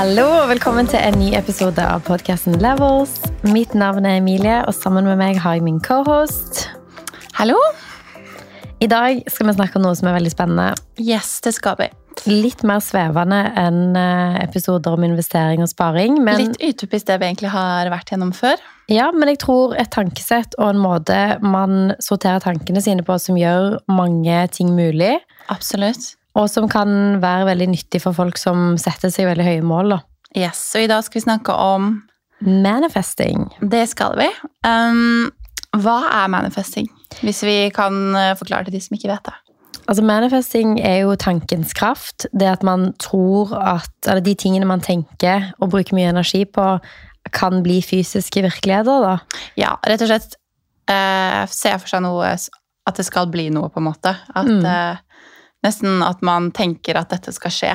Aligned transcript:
Hallo 0.00 0.22
og 0.32 0.46
velkommen 0.48 0.86
til 0.88 0.96
en 0.96 1.18
ny 1.20 1.26
episode 1.36 1.84
av 1.84 2.00
podkasten 2.06 2.54
Levels. 2.62 3.18
Mitt 3.52 3.74
navn 3.76 4.06
er 4.08 4.16
Emilie, 4.16 4.62
og 4.64 4.72
sammen 4.72 5.04
med 5.04 5.18
meg 5.20 5.36
har 5.44 5.58
jeg 5.58 5.64
min 5.66 5.76
cohost. 5.84 6.62
Hallo. 7.36 7.58
I 8.80 8.88
dag 8.88 9.18
skal 9.28 9.50
vi 9.50 9.52
snakke 9.58 9.76
om 9.76 9.84
noe 9.84 9.98
som 9.98 10.08
er 10.08 10.14
veldig 10.16 10.32
spennende. 10.32 10.70
Yes, 10.96 11.34
det 11.44 11.52
skal 11.58 11.76
vi. 11.82 11.90
Litt 12.32 12.64
mer 12.64 12.80
svevende 12.80 13.42
enn 13.60 13.98
eh, 14.00 14.38
episoder 14.46 14.96
om 14.96 15.04
investering 15.04 15.60
og 15.66 15.68
sparing. 15.68 16.16
Men, 16.24 16.46
Litt 16.46 16.64
utopisk 16.64 17.10
det 17.10 17.18
vi 17.20 17.28
egentlig 17.28 17.52
har 17.52 17.92
vært 17.92 18.14
gjennom 18.14 18.32
før. 18.32 18.56
ja, 18.88 19.10
men 19.12 19.28
jeg 19.34 19.42
tror 19.44 19.76
et 19.76 19.92
tankesett 19.92 20.56
og 20.56 20.70
en 20.70 20.80
måte 20.80 21.18
man 21.44 21.92
sorterer 22.00 22.40
tankene 22.40 22.80
sine 22.80 23.04
på 23.04 23.20
som 23.20 23.36
gjør 23.36 23.76
mange 23.92 24.46
ting 24.56 24.72
mulig, 24.72 25.18
Absolutt. 25.52 26.14
Og 26.38 26.46
som 26.50 26.68
kan 26.70 27.18
være 27.22 27.46
veldig 27.48 27.68
nyttig 27.72 28.00
for 28.04 28.12
folk 28.16 28.38
som 28.38 28.76
setter 28.78 29.10
seg 29.10 29.26
veldig 29.30 29.44
høye 29.48 29.62
mål. 29.66 29.96
Da. 29.96 30.00
Yes, 30.36 30.60
og 30.78 30.84
i 30.84 30.90
dag 30.90 31.02
skal 31.04 31.18
vi 31.20 31.24
snakke 31.26 31.52
om 31.58 32.02
Manifesting. 32.40 33.48
Det 33.60 33.82
skal 33.90 34.14
vi. 34.16 34.26
Um, 34.64 35.28
hva 35.76 35.98
er 36.22 36.30
manifesting? 36.32 36.86
Hvis 37.20 37.42
vi 37.44 37.56
kan 37.74 37.98
uh, 38.16 38.32
forklare 38.38 38.68
til 38.68 38.76
de 38.78 38.80
som 38.84 38.96
ikke 38.96 39.10
vet 39.10 39.28
det. 39.28 39.34
Altså 39.90 40.04
Manifesting 40.06 40.76
er 40.80 41.02
jo 41.02 41.16
tankens 41.20 41.74
kraft. 41.76 42.26
Det 42.32 42.48
at 42.48 42.62
man 42.66 42.92
tror 43.02 43.52
at 43.58 43.90
Eller 44.08 44.22
de 44.24 44.34
tingene 44.38 44.68
man 44.70 44.80
tenker 44.80 45.50
og 45.60 45.70
bruker 45.74 45.96
mye 45.98 46.08
energi 46.14 46.44
på, 46.46 46.66
kan 47.36 47.62
bli 47.62 47.80
fysiske 47.84 48.42
virkeligheter. 48.46 49.02
da. 49.04 49.18
Ja, 49.60 49.74
rett 49.86 50.00
og 50.06 50.08
slett 50.12 50.36
uh, 50.90 51.44
se 51.50 51.74
for 51.78 51.88
seg 51.92 52.02
noe 52.06 52.32
At 52.88 52.96
det 52.96 53.04
skal 53.06 53.28
bli 53.30 53.50
noe, 53.52 53.68
på 53.68 53.78
en 53.82 53.88
måte. 53.90 54.16
At 54.34 54.48
Mm. 54.48 54.64
uh, 54.64 54.96
Nesten 55.66 56.04
at 56.06 56.22
man 56.24 56.50
tenker 56.56 56.98
at 57.00 57.12
dette 57.12 57.34
skal 57.36 57.54
skje. 57.54 57.74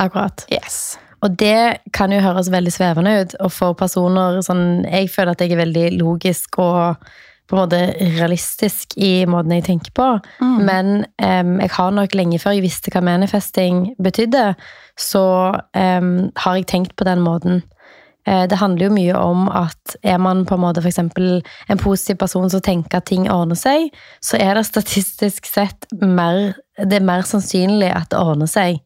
Akkurat. 0.00 0.46
Yes. 0.52 0.96
Og 1.24 1.36
det 1.40 1.82
kan 1.96 2.12
jo 2.12 2.22
høres 2.22 2.50
veldig 2.52 2.72
svevende 2.72 3.14
ut. 3.20 3.36
Og 3.44 3.52
for 3.52 3.76
personer 3.78 4.40
sånn 4.44 4.84
Jeg 4.84 5.10
føler 5.12 5.34
at 5.34 5.44
jeg 5.44 5.56
er 5.56 5.64
veldig 5.64 5.86
logisk 6.00 6.60
og 6.62 7.08
på 7.46 7.54
en 7.54 7.60
måte 7.60 7.78
realistisk 8.16 8.96
i 8.98 9.26
måten 9.30 9.54
jeg 9.54 9.66
tenker 9.68 9.92
på. 9.94 10.06
Mm. 10.42 10.56
Men 10.66 10.88
um, 11.22 11.52
jeg 11.62 11.70
har 11.76 11.92
nok 11.94 12.16
lenge 12.18 12.40
før 12.42 12.56
jeg 12.56 12.64
visste 12.64 12.90
hva 12.90 13.04
manifesting 13.06 13.92
betydde, 14.02 14.48
så 14.98 15.22
um, 15.54 16.10
har 16.42 16.58
jeg 16.58 16.66
tenkt 16.72 16.96
på 16.98 17.06
den 17.06 17.22
måten. 17.22 17.62
Eh, 18.26 18.46
Det 18.50 18.58
handler 18.58 18.88
jo 18.88 18.94
mye 18.94 19.14
om 19.14 19.48
at 19.48 19.96
er 20.02 20.18
man 20.18 20.44
på 20.44 20.54
en 20.56 20.60
måte 20.64 20.82
eksempel 20.82 21.42
en 21.68 21.78
positiv 21.78 22.16
person 22.18 22.50
som 22.50 22.60
tenker 22.60 22.96
at 22.98 23.06
ting 23.06 23.28
ordner 23.30 23.54
seg, 23.56 23.90
så 24.20 24.38
er 24.40 24.54
det 24.54 24.66
statistisk 24.66 25.46
sett 25.46 25.86
mer, 26.00 26.54
det 26.78 26.92
er 27.00 27.06
mer 27.06 27.22
sannsynlig 27.22 27.92
at 27.94 28.10
det 28.10 28.18
ordner 28.18 28.46
seg 28.50 28.80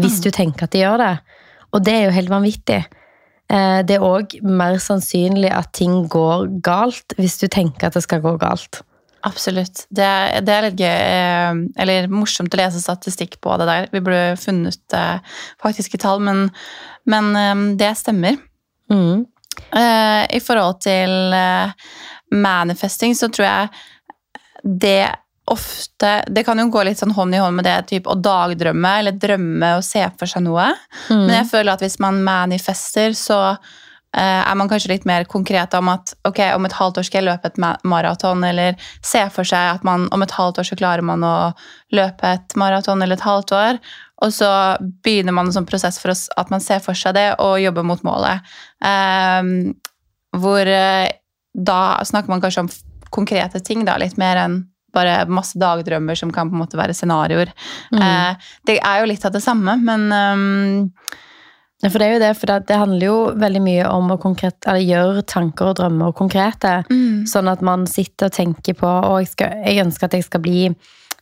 hvis 0.00 0.18
Mm. 0.18 0.22
du 0.22 0.30
tenker 0.30 0.62
at 0.64 0.70
det 0.70 0.80
gjør 0.82 0.98
det. 0.98 1.20
Og 1.72 1.84
det 1.84 1.92
er 1.94 2.04
jo 2.06 2.10
helt 2.16 2.30
vanvittig. 2.30 2.84
Eh, 3.50 3.82
Det 3.82 3.96
er 3.96 4.00
òg 4.00 4.42
mer 4.42 4.76
sannsynlig 4.78 5.50
at 5.52 5.72
ting 5.72 6.08
går 6.08 6.60
galt 6.62 7.14
hvis 7.18 7.38
du 7.40 7.46
tenker 7.48 7.86
at 7.86 7.94
det 7.94 8.02
skal 8.02 8.20
gå 8.20 8.38
galt. 8.38 8.82
Absolutt. 9.22 9.86
Det 9.92 10.02
er, 10.02 10.40
det 10.40 10.48
er 10.48 10.62
litt 10.62 10.78
gøy, 10.80 10.86
eh, 10.86 11.54
eller 11.82 12.06
morsomt 12.08 12.54
å 12.54 12.56
lese 12.56 12.80
statistikk 12.80 13.36
på 13.42 13.56
det 13.58 13.66
der. 13.66 13.88
Vi 13.92 14.00
burde 14.00 14.38
funnet 14.40 14.78
faktiske 15.62 15.98
tall, 15.98 16.20
men, 16.20 16.50
men 17.06 17.76
det 17.76 17.96
stemmer. 17.98 18.38
Mm. 18.90 19.26
I 19.70 20.40
forhold 20.42 20.80
til 20.82 21.34
eh, 21.36 21.72
manifesting 22.34 23.16
så 23.18 23.28
tror 23.30 23.46
jeg 23.46 23.68
det 24.62 25.10
ofte 25.50 26.24
Det 26.28 26.44
kan 26.46 26.58
jo 26.62 26.68
gå 26.70 26.82
litt 26.86 27.00
sånn 27.00 27.14
hånd 27.16 27.34
i 27.34 27.40
hånd 27.42 27.58
med 27.58 27.66
det 27.66 27.78
typ, 27.90 28.06
å 28.06 28.14
dagdrømme 28.14 28.90
eller 29.00 29.16
drømme 29.18 29.72
og 29.80 29.82
se 29.82 30.04
for 30.18 30.30
seg 30.30 30.44
noe. 30.46 30.68
Mm. 31.08 31.24
Men 31.24 31.32
jeg 31.40 31.48
føler 31.50 31.72
at 31.72 31.82
hvis 31.82 31.98
man 32.02 32.20
manifester, 32.22 33.16
så 33.18 33.38
uh, 33.56 34.20
er 34.20 34.54
man 34.60 34.70
kanskje 34.70 34.92
litt 34.92 35.08
mer 35.10 35.26
konkret 35.30 35.74
om 35.74 35.90
at 35.90 36.14
ok, 36.28 36.38
om 36.54 36.68
et 36.68 36.76
halvt 36.78 37.02
år 37.02 37.08
skal 37.08 37.22
jeg 37.22 37.28
løpe 37.32 37.50
et 37.50 37.82
maraton, 37.82 38.46
eller 38.46 38.78
se 39.02 39.24
for 39.34 39.48
seg 39.48 39.72
at 39.74 39.86
man 39.86 40.06
om 40.14 40.22
et 40.22 40.36
halvt 40.38 40.62
år 40.62 40.70
så 40.70 40.78
klarer 40.78 41.06
man 41.10 41.26
å 41.26 41.34
løpe 41.98 42.30
et 42.36 42.56
maraton 42.60 43.02
eller 43.02 43.18
et 43.18 43.26
halvt 43.26 43.56
år. 43.58 43.82
Og 44.20 44.32
så 44.36 44.48
begynner 45.04 45.34
man 45.36 45.48
en 45.48 45.54
sånn 45.54 45.68
prosess 45.68 46.00
for 46.00 46.12
oss 46.12 46.26
at 46.40 46.50
man 46.52 46.62
ser 46.64 46.82
for 46.84 46.98
seg 46.98 47.16
det 47.16 47.28
og 47.40 47.60
jobber 47.62 47.86
mot 47.86 48.02
målet. 48.06 48.44
Um, 48.84 49.72
hvor 50.36 50.68
eh, 50.68 51.08
da 51.56 51.80
snakker 52.06 52.30
man 52.30 52.42
kanskje 52.42 52.66
om 52.66 52.68
konkrete 53.10 53.62
ting, 53.64 53.82
da, 53.88 53.96
litt 53.98 54.20
mer 54.20 54.38
enn 54.44 54.60
bare 54.94 55.24
masse 55.30 55.58
dagdrømmer 55.58 56.18
som 56.18 56.32
kan 56.34 56.50
på 56.50 56.56
en 56.56 56.62
måte 56.64 56.78
være 56.78 56.94
scenarioer. 56.98 57.52
Mm. 57.94 58.02
Uh, 58.02 58.52
det 58.66 58.80
er 58.82 59.00
jo 59.00 59.10
litt 59.10 59.26
av 59.26 59.34
det 59.34 59.42
samme, 59.44 59.76
men 59.86 60.08
um, 60.10 61.18
For 61.80 61.96
det 61.96 62.06
er 62.06 62.12
jo 62.12 62.20
det, 62.20 62.30
for 62.36 62.50
det, 62.50 62.76
handler 62.76 63.06
jo 63.06 63.18
veldig 63.40 63.60
mye 63.64 63.84
om 63.88 64.10
å 64.12 64.18
konkret, 64.20 64.66
gjøre 64.66 65.22
tanker 65.24 65.70
og 65.70 65.78
drømmer 65.78 66.12
konkrete. 66.12 66.82
mm, 66.90 67.22
Sånn 67.30 67.48
at 67.48 67.62
man 67.64 67.86
sitter 67.88 68.28
og 68.28 68.34
tenker 68.36 68.76
på 68.76 68.88
og 68.88 69.22
jeg, 69.22 69.30
skal, 69.32 69.62
jeg 69.64 69.86
ønsker 69.86 70.10
at 70.10 70.18
jeg 70.18 70.26
skal 70.26 70.42
bli 70.44 70.58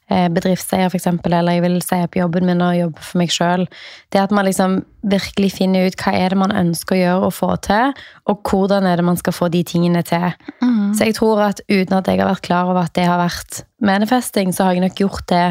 bedriftseier, 0.08 0.88
for 0.88 0.96
eksempel, 0.98 1.34
eller 1.36 1.58
jeg 1.58 1.64
vil 1.66 1.78
si 1.84 1.98
opp 2.00 2.16
jobben 2.16 2.46
min 2.48 2.64
og 2.64 2.76
jobbe 2.78 3.04
for 3.04 3.20
meg 3.20 3.32
sjøl. 3.34 3.66
Det 4.12 4.22
at 4.22 4.32
man 4.34 4.48
liksom 4.48 4.80
virkelig 5.08 5.52
finner 5.58 5.88
ut 5.88 5.98
hva 6.00 6.14
er 6.16 6.32
det 6.32 6.40
man 6.40 6.54
ønsker 6.56 6.96
å 6.96 7.00
gjøre 7.00 7.28
og 7.28 7.36
få 7.36 7.50
til, 7.68 7.94
og 8.28 8.40
hvordan 8.48 8.88
er 8.88 9.00
det 9.00 9.06
man 9.08 9.20
skal 9.20 9.36
få 9.36 9.50
de 9.52 9.62
tingene 9.68 10.02
til. 10.08 10.30
mm. 10.62 10.94
Så 10.96 11.10
jeg 11.10 11.18
tror 11.20 11.44
at 11.50 11.60
uten 11.68 11.98
at 11.98 12.08
jeg 12.08 12.22
har 12.22 12.30
vært 12.30 12.46
klar 12.48 12.70
over 12.72 12.86
at 12.88 12.94
det 12.96 13.06
har 13.08 13.20
vært 13.20 13.62
manifesting, 13.84 14.54
så 14.54 14.64
har 14.64 14.76
jeg 14.76 14.86
nok 14.88 15.02
gjort 15.04 15.28
det 15.28 15.46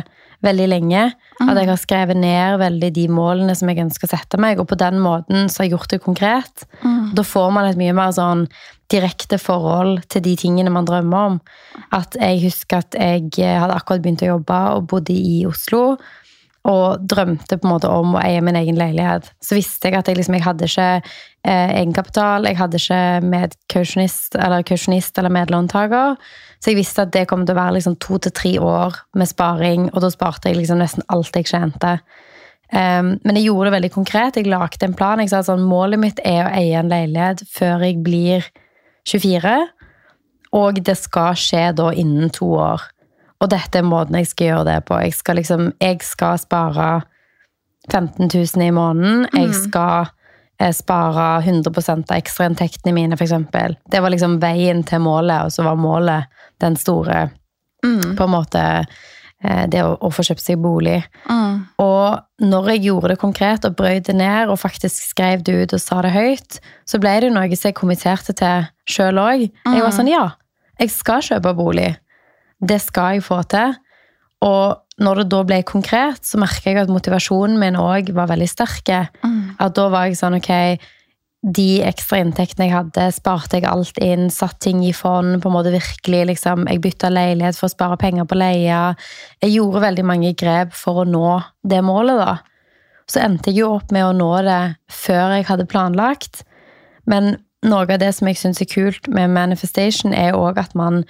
veldig 0.45 0.67
lenge. 0.69 1.03
At 1.41 1.57
jeg 1.57 1.69
har 1.69 1.79
skrevet 1.79 2.17
ned 2.19 2.59
veldig 2.61 2.89
de 2.95 3.05
målene 3.13 3.55
som 3.57 3.69
jeg 3.69 3.83
ønsker 3.85 4.07
å 4.07 4.13
sette 4.15 4.39
meg, 4.41 4.61
og 4.61 4.69
på 4.71 4.77
den 4.79 4.99
måten 5.03 5.49
så 5.49 5.61
har 5.61 5.67
jeg 5.67 5.75
gjort 5.75 5.93
det 5.93 6.01
konkret. 6.05 6.65
Mm. 6.83 7.13
Da 7.17 7.25
får 7.25 7.49
man 7.55 7.69
et 7.69 7.79
mye 7.79 7.95
mer 7.97 8.13
sånn 8.15 8.45
direkte 8.91 9.39
forhold 9.41 10.05
til 10.11 10.23
de 10.23 10.35
tingene 10.39 10.71
man 10.73 10.87
drømmer 10.87 11.31
om. 11.31 11.41
At 11.95 12.15
jeg 12.19 12.45
husker 12.45 12.83
at 12.83 12.97
jeg 12.97 13.33
hadde 13.35 13.75
akkurat 13.75 14.03
begynt 14.03 14.23
å 14.25 14.33
jobbe 14.35 14.61
og 14.77 14.87
bodde 14.93 15.15
i 15.17 15.41
Oslo. 15.49 15.97
Og 16.67 17.03
drømte 17.07 17.55
på 17.55 17.67
en 17.67 17.71
måte 17.71 17.87
om 17.87 18.17
å 18.17 18.21
eie 18.21 18.41
min 18.43 18.57
egen 18.59 18.75
leilighet. 18.75 19.29
Så 19.39 19.55
visste 19.55 19.87
jeg 19.87 19.95
at 19.95 20.09
jeg, 20.09 20.17
liksom, 20.19 20.35
jeg 20.35 20.43
hadde 20.43 20.67
ikke 20.67 20.87
eh, 20.97 21.69
egenkapital, 21.79 22.47
jeg 22.49 22.59
hadde 22.59 22.81
ikke 22.81 23.01
medkausjonist 23.23 24.35
eller 24.35 24.65
eller 24.67 25.31
medlåntaker. 25.31 26.17
Så 26.59 26.73
jeg 26.73 26.79
visste 26.81 27.05
at 27.05 27.13
det 27.15 27.27
kom 27.29 27.45
til 27.45 27.55
å 27.55 27.61
være 27.61 27.77
liksom, 27.77 27.95
to 28.03 28.19
til 28.19 28.35
tre 28.35 28.53
år 28.59 28.99
med 29.15 29.31
sparing, 29.31 29.87
og 29.93 30.03
da 30.03 30.11
sparte 30.11 30.51
jeg 30.51 30.59
liksom 30.59 30.81
nesten 30.81 31.07
alt 31.07 31.39
jeg 31.39 31.47
tjente. 31.47 31.99
Um, 32.67 33.13
men 33.23 33.37
jeg 33.37 33.47
gjorde 33.47 33.69
det 33.69 33.75
veldig 33.77 33.93
konkret. 33.93 34.35
Jeg 34.35 34.49
lagde 34.51 34.83
en 34.83 34.95
plan. 34.97 35.21
Jeg 35.23 35.31
sa 35.31 35.39
sånn, 35.45 35.63
Målet 35.63 36.01
mitt 36.01 36.19
er 36.27 36.43
å 36.43 36.51
eie 36.51 36.75
en 36.75 36.91
leilighet 36.91 37.45
før 37.47 37.85
jeg 37.85 38.01
blir 38.03 38.49
24. 39.07 39.55
Og 40.57 40.81
det 40.83 40.97
skal 40.99 41.37
skje 41.39 41.69
da 41.77 41.91
innen 41.95 42.31
to 42.33 42.49
år. 42.59 42.83
Og 43.41 43.49
dette 43.53 43.79
er 43.79 43.85
måten 43.85 44.17
jeg 44.17 44.27
skal 44.31 44.47
gjøre 44.47 44.65
det 44.65 44.77
på. 44.87 44.97
Jeg 45.03 45.13
skal, 45.13 45.37
liksom, 45.37 45.71
jeg 45.81 45.99
skal 46.01 46.39
spare 46.41 46.87
15 47.91 48.29
000 48.33 48.63
i 48.65 48.71
måneden. 48.73 49.27
Jeg 49.33 49.53
skal 49.55 50.07
eh, 50.59 50.73
spare 50.73 51.27
100% 51.43 52.09
av 52.09 52.17
ekstrainntektene 52.17 52.95
mine, 52.97 53.17
f.eks. 53.19 53.35
Det 53.91 54.01
var 54.01 54.13
liksom 54.13 54.39
veien 54.41 54.81
til 54.83 55.03
målet, 55.05 55.45
og 55.45 55.53
så 55.53 55.67
var 55.67 55.77
målet 55.79 56.41
den 56.63 56.75
store 56.79 57.27
Mm. 57.85 58.15
på 58.17 58.23
en 58.25 58.31
måte 58.33 58.61
eh, 59.43 59.65
det 59.69 59.83
å, 59.85 59.91
å 60.01 60.09
få 60.11 60.23
kjøpt 60.25 60.41
seg 60.41 60.57
bolig. 60.57 60.97
Mm. 61.29 61.59
Og 61.77 62.41
når 62.41 62.71
jeg 62.73 62.81
gjorde 62.87 63.11
det 63.13 63.19
konkret 63.21 63.67
og 63.69 63.75
brøyt 63.77 64.07
det 64.09 64.15
ned 64.17 64.49
og 64.49 64.57
faktisk 64.59 64.97
skrev 65.11 65.43
det 65.45 65.53
ut 65.61 65.75
og 65.77 65.83
sa 65.83 66.01
det 66.01 66.11
høyt, 66.15 66.57
så 66.89 66.97
ble 66.99 67.13
det 67.21 67.29
noe 67.31 67.45
som 67.53 67.69
jeg 67.69 67.77
kommenterte 67.77 68.33
til 68.33 68.65
sjøl 68.89 69.21
òg. 69.21 69.45
Jeg 69.45 69.85
var 69.85 69.93
sånn 69.93 70.09
ja, 70.09 70.25
jeg 70.81 70.89
skal 70.89 71.21
kjøpe 71.21 71.53
bolig. 71.57 71.93
Det 72.59 72.79
skal 72.81 73.17
jeg 73.17 73.25
få 73.27 73.41
til. 73.51 73.75
Og 74.45 75.01
når 75.01 75.21
det 75.21 75.29
da 75.33 75.41
ble 75.45 75.61
konkret, 75.65 76.23
så 76.25 76.39
merka 76.41 76.71
jeg 76.71 76.81
at 76.83 76.91
motivasjonen 76.93 77.57
min 77.61 77.77
òg 77.79 78.13
var 78.17 78.29
veldig 78.31 78.49
sterk. 78.49 78.89
Mm. 79.23 79.57
At 79.61 79.75
da 79.77 79.87
var 79.93 80.07
jeg 80.07 80.17
sånn 80.19 80.37
ok, 80.37 80.51
de 81.47 81.67
ekstra 81.85 82.19
inntektene 82.23 82.67
jeg 82.67 82.73
hadde, 82.73 83.05
sparte 83.13 83.59
jeg 83.59 83.67
alt 83.69 83.99
inn, 84.03 84.27
satt 84.33 84.57
ting 84.63 84.81
i 84.85 84.93
fond, 84.95 85.37
på 85.41 85.49
en 85.49 85.55
måte 85.55 85.73
virkelig 85.73 86.23
liksom, 86.33 86.65
Jeg 86.67 86.81
bytta 86.81 87.11
leilighet 87.13 87.57
for 87.59 87.69
å 87.69 87.75
spare 87.75 87.97
penger 88.01 88.25
på 88.25 88.39
leie. 88.39 88.81
Jeg 89.43 89.53
gjorde 89.53 89.85
veldig 89.85 90.05
mange 90.05 90.33
grep 90.33 90.73
for 90.73 91.03
å 91.03 91.07
nå 91.07 91.39
det 91.63 91.83
målet, 91.85 92.17
da. 92.17 92.37
Så 93.07 93.21
endte 93.23 93.53
jeg 93.53 93.61
jo 93.61 93.75
opp 93.77 93.93
med 93.93 94.03
å 94.03 94.15
nå 94.17 94.31
det 94.43 94.61
før 94.91 95.37
jeg 95.37 95.47
hadde 95.47 95.69
planlagt. 95.69 96.43
Men 97.05 97.37
noe 97.63 97.85
av 97.85 98.01
det 98.01 98.11
som 98.17 98.27
jeg 98.27 98.41
syns 98.41 98.61
er 98.61 98.69
kult 98.69 99.07
med 99.07 99.31
manifestation, 99.31 100.13
er 100.13 100.35
òg 100.35 100.59
at 100.59 100.75
man 100.75 101.05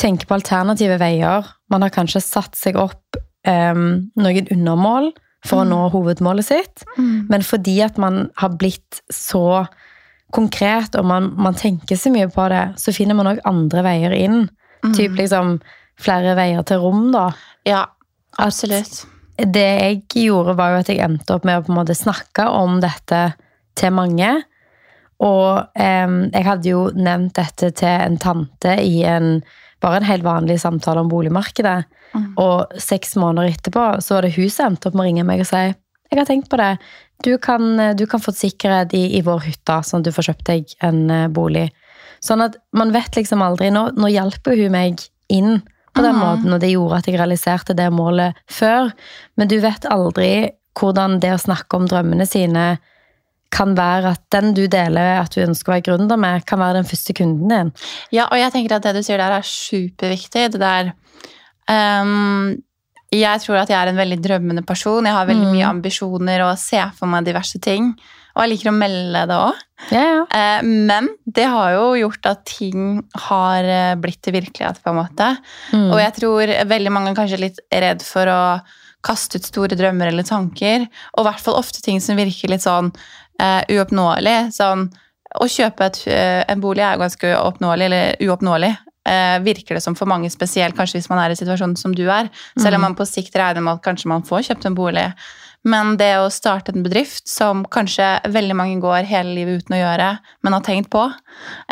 tenker 0.00 0.26
på 0.26 0.36
alternative 0.38 0.98
veier. 1.00 1.46
Man 1.70 1.84
har 1.84 1.92
kanskje 1.94 2.22
satt 2.24 2.56
seg 2.58 2.78
opp 2.80 3.18
um, 3.46 4.10
noen 4.18 4.50
undermål 4.50 5.12
for 5.44 5.62
å 5.62 5.68
nå 5.68 5.80
hovedmålet 5.92 6.46
sitt. 6.48 6.84
Mm. 6.96 7.26
Men 7.30 7.44
fordi 7.44 7.78
at 7.84 7.98
man 8.00 8.28
har 8.40 8.54
blitt 8.58 9.02
så 9.12 9.64
konkret, 10.34 10.96
og 10.98 11.06
man, 11.06 11.30
man 11.38 11.54
tenker 11.54 11.98
så 12.00 12.10
mye 12.10 12.30
på 12.32 12.46
det, 12.50 12.64
så 12.80 12.94
finner 12.96 13.16
man 13.18 13.34
òg 13.34 13.42
andre 13.46 13.84
veier 13.86 14.14
inn. 14.16 14.46
Mm. 14.84 14.94
Typ 14.96 15.18
liksom 15.20 15.58
flere 16.00 16.34
veier 16.38 16.64
til 16.66 16.80
rom, 16.82 17.10
da. 17.14 17.28
Ja, 17.68 17.84
At- 18.34 18.48
absolutt. 18.48 19.04
det 19.36 19.68
jeg 19.68 20.24
gjorde, 20.24 20.56
var 20.58 20.72
jo 20.72 20.80
at 20.82 20.90
jeg 20.90 21.04
endte 21.04 21.36
opp 21.36 21.46
med 21.46 21.60
å 21.60 21.66
på 21.66 21.72
en 21.72 21.78
måte 21.78 21.94
snakke 21.98 22.48
om 22.50 22.80
dette 22.82 23.20
til 23.78 23.94
mange. 23.94 24.32
Og 25.22 25.78
eh, 25.78 26.16
jeg 26.34 26.48
hadde 26.48 26.72
jo 26.72 26.88
nevnt 26.96 27.36
dette 27.38 27.70
til 27.78 28.08
en 28.08 28.18
tante 28.18 28.74
i 28.82 29.04
en 29.06 29.36
bare 29.84 30.00
en 30.00 30.08
helt 30.08 30.24
vanlig 30.24 30.58
samtale 30.62 31.04
om 31.04 31.12
boligmarkedet. 31.12 31.78
Mm. 32.14 32.28
Og 32.40 32.80
seks 32.80 33.14
måneder 33.20 33.52
etterpå 33.52 33.86
så 34.04 34.16
var 34.16 34.26
det 34.26 34.34
hun 34.38 34.50
som 34.52 34.72
endte 34.72 34.88
opp 34.88 34.96
med 34.96 35.04
å 35.04 35.08
ringe 35.10 35.26
meg 35.28 35.44
og 35.44 35.50
si 35.50 35.64
jeg 36.14 36.20
har 36.20 36.28
tenkt 36.28 36.50
på 36.52 36.58
det. 36.60 36.76
Du 37.24 37.32
kan, 37.42 37.64
du 37.98 38.04
kan 38.06 38.22
få 38.22 38.30
sikkerhet 38.36 38.92
i, 38.94 39.16
i, 39.18 39.22
vår 39.24 39.40
hytte, 39.48 39.80
sånn 39.82 40.02
at 40.02 40.08
du 40.08 40.12
får 40.14 40.28
kjøpt 40.28 40.46
deg 40.46 40.74
en 40.84 41.00
uh, 41.10 41.30
bolig. 41.32 41.68
Sånn 42.22 42.44
at 42.44 42.58
man 42.76 42.92
vet 42.94 43.16
liksom 43.18 43.42
aldri 43.44 43.70
Nå, 43.74 43.88
nå 43.98 44.10
hjelper 44.12 44.56
hun 44.60 44.72
meg 44.72 45.02
inn 45.32 45.58
på 45.94 46.02
den 46.04 46.14
mm. 46.14 46.20
måten, 46.20 46.54
og 46.54 46.60
det 46.62 46.72
gjorde 46.72 47.00
at 47.00 47.08
jeg 47.08 47.18
realiserte 47.18 47.76
det 47.78 47.88
målet 47.94 48.38
før. 48.50 48.92
Men 49.38 49.50
du 49.50 49.56
vet 49.64 49.88
aldri 49.90 50.30
hvordan 50.78 51.20
det 51.22 51.34
å 51.34 51.40
snakke 51.40 51.78
om 51.78 51.88
drømmene 51.90 52.26
sine 52.26 52.64
kan 53.54 53.74
være 53.78 54.14
at 54.16 54.24
den 54.34 54.52
du 54.56 54.64
deler 54.70 55.20
at 55.20 55.34
du 55.34 55.42
ønsker 55.44 55.70
å 55.70 55.76
være 55.76 55.86
gründer 55.88 56.20
med, 56.20 56.44
kan 56.48 56.60
være 56.62 56.80
den 56.80 56.88
første 56.88 57.16
kunden 57.16 57.52
din. 57.52 57.72
Ja, 58.14 58.28
og 58.28 58.40
jeg 58.40 58.54
tenker 58.54 58.76
at 58.76 58.86
det 58.86 58.96
du 58.98 59.02
sier 59.06 59.20
der, 59.22 59.38
er 59.38 59.48
superviktig. 59.48 60.48
Det 60.54 60.62
der 60.62 60.92
um, 61.70 62.54
Jeg 63.14 63.44
tror 63.44 63.60
at 63.62 63.70
jeg 63.70 63.78
er 63.78 63.92
en 63.92 64.00
veldig 64.00 64.18
drømmende 64.24 64.64
person. 64.66 65.06
Jeg 65.06 65.14
har 65.14 65.30
veldig 65.30 65.46
mm. 65.46 65.54
mye 65.54 65.70
ambisjoner 65.70 66.46
og 66.48 66.58
ser 66.58 66.90
for 66.98 67.10
meg 67.10 67.28
diverse 67.28 67.60
ting. 67.62 67.92
Og 68.34 68.42
jeg 68.42 68.50
liker 68.50 68.72
å 68.72 68.74
melde 68.74 69.26
det 69.30 69.34
òg. 69.38 69.60
Ja, 69.94 70.02
ja. 70.02 70.22
uh, 70.26 70.62
men 70.90 71.12
det 71.24 71.46
har 71.52 71.76
jo 71.76 71.90
gjort 72.00 72.30
at 72.30 72.46
ting 72.48 73.04
har 73.28 73.66
eh, 73.68 73.98
blitt 74.00 74.22
til 74.24 74.34
virkelighet, 74.34 74.80
på 74.82 74.90
en 74.90 74.98
måte. 74.98 75.28
Mm. 75.70 75.90
Og 75.92 76.00
jeg 76.02 76.14
tror 76.18 76.54
veldig 76.70 76.94
mange 76.94 77.12
er 77.12 77.20
kanskje 77.20 77.44
litt 77.44 77.62
redd 77.70 78.02
for 78.06 78.30
å 78.30 78.40
kaste 79.04 79.38
ut 79.38 79.46
store 79.46 79.76
drømmer 79.78 80.10
eller 80.10 80.26
tanker. 80.26 80.86
Og 81.14 81.24
i 81.24 81.28
hvert 81.28 81.42
fall 81.44 81.58
ofte 81.60 81.82
ting 81.84 82.00
som 82.02 82.18
virker 82.18 82.52
litt 82.52 82.64
sånn 82.64 82.90
uh, 83.42 83.62
uoppnåelig. 83.74 84.38
Sånn, 84.54 84.88
å 85.34 85.48
kjøpe 85.50 85.90
et, 85.90 86.02
uh, 86.08 86.42
en 86.52 86.62
bolig 86.62 86.84
er 86.86 87.00
ganske 87.00 87.36
oppnåelig, 87.40 87.88
eller 87.90 88.26
uoppnåelig. 88.26 88.74
Eh, 89.08 89.38
virker 89.44 89.76
det 89.76 89.82
som 89.84 89.92
for 89.92 90.08
mange, 90.08 90.30
spesielt 90.32 90.76
kanskje 90.78 90.96
hvis 90.96 91.10
man 91.10 91.18
er 91.20 91.32
i 91.32 91.36
situasjonen 91.36 91.76
som 91.76 91.92
du 91.92 92.06
er. 92.08 92.30
Selv 92.56 92.78
om 92.78 92.80
mm. 92.80 92.84
man 92.86 92.94
på 92.96 93.04
sikt 93.04 93.36
regner 93.36 93.60
med 93.60 93.76
at 93.76 93.84
kanskje 93.84 94.08
man 94.08 94.24
får 94.24 94.46
kjøpt 94.48 94.68
en 94.70 94.78
bolig. 94.78 95.04
Men 95.64 95.94
det 95.96 96.10
å 96.20 96.28
starte 96.32 96.74
en 96.74 96.84
bedrift 96.84 97.24
som 97.30 97.62
kanskje 97.72 98.04
veldig 98.28 98.56
mange 98.58 98.76
går 98.82 99.06
hele 99.08 99.32
livet 99.32 99.62
uten 99.62 99.76
å 99.76 99.80
gjøre, 99.80 100.08
men 100.44 100.56
har 100.56 100.64
tenkt 100.66 100.90
på, 100.92 101.04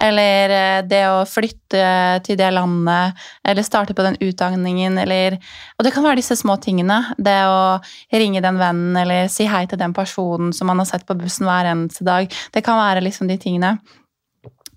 eller 0.01 0.55
eh, 0.57 0.79
det 0.89 1.03
å 1.11 1.19
flytte 1.29 1.83
til 2.25 2.39
det 2.41 2.49
landet, 2.57 3.21
eller 3.45 3.67
starte 3.67 3.97
på 3.97 4.07
den 4.07 4.17
utdanningen, 4.17 4.97
eller 5.03 5.37
Og 5.77 5.85
det 5.85 5.93
kan 5.93 6.07
være 6.07 6.21
disse 6.23 6.37
små 6.39 6.57
tingene. 6.63 7.01
Det 7.19 7.37
å 7.51 7.81
ringe 8.17 8.41
den 8.41 8.61
vennen, 8.61 8.97
eller 8.97 9.29
si 9.33 9.45
hei 9.51 9.67
til 9.69 9.81
den 9.81 9.93
personen 9.93 10.53
som 10.57 10.71
man 10.71 10.81
har 10.81 10.89
sett 10.89 11.05
på 11.07 11.17
bussen 11.19 11.49
hver 11.49 11.69
eneste 11.69 12.07
dag. 12.07 12.33
Det 12.53 12.65
kan 12.65 12.81
være 12.81 13.05
liksom 13.05 13.29
de 13.29 13.37
tingene. 13.41 13.77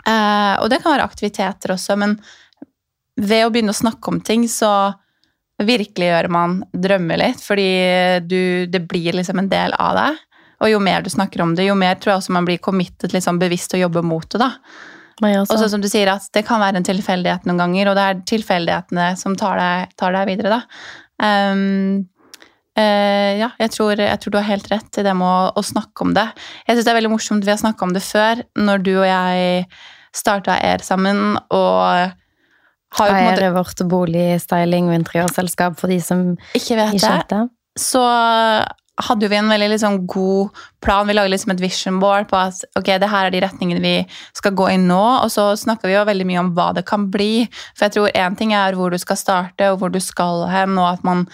Eh, 0.05 0.55
og 0.59 0.67
det 0.69 0.81
kan 0.83 0.95
være 0.95 1.07
aktiviteter 1.07 1.75
også, 1.75 1.95
men 1.97 2.19
ved 3.15 3.45
å 3.45 3.51
begynne 3.53 3.71
å 3.71 3.77
snakke 3.77 4.11
om 4.11 4.19
ting, 4.19 4.43
så 4.51 4.91
virkeliggjør 5.63 6.27
man 6.33 6.57
drømmer 6.73 7.19
litt, 7.21 7.43
fordi 7.43 7.69
du, 8.27 8.65
det 8.67 8.81
blir 8.89 9.15
liksom 9.15 9.39
en 9.39 9.51
del 9.51 9.75
av 9.79 9.95
deg. 9.97 10.17
Og 10.63 10.71
jo 10.71 10.81
mer 10.83 11.03
du 11.03 11.11
snakker 11.11 11.43
om 11.43 11.53
det, 11.55 11.67
jo 11.67 11.75
mer 11.77 11.97
tror 11.99 12.15
jeg 12.15 12.23
også 12.23 12.35
man 12.35 12.47
blir 12.47 12.61
committed 12.63 13.13
liksom 13.15 13.39
bevisst 13.39 13.75
å 13.75 13.79
jobbe 13.79 14.03
mot 14.05 14.27
det. 14.31 14.41
da. 14.41 14.51
Og 15.23 15.47
så 15.47 15.69
som 15.71 15.79
du 15.79 15.87
sier 15.87 16.09
at 16.11 16.27
Det 16.35 16.43
kan 16.43 16.59
være 16.59 16.81
en 16.81 16.87
tilfeldighet 16.87 17.45
noen 17.47 17.61
ganger, 17.61 17.87
og 17.87 17.95
det 17.95 18.03
er 18.03 18.23
tilfeldighetene 18.33 19.13
som 19.19 19.35
tar 19.39 19.59
deg, 19.61 19.95
tar 19.99 20.15
deg 20.15 20.27
videre. 20.31 20.57
da. 20.57 20.61
Um, 21.23 22.07
uh, 22.75 23.31
ja, 23.39 23.51
jeg 23.59 23.71
tror, 23.71 23.95
jeg 23.95 24.19
tror, 24.19 24.35
du 24.35 24.39
har 24.41 24.49
helt 24.49 24.67
rett 24.71 24.99
i 24.99 25.05
det 25.07 25.15
med 25.15 25.27
å, 25.27 25.53
å 25.55 25.63
snakke 25.63 26.03
om 26.03 26.15
det. 26.17 26.27
Jeg 26.65 26.75
synes 26.75 26.87
det 26.87 26.91
er 26.91 26.99
veldig 26.99 27.13
morsomt, 27.15 27.47
Vi 27.47 27.53
har 27.53 27.61
snakka 27.61 27.87
om 27.87 27.95
det 27.95 28.03
før, 28.03 28.43
når 28.59 28.83
du 28.83 28.93
og 28.97 29.07
jeg 29.07 29.65
starta 30.15 30.59
Air 30.59 30.83
sammen. 30.83 31.39
og 31.51 32.15
har 32.97 33.11
jo 33.11 33.13
på 33.13 33.19
en 33.19 33.29
måte... 33.29 33.45
Er 33.45 33.53
vårt 33.55 33.83
boligstyling- 33.91 34.89
og 34.89 34.97
interiørselskap 35.01 35.77
for 35.79 35.91
de 35.91 35.99
som 36.03 36.33
ikke 36.57 36.79
vet 36.79 36.97
ikke 36.97 37.19
det. 37.31 37.43
Så 37.79 38.01
hadde 39.03 39.27
vi 39.27 39.35
en 39.35 39.49
veldig 39.51 39.67
liksom, 39.73 39.97
god 40.07 40.61
plan. 40.83 41.07
Vi 41.07 41.15
lagde 41.15 41.33
liksom 41.33 41.51
et 41.51 41.63
vision 41.63 41.99
board 41.99 42.29
på 42.29 42.39
at 42.39 42.61
ok, 42.79 42.93
det 43.01 43.09
her 43.11 43.27
er 43.27 43.33
de 43.33 43.41
retningene 43.43 43.83
vi 43.83 43.95
skal 44.37 44.55
gå 44.55 44.69
i 44.71 44.77
nå. 44.79 45.03
Og 45.25 45.31
så 45.33 45.49
snakka 45.59 45.89
vi 45.89 45.97
jo 45.97 46.05
veldig 46.07 46.27
mye 46.29 46.43
om 46.45 46.53
hva 46.55 46.69
det 46.77 46.85
kan 46.87 47.09
bli. 47.11 47.45
For 47.75 47.87
jeg 47.87 47.97
tror 47.97 48.15
én 48.15 48.39
ting 48.39 48.55
er 48.55 48.77
hvor 48.79 48.93
du 48.93 48.99
skal 49.01 49.19
starte, 49.19 49.71
og 49.73 49.81
hvor 49.81 49.91
du 49.91 49.99
skal 50.03 50.47
hen, 50.51 50.79
og 50.79 50.93
at 50.93 51.03
man 51.07 51.27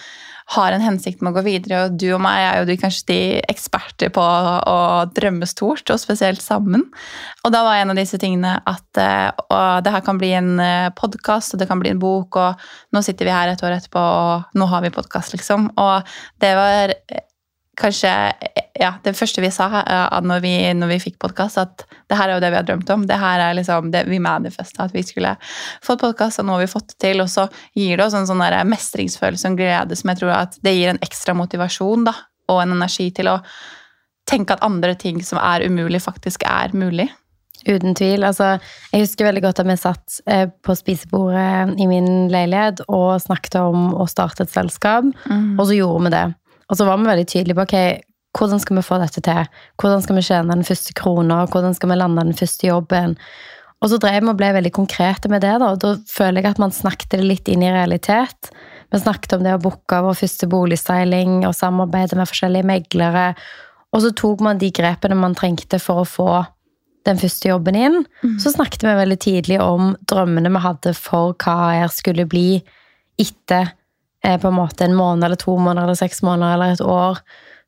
har 0.52 0.74
en 0.74 0.84
hensikt 0.84 1.22
med 1.22 1.32
å 1.32 1.38
gå 1.38 1.44
videre. 1.46 1.86
Og 1.86 1.96
du 2.00 2.08
og 2.14 2.22
meg 2.24 2.44
er 2.44 2.60
jo 2.60 2.76
kanskje 2.80 3.08
de 3.08 3.18
eksperter 3.50 4.12
på 4.14 4.22
å 4.22 4.78
drømme 5.14 5.48
stort, 5.48 5.84
og 5.90 6.00
spesielt 6.02 6.42
sammen. 6.44 6.84
Og 7.42 7.54
da 7.54 7.64
var 7.66 7.80
en 7.80 7.94
av 7.94 7.98
disse 7.98 8.20
tingene 8.20 8.58
at 8.68 9.00
uh, 9.00 9.80
det 9.82 9.94
her 9.94 10.04
kan 10.04 10.20
bli 10.20 10.32
en 10.36 10.54
eh, 10.62 10.92
podkast, 10.98 11.54
og 11.54 11.62
det 11.62 11.68
kan 11.70 11.80
bli 11.82 11.92
en 11.92 12.02
bok, 12.02 12.38
og 12.38 12.94
nå 12.94 13.02
sitter 13.04 13.28
vi 13.28 13.34
her 13.34 13.52
et 13.52 13.64
år 13.64 13.76
etterpå, 13.78 14.02
og 14.02 14.58
nå 14.58 14.68
har 14.70 14.84
vi 14.84 14.94
podkast, 14.94 15.34
liksom. 15.36 15.70
Og 15.80 16.14
det 16.42 16.54
var 16.58 16.94
kanskje 17.78 18.10
ja, 18.80 18.92
det 19.04 19.14
første 19.16 19.42
vi 19.44 19.50
sa 19.52 19.68
uh, 19.68 20.18
når, 20.24 20.42
vi, 20.44 20.52
når 20.76 20.90
vi 20.94 20.98
fikk 21.06 21.18
podkast, 21.22 21.60
at 21.60 21.84
det 22.10 22.18
her 22.18 22.28
er 22.28 22.36
jo 22.36 22.42
det 22.44 22.50
vi 22.52 22.58
har 22.58 22.66
drømt 22.68 22.90
om. 22.94 23.06
Det 23.08 23.18
her 23.20 23.42
er 23.44 23.56
liksom 23.56 23.92
det 23.94 24.04
vi 24.10 24.20
manifesta, 24.22 24.86
at 24.86 24.96
vi 24.96 25.04
skulle 25.06 25.34
fått 25.84 26.02
podkast, 26.02 26.42
og 26.42 26.48
nå 26.48 26.56
har 26.56 26.64
vi 26.64 26.72
fått 26.72 26.92
det 26.94 26.98
til. 27.06 27.22
Og 27.24 27.30
så 27.32 27.46
gir 27.78 27.96
det 27.96 28.06
oss 28.06 28.16
en 28.18 28.28
sånn 28.28 28.42
mestringsfølelse 28.68 29.52
og 29.52 29.60
glede 29.60 29.98
som 29.98 30.12
jeg 30.12 30.22
tror 30.22 30.34
at 30.36 30.58
det 30.64 30.76
gir 30.76 30.92
en 30.92 31.02
ekstra 31.04 31.36
motivasjon 31.38 32.08
da, 32.08 32.16
og 32.52 32.62
en 32.64 32.76
energi 32.76 33.10
til 33.14 33.32
å 33.32 33.38
tenke 34.28 34.54
at 34.54 34.64
andre 34.64 34.94
ting 34.98 35.20
som 35.24 35.40
er 35.42 35.66
umulig, 35.66 36.02
faktisk 36.04 36.46
er 36.48 36.74
mulig. 36.76 37.08
Uten 37.62 37.94
tvil. 37.94 38.24
altså 38.26 38.56
Jeg 38.90 39.04
husker 39.04 39.28
veldig 39.28 39.42
godt 39.44 39.60
at 39.62 39.68
vi 39.68 39.76
satt 39.78 40.20
eh, 40.26 40.48
på 40.50 40.74
spisebordet 40.74 41.76
i 41.78 41.86
min 41.86 42.26
leilighet 42.32 42.82
og 42.88 43.20
snakket 43.22 43.60
om 43.60 43.92
å 43.94 44.06
starte 44.10 44.46
et 44.46 44.54
selskap, 44.54 45.06
mm. 45.06 45.60
og 45.60 45.68
så 45.68 45.76
gjorde 45.76 46.08
vi 46.08 46.14
det. 46.16 46.24
Og 46.72 46.78
så 46.78 46.88
var 46.88 46.98
vi 46.98 47.10
veldig 47.10 47.28
tydelige 47.28 47.58
på 47.58 47.66
ok, 47.68 47.78
hvordan 48.32 48.60
skal 48.62 48.78
vi 48.78 48.84
få 48.86 48.98
dette 49.02 49.20
til? 49.20 49.48
Hvordan 49.80 50.04
skal 50.04 50.16
vi 50.16 50.24
tjene 50.24 50.54
den 50.54 50.64
første 50.64 50.94
krona? 50.96 51.42
Hvordan 51.52 51.76
skal 51.76 51.92
vi 51.92 51.98
lande 52.00 52.24
den 52.24 52.38
første 52.38 52.70
jobben? 52.70 53.18
Og 53.82 53.90
så 53.90 53.98
drev 54.00 54.22
vi 54.22 54.30
og 54.30 54.38
ble 54.38 54.52
veldig 54.56 54.72
konkrete 54.72 55.28
med 55.28 55.42
det. 55.44 55.56
Da 55.60 55.72
og 55.74 55.82
da 55.82 55.96
føler 56.08 56.40
jeg 56.40 56.54
at 56.54 56.62
man 56.62 56.72
snakket 56.72 57.12
det 57.12 57.26
litt 57.26 57.50
inn 57.52 57.64
i 57.66 57.74
realitet. 57.74 58.52
Vi 58.94 59.02
snakket 59.02 59.36
om 59.36 59.44
det 59.44 59.56
å 59.56 59.60
booke 59.60 60.00
vår 60.06 60.16
første 60.22 60.48
boligstyling 60.48 61.42
og 61.48 61.56
samarbeide 61.58 62.16
med 62.16 62.30
forskjellige 62.30 62.68
meglere. 62.68 63.32
Og 63.92 64.06
så 64.06 64.14
tok 64.16 64.40
man 64.46 64.62
de 64.62 64.70
grepene 64.72 65.18
man 65.18 65.36
trengte 65.36 65.82
for 65.82 66.02
å 66.02 66.08
få 66.08 66.30
den 67.04 67.18
første 67.18 67.50
jobben 67.50 67.76
inn. 67.76 68.00
Mm. 68.22 68.38
Så 68.40 68.54
snakket 68.54 68.86
vi 68.86 68.96
veldig 68.96 69.18
tidlig 69.20 69.60
om 69.60 69.92
drømmene 70.08 70.52
vi 70.54 70.64
hadde 70.64 70.94
for 70.96 71.34
hva 71.42 71.74
jeg 71.82 71.92
skulle 71.98 72.28
bli 72.30 72.62
etter 73.20 73.74
på 74.22 74.48
en 74.48 74.54
måte 74.54 74.86
en 74.86 74.94
måned 74.94 75.26
eller 75.26 75.40
to 75.40 75.56
måneder 75.58 75.88
eller 75.88 75.98
seks 75.98 76.22
måneder 76.22 76.54
eller 76.54 76.76
et 76.76 76.84
år. 76.84 77.18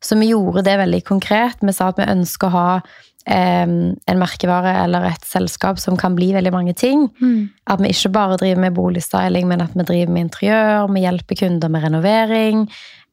Så 0.04 0.18
vi 0.20 0.30
gjorde 0.30 0.62
det 0.62 0.76
veldig 0.78 1.02
konkret. 1.04 1.60
Vi 1.60 1.72
sa 1.72 1.88
at 1.90 1.98
vi 1.98 2.06
ønsker 2.12 2.50
å 2.50 2.54
ha 2.54 2.70
eh, 3.26 3.64
en 3.64 4.20
merkevare 4.20 4.74
eller 4.82 5.08
et 5.08 5.24
selskap 5.26 5.80
som 5.80 5.96
kan 6.00 6.16
bli 6.16 6.32
veldig 6.36 6.52
mange 6.54 6.74
ting. 6.76 7.06
Mm. 7.20 7.48
At 7.72 7.80
vi 7.82 7.92
ikke 7.94 8.12
bare 8.14 8.38
driver 8.40 8.66
med 8.66 8.76
boligstyling, 8.76 9.48
men 9.48 9.64
at 9.64 9.72
vi 9.76 9.86
driver 9.86 10.12
med 10.12 10.28
interiør, 10.28 10.92
vi 10.92 11.06
hjelper 11.06 11.40
kunder 11.40 11.72
med 11.72 11.86
renovering. 11.88 12.66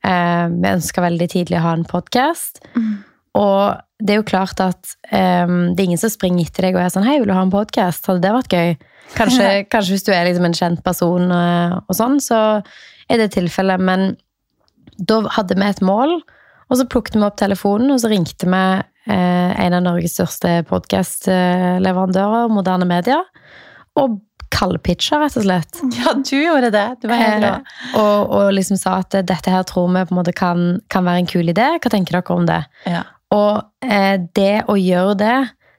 Eh, 0.03 0.47
vi 0.51 0.75
ønska 0.75 1.05
veldig 1.05 1.29
tidlig 1.31 1.61
å 1.61 1.65
ha 1.69 1.77
en 1.77 1.87
podkast. 1.87 2.61
Mm. 2.75 2.91
Og 3.39 3.79
det 4.01 4.13
er 4.13 4.19
jo 4.19 4.27
klart 4.27 4.59
at 4.59 4.95
um, 5.13 5.71
det 5.71 5.79
er 5.79 5.85
ingen 5.85 6.01
som 6.01 6.11
springer 6.11 6.49
etter 6.49 6.67
deg 6.67 6.75
og 6.75 6.81
er 6.83 6.91
sånn 6.91 7.05
'Hei, 7.05 7.19
vil 7.21 7.29
du 7.29 7.35
ha 7.37 7.45
en 7.45 7.53
podkast?' 7.53 8.09
Hadde 8.09 8.25
det 8.25 8.33
vært 8.35 8.55
gøy? 8.55 8.73
Kanskje, 9.17 9.49
kanskje 9.73 9.97
hvis 9.97 10.07
du 10.07 10.13
er 10.15 10.27
liksom 10.29 10.47
en 10.47 10.57
kjent 10.57 10.83
person 10.85 11.31
og 11.31 11.95
sånn, 11.97 12.19
så 12.23 12.61
er 13.11 13.21
det 13.21 13.33
tilfellet. 13.35 13.81
Men 13.83 14.13
da 15.01 15.21
hadde 15.35 15.57
vi 15.57 15.67
et 15.67 15.83
mål, 15.85 16.19
og 16.71 16.79
så 16.79 16.87
plukket 16.87 17.17
vi 17.17 17.27
opp 17.27 17.37
telefonen, 17.39 17.91
og 17.93 18.01
så 18.01 18.11
ringte 18.11 18.47
vi 18.47 18.63
eh, 19.11 19.51
en 19.65 19.77
av 19.77 19.85
Norges 19.85 20.15
største 20.17 20.61
podkastleverandører, 20.69 22.51
Moderne 22.53 22.87
Media, 22.87 23.19
og 23.99 24.19
kaldpitcha, 24.51 25.19
rett 25.21 25.37
og 25.39 25.45
slett. 25.45 25.79
Ja, 25.97 26.13
du 26.15 26.35
gjorde 26.35 26.71
det. 26.73 26.87
Du 27.01 27.07
var 27.09 27.21
helt 27.21 27.45
rå. 27.45 27.53
Eh, 27.55 27.95
og, 27.99 28.17
og, 28.35 28.45
liksom 28.55 28.79
sa 28.79 28.99
at 29.01 29.15
dette 29.27 29.51
her 29.51 29.63
tror 29.67 29.89
vi 29.91 30.03
på 30.05 30.15
en 30.15 30.19
måte 30.19 30.35
kan, 30.35 30.79
kan 30.91 31.07
være 31.07 31.23
en 31.23 31.31
kul 31.31 31.51
idé. 31.51 31.67
Hva 31.79 31.91
tenker 31.91 32.19
dere 32.19 32.35
om 32.35 32.47
det? 32.49 32.61
Ja. 32.89 33.05
Og 33.31 33.87
eh, 33.87 34.15
det 34.35 34.55
å 34.71 34.75
gjøre 34.79 35.15
det 35.19 35.37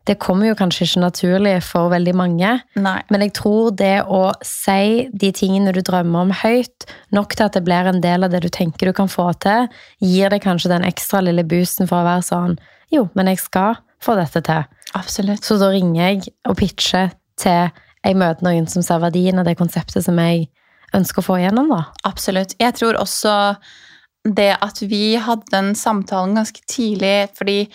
det 0.09 0.18
kommer 0.23 0.49
jo 0.49 0.56
kanskje 0.59 0.87
ikke 0.87 1.02
naturlig 1.04 1.54
for 1.66 1.92
veldig 1.92 2.14
mange. 2.18 2.56
Nei. 2.75 2.97
Men 3.12 3.25
jeg 3.25 3.35
tror 3.38 3.71
det 3.78 4.02
å 4.02 4.32
si 4.47 5.06
de 5.12 5.30
tingene 5.37 5.75
du 5.75 5.78
drømmer 5.85 6.26
om 6.26 6.35
høyt, 6.42 6.88
nok 7.14 7.37
til 7.37 7.47
at 7.47 7.59
det 7.59 7.62
blir 7.66 7.90
en 7.90 8.02
del 8.02 8.26
av 8.26 8.35
det 8.35 8.42
du 8.42 8.50
tenker 8.52 8.90
du 8.90 8.97
kan 8.97 9.11
få 9.11 9.30
til, 9.44 9.68
gir 10.02 10.32
deg 10.32 10.42
kanskje 10.42 10.73
den 10.75 10.87
ekstra 10.88 11.23
lille 11.23 11.47
boosten 11.47 11.90
for 11.90 12.02
å 12.02 12.09
være 12.09 12.26
sånn 12.26 12.59
Jo, 12.92 13.06
men 13.16 13.30
jeg 13.30 13.40
skal 13.40 13.78
få 14.02 14.18
dette 14.18 14.42
til. 14.44 14.66
Absolutt. 14.99 15.47
Så 15.47 15.56
da 15.61 15.71
ringer 15.73 16.02
jeg 16.02 16.35
og 16.50 16.59
pitcher 16.59 17.14
til 17.40 17.71
jeg 18.02 18.18
møter 18.18 18.44
noen 18.44 18.66
som 18.66 18.82
ser 18.82 19.00
verdien 19.02 19.38
av 19.38 19.47
det 19.47 19.54
konseptet 19.61 20.04
som 20.04 20.18
jeg 20.18 20.49
ønsker 20.97 21.23
å 21.23 21.26
få 21.28 21.38
igjennom. 21.38 21.71
da. 21.71 21.85
Absolutt. 22.09 22.56
Jeg 22.61 22.75
tror 22.76 22.99
også 23.00 23.54
det 24.26 24.52
at 24.59 24.82
vi 24.82 25.14
hadde 25.18 25.50
den 25.54 25.73
samtalen 25.78 26.37
ganske 26.38 26.62
tidlig, 26.68 27.30
fordi 27.38 27.71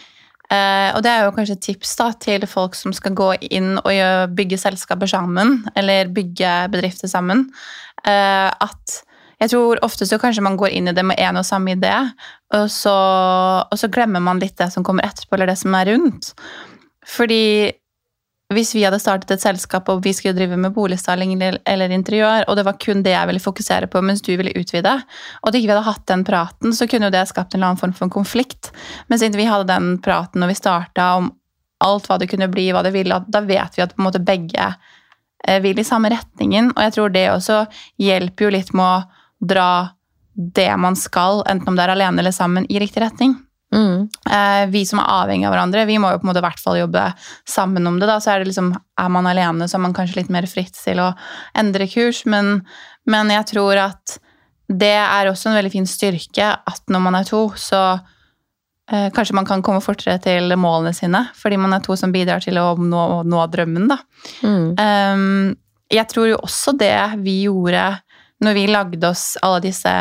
eh, 0.51 0.89
Og 0.95 1.01
det 1.05 1.11
er 1.11 1.25
jo 1.25 1.33
kanskje 1.35 1.57
et 1.57 1.65
tips 1.69 1.95
da, 1.99 2.11
til 2.19 2.47
folk 2.49 2.77
som 2.77 2.93
skal 2.95 3.15
gå 3.17 3.33
inn 3.49 3.75
og 3.81 4.35
bygge 4.37 4.59
selskaper 4.61 5.09
sammen, 5.09 5.61
eller 5.75 6.13
bygge 6.13 6.53
bedrifter 6.73 7.11
sammen, 7.11 7.47
eh, 8.05 8.49
at 8.49 9.01
jeg 9.37 9.51
tror 9.53 9.77
ofte 9.85 10.07
så 10.09 10.17
kanskje 10.17 10.41
man 10.41 10.57
går 10.57 10.73
inn 10.73 10.89
i 10.89 10.95
det 10.97 11.03
med 11.05 11.19
én 11.21 11.37
og 11.37 11.45
samme 11.45 11.75
idé, 11.75 11.93
og 12.57 12.71
så, 12.73 12.95
og 13.61 13.77
så 13.77 13.89
glemmer 13.93 14.23
man 14.23 14.41
litt 14.41 14.57
det 14.57 14.71
som 14.73 14.85
kommer 14.85 15.05
etterpå, 15.05 15.37
eller 15.37 15.51
det 15.51 15.59
som 15.61 15.75
er 15.77 15.91
rundt. 15.91 16.31
Fordi 17.07 17.69
hvis 18.55 18.71
vi 18.77 18.83
hadde 18.85 18.99
startet 19.01 19.33
et 19.35 19.43
selskap 19.43 19.89
og 19.91 20.05
vi 20.05 20.13
skulle 20.15 20.37
drive 20.37 20.55
med 20.59 20.71
boligstyling 20.75 21.33
eller 21.35 21.91
interiør, 21.91 22.45
og 22.47 22.55
det 22.55 22.63
var 22.63 22.77
kun 22.79 23.01
det 23.03 23.11
jeg 23.11 23.27
ville 23.27 23.43
fokusere 23.43 23.89
på 23.91 24.01
mens 24.05 24.23
du 24.23 24.31
ville 24.39 24.53
utvide, 24.55 24.93
og 25.41 25.49
at 25.49 25.57
ikke 25.57 25.67
vi 25.67 25.73
hadde 25.73 25.87
hatt 25.89 26.05
den 26.07 26.23
praten, 26.27 26.75
så 26.75 26.87
kunne 26.87 27.09
jo 27.09 27.15
det 27.17 27.25
skapt 27.27 27.53
en 27.53 27.59
eller 27.59 27.73
annen 27.73 27.81
form 27.81 27.95
for 27.97 28.13
konflikt. 28.13 28.71
Men 29.11 29.19
siden 29.19 29.35
vi 29.39 29.49
hadde 29.49 29.67
den 29.73 29.97
praten 30.03 30.39
når 30.39 30.53
vi 30.53 30.61
starta 30.61 31.09
om 31.19 31.33
alt 31.83 32.07
hva 32.07 32.17
det 32.21 32.29
kunne 32.31 32.47
bli, 32.49 32.69
hva 32.71 32.85
det 32.87 32.93
ville, 32.95 33.19
da 33.27 33.43
vet 33.43 33.75
vi 33.75 33.83
at 33.83 33.93
på 33.93 34.01
en 34.01 34.07
måte 34.07 34.23
begge 34.23 34.69
eh, 35.43 35.59
vil 35.61 35.83
i 35.83 35.85
samme 35.85 36.09
retningen. 36.13 36.71
Og 36.71 36.81
jeg 36.87 36.95
tror 36.95 37.11
det 37.13 37.27
også 37.33 37.65
hjelper 38.01 38.47
jo 38.47 38.53
litt 38.55 38.71
med 38.71 38.87
å 38.87 39.51
dra 39.51 39.71
det 40.37 40.71
man 40.79 40.95
skal, 40.95 41.43
enten 41.49 41.73
om 41.73 41.75
det 41.75 41.83
er 41.83 41.97
alene 41.97 42.23
eller 42.23 42.35
sammen, 42.35 42.65
i 42.71 42.79
riktig 42.79 43.03
retning. 43.03 43.35
Mm. 43.77 44.09
Eh, 44.31 44.67
vi 44.73 44.83
som 44.89 44.99
er 44.99 45.11
avhengig 45.21 45.47
av 45.47 45.53
hverandre, 45.53 45.85
vi 45.85 45.99
må 46.01 46.11
jo 46.11 46.21
på 46.21 46.27
en 46.27 46.31
måte 46.31 46.43
hvert 46.43 46.61
fall 46.61 46.79
jobbe 46.79 47.03
sammen 47.47 47.87
om 47.87 47.99
det. 48.01 48.09
da, 48.09 48.19
så 48.19 48.33
Er 48.33 48.41
det 48.41 48.49
liksom, 48.51 48.73
er 48.73 49.09
man 49.13 49.29
alene, 49.29 49.67
så 49.67 49.77
er 49.77 49.85
man 49.85 49.93
kanskje 49.93 50.23
litt 50.23 50.33
mer 50.33 50.47
fritt 50.49 50.77
til 50.77 51.01
å 51.03 51.11
endre 51.57 51.87
kurs. 51.91 52.23
Men, 52.25 52.63
men 53.05 53.33
jeg 53.33 53.45
tror 53.53 53.83
at 53.87 54.17
det 54.67 54.95
er 54.99 55.29
også 55.29 55.49
en 55.49 55.59
veldig 55.59 55.71
fin 55.71 55.87
styrke 55.87 56.51
at 56.57 56.89
når 56.91 57.03
man 57.05 57.15
er 57.15 57.27
to, 57.27 57.43
så 57.55 57.83
eh, 58.91 59.07
kanskje 59.15 59.37
man 59.37 59.47
kan 59.47 59.63
komme 59.63 59.83
fortere 59.83 60.17
til 60.23 60.51
målene 60.59 60.95
sine. 60.95 61.27
Fordi 61.37 61.61
man 61.61 61.77
er 61.77 61.85
to 61.85 61.95
som 61.95 62.11
bidrar 62.11 62.43
til 62.43 62.59
å 62.59 62.73
nå, 62.75 63.05
nå 63.23 63.45
drømmen. 63.53 63.87
da. 63.93 64.01
Mm. 64.41 64.67
Um, 64.75 65.55
jeg 65.93 66.09
tror 66.11 66.27
jo 66.33 66.41
også 66.43 66.73
det 66.75 66.97
vi 67.23 67.43
gjorde 67.45 68.01
når 68.43 68.53
vi 68.53 68.65
lagde 68.69 69.07
oss 69.07 69.37
alle 69.41 69.61
disse 69.63 69.91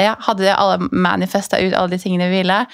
ja, 0.00 0.16
hadde 0.26 0.54
alle 0.54 0.88
manifesta 0.92 1.60
ut 1.62 1.74
alle 1.74 1.94
de 1.94 2.00
tingene 2.02 2.28
vi 2.30 2.42
ville, 2.42 2.64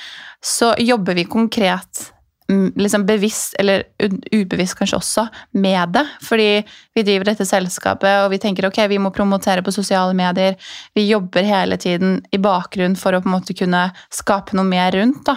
så 0.41 0.73
jobber 0.79 1.15
vi 1.15 1.27
konkret 1.29 2.13
mm, 2.49 2.73
liksom 2.77 3.05
bevisst, 3.07 3.55
eller 3.61 3.85
ubevisst 4.33 4.79
kanskje 4.79 4.97
også, 4.97 5.27
med 5.53 5.93
det. 5.97 6.07
Fordi 6.25 6.49
vi 6.95 7.05
driver 7.05 7.33
dette 7.33 7.47
selskapet, 7.49 8.25
og 8.25 8.31
vi 8.33 8.41
tenker 8.41 8.69
ok, 8.69 8.83
vi 8.89 9.01
må 9.03 9.13
promotere 9.15 9.65
på 9.67 9.75
sosiale 9.75 10.17
medier. 10.17 10.57
Vi 10.97 11.09
jobber 11.11 11.47
hele 11.47 11.77
tiden 11.81 12.23
i 12.33 12.41
bakgrunnen 12.41 12.97
for 12.97 13.13
å 13.13 13.23
på 13.23 13.29
en 13.29 13.37
måte 13.37 13.57
kunne 13.59 13.89
skape 14.09 14.57
noe 14.57 14.69
mer 14.69 14.97
rundt. 14.97 15.25
da. 15.29 15.37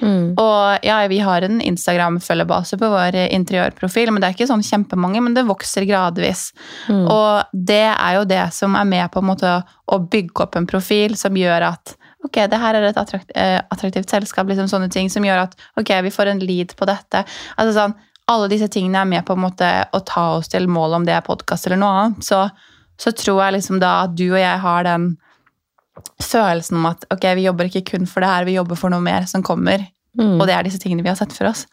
Mm. 0.00 0.34
Og 0.40 0.86
ja, 0.86 0.98
vi 1.10 1.18
har 1.22 1.44
en 1.46 1.60
Instagram-følgebase 1.62 2.78
på 2.80 2.90
vår 2.90 3.18
interiørprofil, 3.24 4.10
men 4.10 4.22
det 4.22 4.28
er 4.28 4.36
ikke 4.36 4.48
sånn 4.50 4.64
kjempemange, 4.66 5.22
men 5.22 5.36
det 5.36 5.46
vokser 5.48 5.86
gradvis. 5.88 6.48
Mm. 6.88 7.04
Og 7.12 7.60
det 7.70 7.84
er 7.92 8.16
jo 8.18 8.24
det 8.28 8.44
som 8.56 8.74
er 8.78 8.88
med 8.90 9.12
på 9.14 9.22
en 9.22 9.30
måte 9.30 9.52
å 9.86 10.00
bygge 10.00 10.46
opp 10.46 10.58
en 10.58 10.68
profil 10.70 11.18
som 11.20 11.36
gjør 11.38 11.68
at 11.70 11.94
ok, 12.24 12.40
det 12.50 12.60
her 12.60 12.78
er 12.78 12.88
et 12.88 12.98
attrakt, 12.98 13.30
eh, 13.36 13.60
attraktivt 13.70 14.10
selskap, 14.10 14.48
liksom 14.48 14.68
sånne 14.70 14.90
ting 14.92 15.10
som 15.12 15.24
gjør 15.24 15.44
at 15.44 15.56
ok, 15.80 15.92
vi 16.06 16.12
får 16.14 16.32
en 16.32 16.42
lead 16.42 16.74
på 16.76 16.88
dette. 16.90 17.24
Altså 17.56 17.76
sånn, 17.78 17.96
Alle 18.24 18.46
disse 18.48 18.70
tingene 18.72 19.02
er 19.02 19.04
med 19.04 19.20
på 19.28 19.34
en 19.34 19.42
måte 19.42 19.66
å 19.92 19.98
ta 20.00 20.38
oss 20.38 20.48
til 20.48 20.64
målet, 20.64 20.96
om 20.96 21.04
det 21.04 21.12
er 21.12 21.26
podkast 21.26 21.66
eller 21.66 21.76
noe 21.76 21.90
annet. 21.92 22.22
Så, 22.24 22.38
så 22.96 23.10
tror 23.12 23.42
jeg 23.42 23.58
liksom 23.58 23.82
da 23.82 24.06
at 24.06 24.14
du 24.16 24.30
og 24.30 24.38
jeg 24.40 24.62
har 24.62 24.86
den 24.86 25.04
følelsen 26.22 26.80
om 26.80 26.88
at 26.90 27.04
ok, 27.14 27.28
vi 27.38 27.46
jobber 27.46 27.70
ikke 27.70 27.94
kun 27.94 28.08
for 28.10 28.24
det 28.24 28.30
her, 28.30 28.48
vi 28.48 28.56
jobber 28.58 28.78
for 28.78 28.92
noe 28.92 29.04
mer 29.04 29.28
som 29.30 29.44
kommer. 29.46 29.84
Mm. 30.18 30.38
Og 30.38 30.46
det 30.48 30.56
er 30.56 30.66
disse 30.66 30.80
tingene 30.82 31.04
vi 31.04 31.10
har 31.10 31.18
sett 31.18 31.34
for 31.34 31.50
oss. 31.50 31.66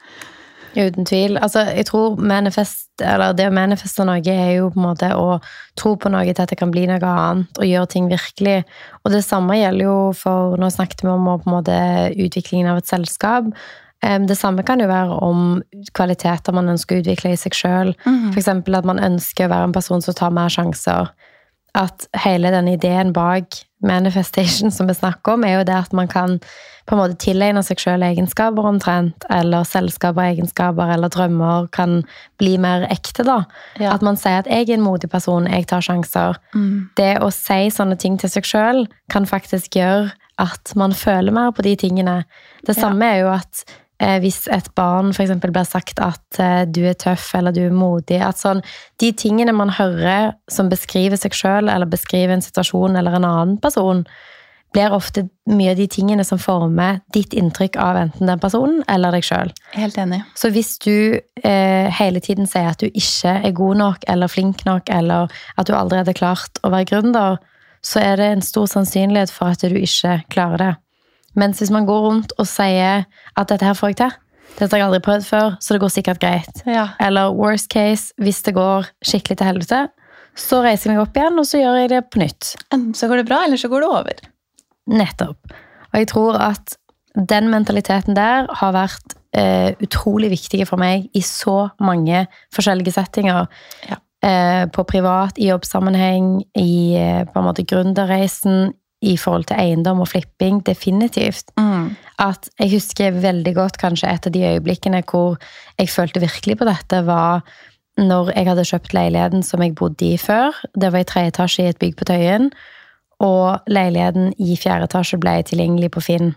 Uten 0.72 1.06
tvil. 1.06 1.36
Altså, 1.42 1.66
jeg 1.75 1.86
tror 1.90 2.16
manifest, 2.16 2.88
eller 3.04 3.36
det 3.36 3.50
å 3.50 3.54
manifeste 3.54 4.06
noe 4.08 4.22
er 4.24 4.54
jo 4.56 4.70
på 4.72 4.80
en 4.80 4.86
måte 4.86 5.10
å 5.18 5.36
tro 5.80 5.98
på 6.00 6.12
noe 6.13 6.24
til 6.30 6.46
at 6.46 6.54
det 6.54 6.58
kan 6.62 6.72
bli 6.72 6.86
noe 6.88 7.01
annet, 7.04 7.60
og 7.60 7.68
gjøre 7.68 7.92
ting 7.92 8.08
virkelig. 8.12 8.62
Og 9.04 9.12
det 9.12 9.24
samme 9.28 9.60
gjelder 9.60 9.90
jo 9.90 9.98
for 10.16 10.56
Nå 10.62 10.72
snakket 10.72 11.04
vi 11.04 11.12
om 11.12 11.28
måte 11.28 11.78
utviklingen 12.16 12.72
av 12.72 12.80
et 12.80 12.92
selskap. 12.92 13.51
Det 14.01 14.38
samme 14.38 14.63
kan 14.66 14.82
jo 14.82 14.88
være 14.90 15.18
om 15.22 15.60
kvaliteter 15.94 16.56
man 16.56 16.72
ønsker 16.72 16.98
å 16.98 17.04
utvikle 17.04 17.36
i 17.36 17.38
seg 17.38 17.54
sjøl. 17.54 17.92
Mm. 18.08 18.32
F.eks. 18.32 18.50
at 18.50 18.88
man 18.88 19.04
ønsker 19.12 19.46
å 19.46 19.51
være 19.51 19.68
en 19.70 19.75
person 19.75 20.01
som 20.01 20.18
tar 20.18 20.34
mer 20.34 20.50
sjanser. 20.50 21.12
At 21.78 22.08
hele 22.25 22.51
den 22.51 22.68
ideen 22.68 23.13
bak 23.13 23.62
manifestation 23.82 24.72
som 24.72 24.88
vi 24.88 24.94
snakker 24.94 25.34
om, 25.34 25.44
er 25.48 25.60
jo 25.60 25.63
det 25.63 25.78
at 25.78 25.94
man 25.94 26.08
kan 26.12 26.40
på 26.90 26.96
en 26.96 27.00
måte 27.00 27.18
tilegne 27.22 27.62
seg 27.63 27.80
sjøl 27.80 28.04
egenskaper 28.04 28.66
omtrent, 28.68 29.25
eller 29.32 29.63
selskaper, 29.68 30.34
egenskaper 30.34 30.92
eller 30.96 31.12
drømmer 31.13 31.70
kan 31.72 32.01
bli 32.42 32.58
mer 32.62 32.88
ekte, 32.92 33.24
da. 33.24 33.44
Ja. 33.80 33.94
At 33.94 34.01
man 34.01 34.18
sier 34.18 34.40
at 34.42 34.48
'jeg 34.48 34.70
er 34.70 34.74
en 34.74 34.82
modig 34.82 35.10
person, 35.10 35.48
jeg 35.48 35.68
tar 35.68 35.80
sjanser'. 35.82 36.36
Mm. 36.54 36.90
Det 36.98 37.20
å 37.22 37.32
si 37.32 37.70
sånne 37.70 37.98
ting 37.98 38.18
til 38.20 38.30
seg 38.30 38.44
sjøl 38.44 38.88
kan 39.10 39.25
faktisk 39.25 39.72
gjøre 39.75 40.12
at 40.40 40.74
man 40.75 40.92
føler 40.92 41.32
mer 41.32 41.51
på 41.51 41.62
de 41.62 41.75
tingene. 41.75 42.25
Det 42.66 42.75
Ja. 42.78 42.82
samme 42.82 43.06
er 43.06 43.22
jo 43.22 43.30
at 43.30 43.63
hvis 44.24 44.48
et 44.51 44.67
barn 44.77 45.12
f.eks. 45.13 45.36
blir 45.43 45.67
sagt 45.67 46.01
at 46.01 46.39
eh, 46.41 46.63
du 46.65 46.81
er 46.89 46.98
tøff 46.98 47.31
eller 47.38 47.53
du 47.53 47.62
er 47.67 47.75
modig 47.75 48.22
at 48.25 48.39
sånn, 48.41 48.63
De 49.01 49.12
tingene 49.13 49.53
man 49.53 49.74
hører 49.77 50.34
som 50.50 50.70
beskriver 50.72 51.20
seg 51.20 51.36
sjøl 51.38 51.70
eller 51.70 51.89
beskriver 51.89 52.36
en 52.36 52.46
situasjon 52.46 52.98
eller 52.98 53.17
en 53.17 53.27
annen 53.27 53.58
person, 53.62 54.05
blir 54.72 54.93
ofte 54.96 55.25
mye 55.51 55.74
av 55.74 55.79
de 55.81 55.88
tingene 55.91 56.24
som 56.24 56.39
former 56.39 57.01
ditt 57.13 57.34
inntrykk 57.36 57.75
av 57.81 58.00
enten 58.00 58.29
den 58.29 58.39
personen 58.39 58.81
eller 58.91 59.12
deg 59.12 59.25
sjøl. 59.27 59.51
Så 60.39 60.51
hvis 60.55 60.77
du 60.81 61.20
eh, 61.43 61.88
hele 62.00 62.22
tiden 62.24 62.48
sier 62.48 62.72
at 62.72 62.79
du 62.79 62.88
ikke 62.88 63.36
er 63.41 63.58
god 63.58 63.81
nok 63.81 64.08
eller 64.12 64.31
flink 64.31 64.63
nok, 64.65 64.89
eller 64.89 65.31
at 65.58 65.67
du 65.67 65.75
aldri 65.75 66.00
hadde 66.00 66.15
klart 66.17 66.62
å 66.63 66.72
være 66.72 66.88
gründer, 66.93 67.41
så 67.84 68.00
er 68.00 68.22
det 68.22 68.29
en 68.31 68.46
stor 68.46 68.70
sannsynlighet 68.70 69.34
for 69.34 69.51
at 69.51 69.65
du 69.65 69.75
ikke 69.75 70.22
klarer 70.31 70.63
det. 70.63 70.74
Mens 71.40 71.62
hvis 71.62 71.72
man 71.72 71.88
går 71.88 72.04
rundt 72.08 72.36
og 72.38 72.48
sier 72.50 73.06
at 73.08 73.52
dette 73.52 73.66
her 73.66 73.78
får 73.78 73.94
jeg 73.94 74.02
til, 74.02 74.18
dette 74.58 74.76
har 74.76 74.82
jeg 74.82 74.88
aldri 74.90 75.02
prøvd 75.06 75.26
før, 75.26 75.56
så 75.64 75.76
det 75.76 75.82
går 75.84 75.94
sikkert 75.94 76.20
greit. 76.22 76.62
Ja. 76.68 76.90
Eller 77.04 77.32
worst 77.36 77.72
case, 77.72 78.12
hvis 78.20 78.42
det 78.44 78.56
går 78.58 78.90
skikkelig 79.06 79.40
til 79.40 79.48
helvete, 79.48 79.82
så 80.38 80.62
reiser 80.64 80.90
jeg 80.90 80.98
meg 80.98 81.06
opp 81.06 81.18
igjen, 81.18 81.40
og 81.40 81.48
så 81.48 81.62
gjør 81.62 81.80
jeg 81.82 81.92
det 81.94 82.04
på 82.12 82.22
nytt. 82.22 82.52
Enten 82.72 82.94
så 82.98 83.10
går 83.12 83.22
det 83.22 83.30
bra, 83.32 83.42
eller 83.46 83.60
så 83.60 83.72
går 83.72 83.84
det 83.84 83.90
over. 83.90 84.22
Nettopp. 84.92 85.56
Og 85.92 85.98
jeg 86.00 86.12
tror 86.12 86.40
at 86.52 86.78
den 87.16 87.50
mentaliteten 87.52 88.16
der 88.16 88.48
har 88.62 88.76
vært 88.76 89.16
eh, 89.38 89.74
utrolig 89.84 90.32
viktig 90.32 90.64
for 90.70 90.80
meg 90.82 91.10
i 91.16 91.24
så 91.26 91.72
mange 91.84 92.26
forskjellige 92.56 92.96
settinger. 92.96 93.48
Ja. 93.90 94.00
Eh, 94.22 94.64
på 94.72 94.86
privat, 94.88 95.40
i 95.42 95.50
jobbsammenheng, 95.50 96.44
i 96.56 96.96
eh, 97.00 97.24
på 97.28 97.42
en 97.42 97.48
måte 97.48 97.66
gründerreisen, 97.68 98.72
i 99.01 99.15
forhold 99.17 99.48
til 99.50 99.58
eiendom 99.58 100.03
og 100.03 100.12
flipping. 100.12 100.62
Definitivt. 100.65 101.50
Mm. 101.58 101.96
At 102.22 102.50
jeg 102.60 102.75
husker 102.75 103.17
veldig 103.24 103.55
godt 103.58 103.79
kanskje 103.81 104.12
et 104.12 104.27
av 104.29 104.34
de 104.36 104.46
øyeblikkene 104.46 105.01
hvor 105.10 105.39
jeg 105.79 105.89
følte 105.89 106.22
virkelig 106.22 106.60
på 106.60 106.67
dette, 106.70 107.01
var 107.05 107.41
når 108.00 108.31
jeg 108.36 108.48
hadde 108.48 108.67
kjøpt 108.70 108.93
leiligheten 108.96 109.43
som 109.43 109.63
jeg 109.63 109.75
bodde 109.75 110.13
i 110.13 110.20
før. 110.22 110.55
Det 110.77 110.91
var 110.93 111.03
i 111.03 111.10
tredje 111.10 111.34
etasje 111.34 111.65
i 111.65 111.74
et 111.74 111.81
bygg 111.81 111.98
på 112.00 112.08
Tøyen. 112.08 112.51
Og 113.22 113.60
leiligheten 113.70 114.31
i 114.41 114.55
fjerde 114.58 114.88
etasje 114.89 115.20
ble 115.22 115.41
tilgjengelig 115.46 115.91
på 115.93 116.05
Finn. 116.05 116.34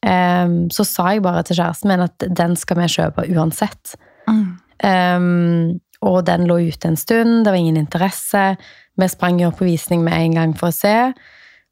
Um, 0.00 0.70
så 0.72 0.84
sa 0.88 1.10
jeg 1.12 1.24
bare 1.24 1.42
til 1.44 1.58
kjæresten 1.58 1.90
min 1.90 2.04
at 2.06 2.26
den 2.38 2.54
skal 2.56 2.78
vi 2.78 2.90
kjøpe 2.90 3.26
uansett. 3.34 3.96
Mm. 4.30 4.44
Um, 4.80 5.80
og 6.06 6.22
den 6.26 6.46
lå 6.48 6.56
ute 6.70 6.88
en 6.88 6.96
stund, 6.96 7.44
det 7.44 7.52
var 7.52 7.58
ingen 7.60 7.76
interesse. 7.76 8.54
Vi 8.96 9.08
sprang 9.08 9.40
jo 9.40 9.50
opp 9.50 9.60
på 9.60 9.68
visning 9.68 10.04
med 10.04 10.16
en 10.16 10.38
gang 10.38 10.54
for 10.56 10.70
å 10.70 10.76
se. 10.76 11.12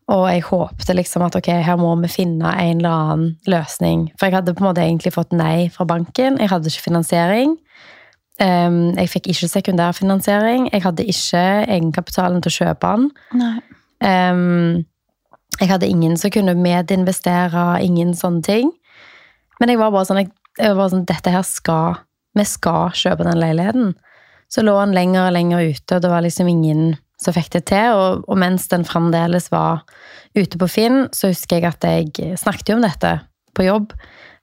Og 0.09 0.25
jeg 0.31 0.45
håpte 0.49 0.95
liksom 0.97 1.27
at 1.27 1.37
ok, 1.37 1.50
her 1.67 1.77
må 1.77 1.91
vi 2.00 2.09
finne 2.09 2.49
en 2.62 2.79
eller 2.81 2.91
annen 2.91 3.33
løsning. 3.50 4.07
For 4.17 4.29
jeg 4.29 4.38
hadde 4.38 4.55
på 4.57 4.65
en 4.65 4.71
måte 4.71 4.85
egentlig 4.85 5.12
fått 5.12 5.35
nei 5.37 5.69
fra 5.73 5.85
banken. 5.88 6.38
Jeg 6.41 6.49
hadde 6.49 6.71
ikke 6.73 6.87
finansiering. 6.87 7.59
Jeg 8.38 9.11
fikk 9.12 9.29
ikke 9.33 9.50
sekundærfinansiering. 9.53 10.71
Jeg 10.73 10.85
hadde 10.85 11.05
ikke 11.11 11.43
egenkapitalen 11.67 12.41
til 12.41 12.53
å 12.53 12.57
kjøpe 12.57 12.93
den. 12.95 13.09
Jeg 15.59 15.71
hadde 15.73 15.91
ingen 15.91 16.17
som 16.17 16.33
kunne 16.33 16.55
medinvestere, 16.55 17.67
ingen 17.83 18.15
sånne 18.17 18.45
ting. 18.47 18.71
Men 19.61 19.73
jeg 19.73 19.81
var 19.81 19.91
bare 19.93 20.07
sånn, 20.07 20.23
jeg, 20.23 20.31
jeg 20.61 20.77
var 20.79 20.93
sånn 20.93 21.09
dette 21.09 21.35
her 21.35 21.45
skal 21.47 22.05
Vi 22.38 22.45
skal 22.47 22.93
kjøpe 22.95 23.25
den 23.27 23.41
leiligheten. 23.41 23.95
Så 24.49 24.62
lå 24.62 24.77
den 24.79 24.95
lenger 24.95 25.27
og 25.27 25.35
lenger 25.35 25.73
ute, 25.73 25.97
og 25.97 26.03
det 26.05 26.11
var 26.12 26.23
liksom 26.23 26.49
ingen 26.49 26.93
som 27.23 27.35
fikk 27.37 27.51
det 27.57 27.65
til. 27.73 27.97
Og, 27.97 28.25
og 28.29 28.41
mens 28.41 28.69
den 28.73 28.87
fremdeles 28.89 29.51
var 29.55 29.85
ute 30.39 30.61
på 30.61 30.71
Finn, 30.71 31.07
så 31.15 31.33
husker 31.33 31.59
jeg 31.59 31.71
at 31.71 31.87
jeg 31.89 32.39
snakket 32.41 32.77
om 32.77 32.85
dette 32.85 33.19
på 33.57 33.67
jobb. 33.67 33.93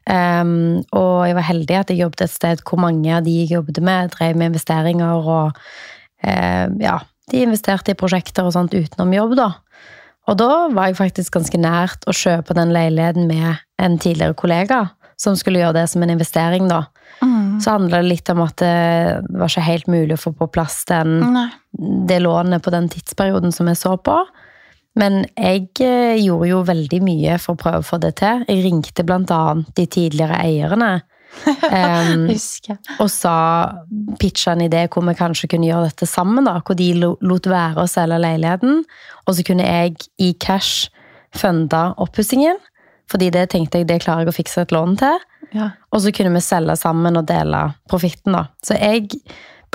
Um, 0.06 0.84
og 0.94 1.26
jeg 1.26 1.34
var 1.34 1.48
heldig 1.48 1.78
at 1.80 1.90
jeg 1.90 2.04
jobbet 2.04 2.28
et 2.28 2.34
sted 2.36 2.60
hvor 2.62 2.78
mange 2.78 3.10
av 3.10 3.26
de 3.26 3.40
jeg 3.40 3.56
jobbet 3.56 3.80
med, 3.82 4.12
drev 4.14 4.38
med 4.38 4.52
investeringer 4.52 5.26
og 5.26 5.56
uh, 5.58 6.68
ja, 6.78 7.00
de 7.32 7.42
investerte 7.42 7.96
i 7.96 7.98
prosjekter 7.98 8.46
og 8.46 8.54
sånt 8.54 8.76
utenom 8.76 9.16
jobb, 9.16 9.34
da. 9.40 9.50
Og 10.30 10.38
da 10.42 10.52
var 10.74 10.90
jeg 10.90 11.00
faktisk 11.00 11.36
ganske 11.38 11.58
nært 11.62 12.06
å 12.10 12.14
kjøpe 12.14 12.54
den 12.58 12.74
leiligheten 12.74 13.28
med 13.30 13.62
en 13.82 13.98
tidligere 14.02 14.38
kollega, 14.38 14.80
som 15.22 15.38
skulle 15.38 15.62
gjøre 15.62 15.80
det 15.80 15.88
som 15.92 16.06
en 16.06 16.14
investering, 16.14 16.70
da. 16.70 16.84
Mm. 17.22 17.35
Så 17.62 17.76
handla 17.76 18.02
det 18.02 18.10
litt 18.10 18.30
om 18.34 18.42
at 18.46 18.58
det 18.62 19.36
var 19.36 19.52
ikke 19.52 19.66
helt 19.66 19.88
mulig 19.92 20.18
å 20.18 20.22
få 20.22 20.34
på 20.38 20.48
plass 20.54 20.84
den, 20.90 21.20
det 22.10 22.22
lånet 22.24 22.64
på 22.64 22.74
den 22.74 22.90
tidsperioden 22.92 23.56
som 23.56 23.70
jeg 23.72 23.82
så 23.82 23.96
på. 23.98 24.20
Men 25.00 25.26
jeg 25.36 25.68
eh, 25.84 26.16
gjorde 26.24 26.48
jo 26.50 26.62
veldig 26.68 27.02
mye 27.04 27.36
for 27.44 27.56
å 27.56 27.60
prøve 27.60 27.82
å 27.82 27.86
få 27.86 28.00
det 28.04 28.14
til. 28.22 28.46
Jeg 28.48 28.64
ringte 28.64 29.04
annet 29.04 29.76
de 29.76 29.86
tidligere 29.86 30.40
eierne. 30.44 30.94
Um, 31.66 32.30
og 33.02 33.10
sa 33.12 33.32
pitcha 34.22 34.54
en 34.54 34.62
idé 34.64 34.86
hvor 34.88 35.04
vi 35.04 35.16
kanskje 35.20 35.50
kunne 35.52 35.68
gjøre 35.68 35.90
dette 35.90 36.08
sammen. 36.08 36.46
da, 36.48 36.62
Hvor 36.64 36.78
de 36.80 36.94
lot 36.96 37.50
være 37.52 37.84
å 37.84 37.90
selge 37.92 38.22
leiligheten, 38.22 38.86
og 39.26 39.36
så 39.36 39.44
kunne 39.44 39.66
jeg 39.68 39.98
i 40.22 40.32
cash 40.40 40.88
funde 41.36 41.82
oppussingen. 42.00 42.62
Fordi 43.12 43.28
det 43.36 43.50
tenkte 43.52 43.82
jeg 43.82 43.90
det 43.90 44.00
klarer 44.06 44.24
jeg 44.24 44.32
å 44.32 44.38
fikse 44.38 44.64
et 44.64 44.72
lån 44.72 44.96
til. 45.02 45.26
Ja. 45.54 45.70
Og 45.92 46.02
så 46.02 46.12
kunne 46.16 46.34
vi 46.34 46.42
selge 46.42 46.76
sammen 46.80 47.18
og 47.20 47.28
dele 47.30 47.62
profitten, 47.90 48.34
da. 48.34 48.48
Så 48.66 48.78
jeg 48.80 49.10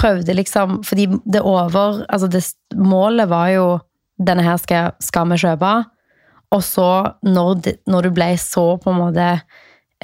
prøvde 0.01 0.35
liksom 0.35 0.83
Fordi 0.87 1.07
det 1.25 1.41
over 1.43 2.05
Altså, 2.09 2.27
det, 2.31 2.45
målet 2.75 3.29
var 3.29 3.49
jo 3.55 3.65
Denne 4.21 4.43
her 4.43 4.57
skal, 4.61 4.93
skal 5.01 5.29
vi 5.31 5.37
kjøpe. 5.41 5.73
Og 6.53 6.63
så, 6.65 7.15
når, 7.23 7.55
det, 7.65 7.75
når 7.89 8.03
du 8.03 8.11
ble 8.11 8.37
så 8.37 8.77
på 8.83 8.91
en 8.91 8.99
måte 9.01 9.27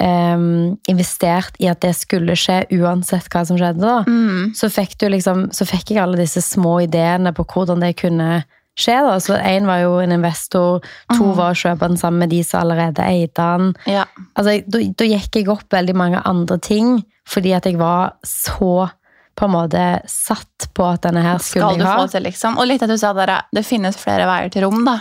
um, 0.01 0.77
investert 0.89 1.57
i 1.61 1.67
at 1.69 1.81
det 1.83 1.91
skulle 1.97 2.33
skje 2.39 2.63
uansett 2.79 3.27
hva 3.33 3.43
som 3.45 3.59
skjedde, 3.59 3.83
da, 3.83 4.03
Mm. 4.07 4.53
så 4.55 4.69
fikk 4.73 4.97
du 4.97 5.07
liksom 5.09 5.51
Så 5.53 5.65
fikk 5.69 5.91
jeg 5.91 6.01
alle 6.01 6.17
disse 6.17 6.41
små 6.41 6.79
ideene 6.87 7.33
på 7.33 7.45
hvordan 7.45 7.79
det 7.85 7.97
kunne 8.01 8.43
skje, 8.77 8.97
da. 9.07 9.15
Så 9.23 9.35
én 9.41 9.65
var 9.65 9.79
jo 9.81 9.97
en 10.03 10.11
investor, 10.15 10.79
to 11.09 11.23
Mhm. 11.23 11.35
var 11.35 11.51
å 11.51 11.57
kjøpe 11.57 11.87
den 11.87 11.97
sammen 11.97 12.19
med 12.19 12.29
de 12.29 12.43
som 12.43 12.61
allerede 12.61 13.03
eide 13.03 13.33
den. 13.33 13.73
ja. 13.87 14.05
Altså, 14.35 14.61
da, 14.69 14.79
da 14.97 15.05
gikk 15.05 15.35
jeg 15.41 15.49
opp 15.49 15.67
veldig 15.69 15.95
mange 15.95 16.21
andre 16.25 16.57
ting, 16.59 17.03
fordi 17.27 17.53
at 17.55 17.63
jeg 17.65 17.77
var 17.77 18.13
så 18.23 18.89
på 19.37 19.45
en 19.45 19.51
måte 19.53 19.81
satt 20.09 20.67
på 20.73 20.83
at 20.93 21.01
denne 21.05 21.21
her 21.21 21.37
skulle 21.37 21.67
Skal 21.69 21.77
du 21.77 21.83
jeg 21.83 21.87
ha. 21.87 21.97
få 21.99 22.09
til, 22.09 22.23
liksom. 22.23 22.57
Og 22.57 22.65
litt 22.67 22.81
at 22.81 22.89
du 22.89 22.97
sa 22.97 23.13
der, 23.13 23.41
det 23.53 23.63
finnes 23.67 23.95
flere 23.95 24.25
veier 24.25 24.49
til 24.49 24.63
rom, 24.65 24.83
da. 24.83 24.95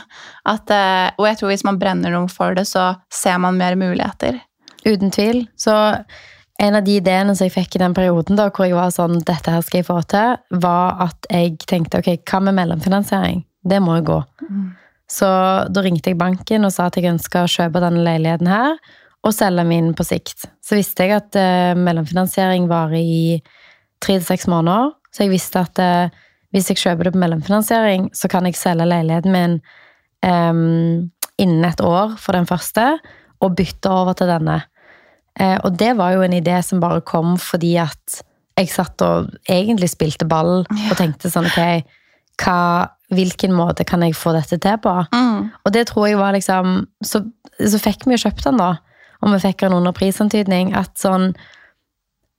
At, 0.44 0.68
eh, 0.70 1.10
og 1.18 1.24
jeg 1.24 1.38
tror 1.38 1.48
hvis 1.54 1.64
man 1.64 1.78
brenner 1.78 2.10
noe 2.12 2.28
for 2.28 2.52
det, 2.54 2.66
så 2.68 2.98
ser 3.10 3.38
man 3.38 3.56
mer 3.56 3.74
muligheter. 3.80 4.38
Uten 4.84 5.10
tvil. 5.10 5.48
Så 5.56 6.04
en 6.60 6.74
av 6.76 6.84
de 6.84 6.98
ideene 7.00 7.34
som 7.34 7.46
jeg 7.48 7.54
fikk 7.54 7.76
i 7.76 7.78
den 7.78 7.94
perioden, 7.94 8.36
da, 8.36 8.50
hvor 8.50 8.66
jeg 8.68 8.74
var 8.76 8.90
sånn 8.92 9.24
dette 9.24 9.48
her 9.50 9.62
skal 9.62 9.78
jeg 9.80 9.86
få 9.88 10.02
til, 10.06 10.36
var 10.60 11.00
at 11.08 11.26
jeg 11.30 11.56
tenkte 11.66 11.98
ok, 12.04 12.18
hva 12.28 12.42
med 12.42 12.54
mellomfinansiering? 12.60 13.42
Det 13.66 13.80
må 13.82 13.98
jo 13.98 14.06
gå. 14.10 14.18
Mm. 14.46 14.66
Så 15.10 15.26
da 15.70 15.82
ringte 15.84 16.10
jeg 16.10 16.18
banken 16.18 16.66
og 16.66 16.74
sa 16.74 16.88
at 16.88 16.98
jeg 16.98 17.10
ønska 17.12 17.44
å 17.44 17.50
kjøpe 17.50 17.82
denne 17.82 18.04
leiligheten 18.06 18.50
her, 18.50 18.78
og 19.26 19.34
selge 19.34 19.64
min 19.66 19.90
på 19.96 20.06
sikt. 20.06 20.46
Så 20.62 20.78
visste 20.78 21.06
jeg 21.06 21.16
at 21.16 21.38
eh, 21.38 21.78
mellomfinansiering 21.78 22.68
varer 22.70 23.00
i 23.00 23.40
tre 24.02 24.18
til 24.18 24.26
seks 24.26 24.46
måneder. 24.50 24.92
Så 25.14 25.24
jeg 25.24 25.32
visste 25.32 25.62
at 25.66 25.82
eh, 25.82 26.14
hvis 26.54 26.70
jeg 26.70 26.82
kjøper 26.82 27.08
det 27.08 27.14
på 27.16 27.22
mellomfinansiering, 27.22 28.10
så 28.14 28.30
kan 28.30 28.46
jeg 28.46 28.58
selge 28.58 28.86
leiligheten 28.86 29.34
min 29.34 29.58
eh, 30.26 30.62
innen 31.42 31.68
et 31.68 31.82
år 31.82 32.16
for 32.22 32.38
den 32.38 32.48
første, 32.48 32.96
og 33.42 33.56
bytte 33.58 33.90
over 33.92 34.16
til 34.16 34.30
denne. 34.30 34.60
Eh, 35.38 35.58
og 35.64 35.76
det 35.78 35.92
var 35.98 36.14
jo 36.14 36.24
en 36.24 36.36
idé 36.36 36.56
som 36.64 36.80
bare 36.80 37.04
kom 37.04 37.34
fordi 37.40 37.74
at 37.82 38.22
jeg 38.56 38.72
satt 38.72 39.02
og 39.04 39.34
egentlig 39.52 39.90
spilte 39.92 40.24
ball 40.28 40.62
og 40.64 40.94
tenkte 40.96 41.28
sånn 41.28 41.48
ok, 41.50 41.84
hva, 42.42 42.88
hvilken 43.14 43.54
måte 43.56 43.86
kan 43.88 44.04
jeg 44.04 44.16
få 44.18 44.34
dette 44.36 44.58
til 44.62 44.78
på? 44.82 44.94
Mm. 45.14 45.48
Og 45.64 45.74
det 45.74 45.86
tror 45.90 46.08
jeg 46.08 46.20
var 46.20 46.36
liksom 46.36 46.86
Så, 47.04 47.22
så 47.56 47.80
fikk 47.80 48.06
vi 48.06 48.16
jo 48.16 48.24
kjøpt 48.26 48.44
den, 48.48 48.60
da. 48.60 48.76
Og 49.22 49.32
vi 49.32 49.42
fikk 49.46 49.62
den 49.64 49.76
under 49.78 49.94
prisantydning. 49.96 50.74
At 50.76 50.98
sånn 51.00 51.30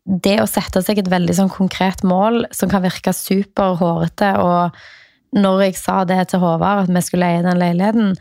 Det 0.07 0.38
å 0.41 0.47
sette 0.49 0.83
seg 0.86 1.01
et 1.01 1.12
veldig 1.12 1.36
sånn 1.36 1.51
konkret 1.51 2.03
mål 2.07 2.45
som 2.55 2.71
kan 2.71 2.86
virke 2.86 3.12
superhårete, 3.12 4.29
og 4.39 4.77
når 5.36 5.63
jeg 5.65 5.75
sa 5.81 6.03
det 6.07 6.21
til 6.31 6.39
Håvard, 6.39 6.86
at 6.86 6.93
vi 6.95 7.01
skulle 7.03 7.27
eie 7.27 7.41
den 7.43 7.60
leiligheten, 7.60 8.13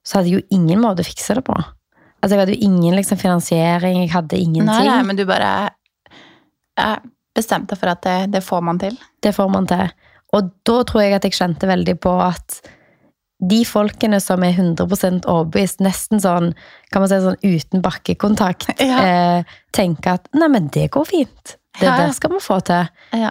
så 0.00 0.16
hadde 0.16 0.30
jeg 0.30 0.38
jo 0.38 0.56
ingen 0.56 0.80
måte 0.80 1.04
å 1.04 1.06
fikse 1.06 1.36
det 1.36 1.42
på. 1.44 1.52
Altså, 1.52 2.30
jeg 2.32 2.40
hadde 2.40 2.54
jo 2.56 2.64
ingen 2.64 2.96
liksom, 2.96 3.20
finansiering, 3.20 3.98
jeg 4.00 4.14
hadde 4.14 4.40
ingenting. 4.40 4.70
Nei, 4.70 4.86
nei, 4.88 5.02
men 5.04 5.20
du 5.20 5.26
bare 5.28 5.50
jeg 6.80 7.12
bestemte 7.34 7.76
for 7.78 7.92
at 7.92 8.02
det, 8.06 8.16
det 8.32 8.42
får 8.44 8.64
man 8.64 8.80
til. 8.80 8.96
Det 9.22 9.34
får 9.36 9.50
man 9.52 9.68
til. 9.68 9.84
Og 10.34 10.48
da 10.66 10.80
tror 10.88 11.04
jeg 11.04 11.14
at 11.18 11.26
jeg 11.28 11.36
kjente 11.36 11.68
veldig 11.70 11.94
på 12.02 12.14
at 12.24 12.60
de 13.44 13.60
folkene 13.66 14.20
som 14.22 14.42
er 14.46 14.54
100% 14.56 15.26
overbevist, 15.28 15.80
nesten 15.84 16.20
sånn, 16.22 16.52
kan 16.92 17.02
man 17.02 17.10
si 17.10 17.18
sånn 17.20 17.40
uten 17.44 17.82
bakkekontakt, 17.84 18.68
Ja. 18.80 18.98
eh, 19.04 19.56
tenker 19.74 20.16
at 20.18 20.28
nei, 20.34 20.48
men 20.48 20.68
det 20.74 20.90
går 20.94 21.04
fint. 21.10 21.56
Det 21.78 21.86
Ja, 21.88 21.96
der 21.98 22.12
skal 22.16 22.30
vi 22.36 22.40
få 22.40 22.60
til. 22.64 22.88
Ja, 23.12 23.30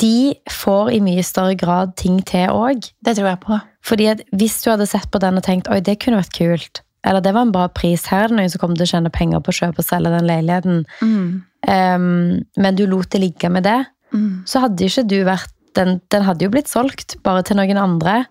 De 0.00 0.34
får 0.50 0.88
i 0.96 0.98
mye 1.04 1.22
større 1.22 1.54
grad 1.56 1.92
ting 1.96 2.16
til 2.26 2.48
òg. 2.50 2.88
det 3.04 3.14
tror 3.16 3.28
jeg 3.30 3.40
på. 3.44 3.60
Fordi 3.84 4.06
at 4.10 4.22
hvis 4.34 4.56
du 4.64 4.70
hadde 4.72 4.88
sett 4.90 5.06
på 5.12 5.20
den 5.22 5.36
og 5.38 5.44
tenkt 5.44 5.68
oi, 5.70 5.78
det 5.80 6.00
kunne 6.00 6.18
vært 6.18 6.34
kult, 6.34 6.80
eller 7.04 7.20
det 7.20 7.34
var 7.36 7.42
en 7.46 7.52
bra 7.52 7.68
pris, 7.68 8.06
her 8.10 8.24
er 8.24 8.28
det 8.32 8.36
noen 8.38 8.50
som 8.50 8.58
kommer 8.58 8.76
til 8.80 8.86
å 8.88 8.90
tjene 8.90 9.12
penger 9.12 9.40
på 9.44 9.52
å 9.52 9.58
kjøpe 9.60 9.78
og 9.78 9.84
selge 9.86 10.10
den 10.10 10.26
leiligheten, 10.26 10.84
Mm. 11.00 11.44
um, 11.68 12.42
men 12.56 12.74
du 12.74 12.86
lot 12.86 13.08
det 13.10 13.20
ligge 13.20 13.50
med 13.50 13.62
det, 13.64 13.86
Mm. 14.12 14.42
så 14.46 14.60
hadde 14.64 14.82
ikke 14.88 15.06
du 15.06 15.24
vært 15.24 15.52
den, 15.76 16.00
den 16.10 16.22
hadde 16.26 16.46
jo 16.46 16.52
blitt 16.54 16.70
solgt 16.70 17.16
bare 17.26 17.42
til 17.46 17.56
noen 17.60 17.80
andre. 17.80 18.24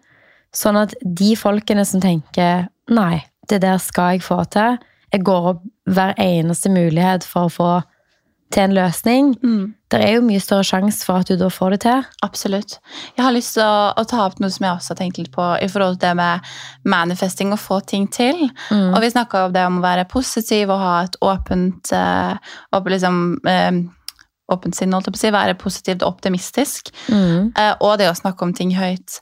Sånn 0.54 0.78
at 0.78 0.94
de 1.02 1.34
folkene 1.40 1.86
som 1.86 2.02
tenker 2.04 2.68
nei, 2.94 3.24
det 3.50 3.62
der 3.64 3.80
skal 3.82 4.16
jeg 4.18 4.24
få 4.26 4.44
til, 4.54 4.78
jeg 5.14 5.24
går 5.26 5.50
opp 5.56 5.64
hver 5.90 6.14
eneste 6.22 6.70
mulighet 6.74 7.26
for 7.28 7.50
å 7.50 7.54
få 7.54 7.72
til 8.54 8.68
en 8.68 8.76
løsning, 8.78 9.32
Mm. 9.42 9.74
det 9.90 10.00
er 10.06 10.12
jo 10.14 10.22
mye 10.22 10.40
større 10.42 10.64
sjanse 10.64 11.02
for 11.06 11.24
at 11.24 11.28
du 11.28 11.36
da 11.42 11.48
får 11.50 11.72
det 11.74 11.80
til. 11.88 12.04
Absolutt. 12.22 12.76
Jeg 13.18 13.26
har 13.26 13.34
lyst 13.34 13.56
til 13.56 13.64
å, 13.66 13.94
å 13.98 14.04
ta 14.06 14.28
opp 14.28 14.38
noe 14.40 14.52
som 14.54 14.68
jeg 14.68 14.76
også 14.78 14.94
har 14.94 15.00
tenkt 15.00 15.18
litt 15.18 15.32
på 15.34 15.48
i 15.58 15.68
forhold 15.74 15.98
til 15.98 16.06
det 16.08 16.16
med 16.20 16.46
manifesting 16.86 17.52
og 17.56 17.60
få 17.64 17.80
ting 17.90 18.06
til. 18.14 18.44
Mm. 18.70 18.94
Og 18.94 19.02
vi 19.02 19.10
snakka 19.10 19.48
om 19.48 19.54
det 19.56 19.66
om 19.66 19.80
å 19.80 19.86
være 19.88 20.06
positiv 20.12 20.70
og 20.70 20.84
ha 20.86 20.94
et 21.08 21.18
åpent 21.26 21.92
eh, 21.98 22.38
opp, 22.78 22.86
liksom, 22.94 23.20
eh, 23.50 23.72
åpent 24.54 24.76
sinn, 24.78 24.94
holdt 24.94 25.10
jeg 25.10 25.16
på 25.16 25.22
å 25.22 25.24
si. 25.26 25.32
Være 25.36 25.58
positivt 25.60 26.06
optimistisk. 26.08 26.94
Mm. 27.10 27.52
Eh, 27.58 27.74
og 27.82 27.98
det 28.02 28.10
å 28.12 28.18
snakke 28.18 28.46
om 28.46 28.54
ting 28.54 28.72
høyt. 28.78 29.20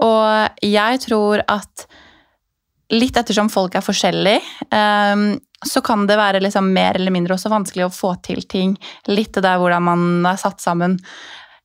Og 0.00 0.62
jeg 0.64 1.00
tror 1.06 1.42
at 1.48 1.86
litt 2.94 3.18
ettersom 3.20 3.50
folk 3.52 3.74
er 3.76 3.84
forskjellige, 3.84 4.40
eh, 4.72 5.26
så 5.66 5.82
kan 5.84 6.06
det 6.06 6.16
være 6.16 6.40
liksom 6.40 6.70
mer 6.72 6.94
eller 6.94 7.10
mindre 7.10 7.34
også 7.34 7.50
vanskelig 7.50 7.88
å 7.88 7.92
få 7.94 8.14
til 8.22 8.44
ting. 8.48 8.76
Litt 9.10 9.34
det 9.34 9.42
der 9.42 9.58
hvordan 9.58 9.82
man 9.82 10.26
er 10.30 10.38
satt 10.40 10.62
sammen. 10.62 10.98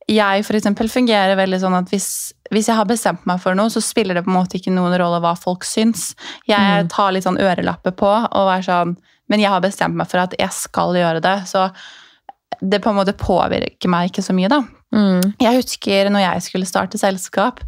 Jeg 0.09 0.43
for 0.43 0.57
eksempel 0.57 0.89
fungerer 0.91 1.37
veldig 1.39 1.61
sånn 1.61 1.77
at 1.77 1.87
hvis, 1.93 2.33
hvis 2.51 2.67
jeg 2.67 2.75
har 2.75 2.89
bestemt 2.89 3.23
meg 3.29 3.39
for 3.39 3.55
noe, 3.55 3.71
så 3.71 3.79
spiller 3.79 4.17
det 4.17 4.25
på 4.25 4.33
en 4.33 4.39
måte 4.41 4.57
ikke 4.59 4.73
noen 4.73 4.97
rolle 4.99 5.21
hva 5.23 5.31
folk 5.39 5.63
syns. 5.63 6.09
Jeg 6.49 6.59
Mm. 6.59 6.89
tar 6.91 7.13
litt 7.13 7.23
sånn 7.23 7.39
ørelapper 7.39 7.93
på 7.95 8.09
og 8.09 8.49
er 8.57 8.61
sånn 8.65 8.97
Men 9.29 9.39
jeg 9.39 9.49
har 9.49 9.61
bestemt 9.61 9.95
meg 9.95 10.09
for 10.11 10.19
at 10.19 10.33
jeg 10.37 10.51
skal 10.51 10.91
gjøre 10.93 11.21
det. 11.21 11.47
Så 11.47 11.71
det 12.61 12.81
på 12.83 12.91
en 12.91 12.99
måte 12.99 13.15
påvirker 13.17 13.91
meg 13.91 14.11
ikke 14.11 14.23
så 14.25 14.35
mye, 14.35 14.51
da. 14.51 14.61
Mm. 14.93 15.33
Jeg 15.41 15.59
husker 15.61 16.11
når 16.13 16.25
jeg 16.25 16.45
skulle 16.47 16.69
starte 16.69 17.01
selskap. 17.01 17.63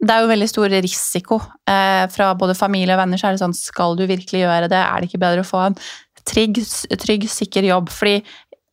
Det 0.00 0.14
er 0.14 0.22
jo 0.24 0.30
veldig 0.30 0.48
stor 0.48 0.72
risiko. 0.72 1.40
Eh, 1.68 2.04
fra 2.12 2.30
både 2.38 2.56
familie 2.56 2.94
og 2.94 3.02
venner 3.02 3.20
så 3.20 3.28
er 3.28 3.36
det 3.36 3.42
sånn 3.42 3.56
Skal 3.56 3.98
du 3.98 4.06
virkelig 4.08 4.44
gjøre 4.44 4.70
det? 4.72 4.80
Er 4.80 5.00
det 5.00 5.10
ikke 5.10 5.24
bedre 5.26 5.44
å 5.44 5.48
få 5.48 5.64
en 5.66 5.76
trygg, 6.28 6.62
trygg 7.02 7.26
sikker 7.28 7.68
jobb? 7.68 7.90
Fordi 7.92 8.20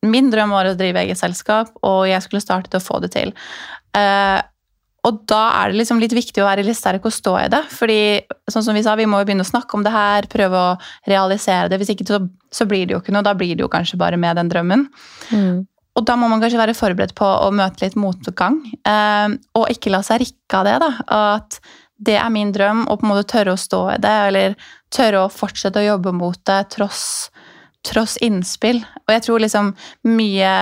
min 0.08 0.30
drøm 0.32 0.54
var 0.54 0.70
å 0.70 0.76
drive 0.78 1.02
eget 1.02 1.18
selskap, 1.20 1.72
og 1.82 2.06
jeg 2.08 2.22
skulle 2.24 2.44
starte 2.44 2.70
til 2.70 2.80
å 2.80 2.86
få 2.86 3.00
det 3.02 3.10
til. 3.16 3.34
Eh, 3.98 4.38
og 5.06 5.22
da 5.30 5.42
er 5.60 5.70
det 5.70 5.78
liksom 5.78 6.00
litt 6.02 6.14
viktig 6.16 6.42
å 6.42 6.48
være 6.48 6.64
litt 6.66 6.76
sterk 6.76 7.06
og 7.06 7.14
stå 7.14 7.34
i 7.44 7.48
det. 7.52 7.60
Fordi 7.70 8.00
sånn 8.50 8.64
som 8.66 8.76
vi 8.76 8.82
sa, 8.82 8.96
vi 8.98 9.06
må 9.08 9.20
jo 9.20 9.28
begynne 9.28 9.46
å 9.46 9.48
snakke 9.48 9.78
om 9.78 9.84
det 9.86 9.94
her, 9.94 10.26
prøve 10.30 10.58
å 10.58 10.76
realisere 11.08 11.70
det. 11.70 11.78
Hvis 11.80 11.92
ikke 11.94 12.06
så, 12.08 12.20
så 12.50 12.66
blir 12.68 12.86
det 12.86 12.96
jo 12.96 13.00
ikke 13.02 13.14
noe. 13.14 13.26
Da 13.26 13.36
blir 13.38 13.54
det 13.54 13.62
jo 13.62 13.70
kanskje 13.72 14.00
bare 14.00 14.18
med 14.20 14.36
den 14.40 14.50
drømmen. 14.50 14.88
Mm. 15.30 15.62
Og 15.98 16.06
da 16.06 16.14
må 16.18 16.28
man 16.30 16.42
kanskje 16.42 16.60
være 16.60 16.76
forberedt 16.78 17.14
på 17.18 17.26
å 17.26 17.50
møte 17.54 17.86
litt 17.86 17.98
motgang. 17.98 18.58
Eh, 18.86 19.38
og 19.58 19.70
ikke 19.72 19.94
la 19.94 20.02
seg 20.06 20.24
rikke 20.24 20.60
av 20.60 20.66
det. 20.66 20.76
da, 20.82 20.90
At 21.34 21.60
det 21.98 22.18
er 22.18 22.30
min 22.34 22.52
drøm, 22.54 22.84
og 22.86 23.00
på 23.00 23.06
en 23.06 23.14
måte 23.14 23.26
tørre 23.32 23.54
å 23.54 23.60
stå 23.60 23.82
i 23.94 23.98
det. 24.02 24.16
Eller 24.30 24.58
tørre 24.94 25.24
å 25.24 25.32
fortsette 25.32 25.82
å 25.82 25.88
jobbe 25.92 26.14
mot 26.14 26.38
det 26.50 26.60
tross, 26.74 27.04
tross 27.86 28.18
innspill. 28.22 28.82
Og 29.06 29.14
jeg 29.14 29.26
tror 29.26 29.42
liksom 29.46 29.74
mye 30.10 30.54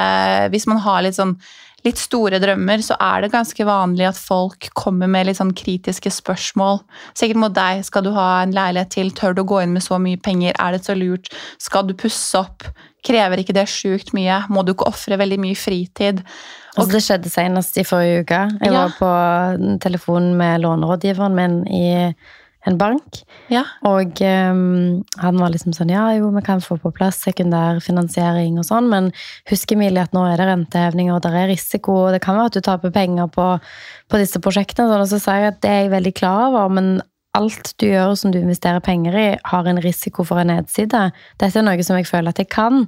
Hvis 0.52 0.68
man 0.68 0.84
har 0.84 1.04
litt 1.04 1.16
sånn 1.16 1.38
litt 1.86 2.00
store 2.02 2.40
drømmer, 2.42 2.82
så 2.82 2.96
er 3.00 3.22
det 3.24 3.32
ganske 3.32 3.66
vanlig 3.68 4.08
at 4.10 4.18
folk 4.18 4.68
kommer 4.74 5.08
med 5.10 5.28
litt 5.28 5.38
sånn 5.38 5.54
kritiske 5.56 6.10
spørsmål. 6.12 6.82
Sikkert 7.16 7.40
mot 7.44 7.54
deg. 7.56 7.84
Skal 7.86 8.04
du 8.06 8.10
ha 8.16 8.42
en 8.42 8.54
leilighet 8.56 8.90
til? 8.96 9.12
Tør 9.14 9.36
du 9.38 9.44
å 9.44 9.48
gå 9.54 9.62
inn 9.62 9.72
med 9.76 9.84
så 9.86 10.00
mye 10.02 10.18
penger? 10.20 10.56
Er 10.58 10.74
det 10.76 10.82
så 10.88 10.96
lurt? 10.98 11.30
Skal 11.62 11.86
du 11.88 11.94
pusse 11.94 12.34
opp? 12.42 12.66
Krever 13.06 13.38
ikke 13.38 13.54
det 13.54 13.68
sjukt 13.70 14.10
mye? 14.18 14.42
Må 14.50 14.64
du 14.66 14.72
ikke 14.74 14.88
ofre 14.90 15.18
veldig 15.20 15.38
mye 15.44 15.54
fritid? 15.58 16.24
Altså, 16.76 16.90
det 16.92 17.04
skjedde 17.06 17.30
senest 17.32 17.78
i 17.80 17.86
forrige 17.86 18.24
uke. 18.26 18.40
Jeg 18.60 18.72
Ja. 18.72 18.88
var 18.88 18.96
på 18.98 19.78
telefonen 19.80 20.34
med 20.36 20.60
lånerådgiveren 20.60 21.34
min 21.38 21.54
i 21.70 22.14
en 22.66 22.78
bank. 22.80 23.20
Ja. 23.52 23.62
Og 23.86 24.20
um, 24.20 25.02
han 25.22 25.40
var 25.40 25.52
liksom 25.54 25.74
sånn 25.76 25.92
Ja, 25.92 26.08
jo, 26.16 26.30
vi 26.34 26.42
kan 26.46 26.62
få 26.64 26.78
på 26.82 26.92
plass 26.94 27.20
sekundær 27.24 27.80
finansiering 27.84 28.58
og 28.60 28.66
sånn, 28.68 28.90
men 28.92 29.10
husk 29.50 29.74
Emilie 29.74 30.02
at 30.02 30.14
nå 30.16 30.24
er 30.26 30.40
det 30.40 30.48
rentehevninger, 30.50 31.14
og 31.14 31.22
det 31.24 31.34
er 31.34 31.50
risiko, 31.52 31.98
og 32.06 32.16
det 32.16 32.22
kan 32.24 32.38
være 32.38 32.52
at 32.52 32.58
du 32.58 32.64
taper 32.66 32.94
penger 32.94 33.30
på, 33.32 33.50
på 34.10 34.22
disse 34.22 34.42
prosjektene. 34.42 34.90
Sånn, 34.90 35.04
og 35.04 35.12
så 35.12 35.22
sa 35.22 35.38
jeg 35.40 35.54
at 35.54 35.60
det 35.64 35.72
er 35.72 35.84
jeg 35.84 35.94
veldig 35.96 36.16
klar 36.18 36.48
over, 36.50 36.72
men 36.78 36.96
alt 37.36 37.74
du 37.80 37.88
gjør 37.90 38.14
som 38.18 38.32
du 38.32 38.40
investerer 38.40 38.82
penger 38.84 39.18
i, 39.20 39.26
har 39.44 39.68
en 39.68 39.82
risiko 39.84 40.24
for 40.26 40.40
en 40.40 40.50
nedside. 40.54 41.10
Dette 41.40 41.60
er 41.60 41.66
noe 41.66 41.84
som 41.86 41.98
jeg 41.98 42.08
føler 42.08 42.32
at 42.32 42.40
jeg 42.40 42.50
kan. 42.52 42.86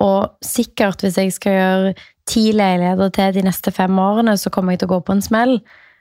Og 0.00 0.32
sikkert, 0.44 1.04
hvis 1.04 1.18
jeg 1.20 1.34
skal 1.36 1.56
gjøre 1.58 1.92
ti 2.30 2.50
leiligheter 2.56 3.12
til 3.12 3.36
de 3.36 3.44
neste 3.44 3.72
fem 3.74 3.98
årene, 4.00 4.36
så 4.40 4.52
kommer 4.52 4.72
jeg 4.72 4.82
til 4.82 4.90
å 4.90 4.94
gå 4.94 5.00
på 5.04 5.16
en 5.16 5.24
smell. 5.24 5.58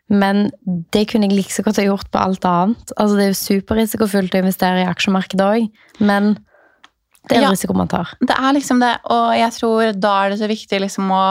Men 0.10 0.50
det 0.94 1.06
kunne 1.12 1.28
jeg 1.30 1.38
like 1.38 1.54
så 1.54 1.64
godt 1.66 1.78
ha 1.78 1.86
gjort 1.86 2.10
på 2.12 2.18
alt 2.22 2.46
annet. 2.50 2.94
Altså, 2.98 3.16
det 3.18 3.26
er 3.28 3.32
jo 3.34 3.40
superrisikofullt 3.44 4.34
å 4.38 4.42
investere 4.44 4.84
i 4.84 4.90
aksjemarkedet 4.90 5.46
òg, 5.46 5.68
men 6.02 6.32
det 7.30 7.38
er 7.38 7.42
Ja. 7.44 7.52
risiko 7.54 7.76
man 7.78 7.88
tar. 7.92 8.10
Det 8.20 8.34
er 8.36 8.54
liksom 8.58 8.80
det, 8.82 8.96
og 9.06 9.34
jeg 9.38 9.52
tror 9.60 9.94
da 9.94 10.14
er 10.26 10.30
det 10.32 10.40
så 10.40 10.48
viktig 10.50 10.80
liksom 10.82 11.12
å, 11.14 11.24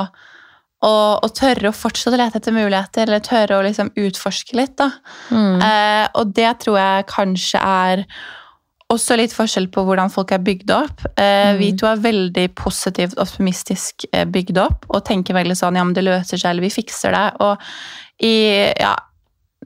å, 0.86 0.92
å 1.18 1.28
tørre 1.34 1.72
å 1.72 1.74
fortsette 1.74 2.14
å 2.14 2.20
lete 2.22 2.38
etter 2.38 2.54
muligheter, 2.54 3.08
eller 3.08 3.18
tørre 3.26 3.58
å 3.58 3.64
liksom 3.66 3.90
utforske 3.98 4.54
litt, 4.54 4.76
da. 4.78 4.92
Mm. 5.30 5.62
Eh, 5.62 6.08
og 6.14 6.34
det 6.38 6.52
tror 6.62 6.78
jeg 6.78 7.08
kanskje 7.10 7.58
er 7.58 8.04
også 8.88 9.18
litt 9.18 9.34
forskjell 9.36 9.66
på 9.68 9.82
hvordan 9.84 10.08
folk 10.08 10.30
er 10.32 10.38
bygd 10.40 10.70
opp. 10.72 11.02
Eh, 11.20 11.56
Vi 11.58 11.72
to 11.76 11.86
er 11.90 11.98
veldig 12.00 12.46
positivt 12.56 13.18
optimistisk 13.20 14.06
eh, 14.12 14.24
bygd 14.24 14.56
opp 14.62 14.86
og 14.88 15.02
tenker 15.04 15.34
veldig 15.36 15.56
sånn 15.58 15.76
ja, 15.76 15.84
men 15.84 15.92
det 15.98 16.06
løser 16.06 16.38
seg, 16.38 16.50
eller 16.54 16.64
vi 16.64 16.70
fikser 16.72 17.12
det. 17.12 17.26
Og 17.44 17.58
i 18.24 18.34
ja, 18.78 18.94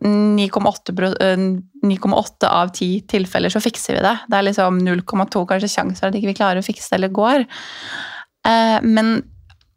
9,8 0.03 0.93
bro- 0.97 1.15
eh, 1.21 1.37
9,8 1.87 2.49
av 2.49 2.73
10 2.75 3.07
tilfeller 3.09 3.53
så 3.53 3.61
fikser 3.63 3.97
vi 3.99 4.03
det. 4.05 4.17
Det 4.29 4.39
er 4.39 4.47
liksom 4.49 4.81
0,2 4.83 5.45
kanskje 5.49 5.71
sjanse 5.71 6.01
for 6.01 6.11
at 6.11 6.19
ikke 6.19 6.33
vi 6.33 6.39
klarer 6.39 6.63
å 6.63 6.67
fikse 6.67 6.91
det 6.91 6.99
eller 7.01 7.15
går. 7.17 7.47
Eh, 8.49 8.79
men 8.83 9.15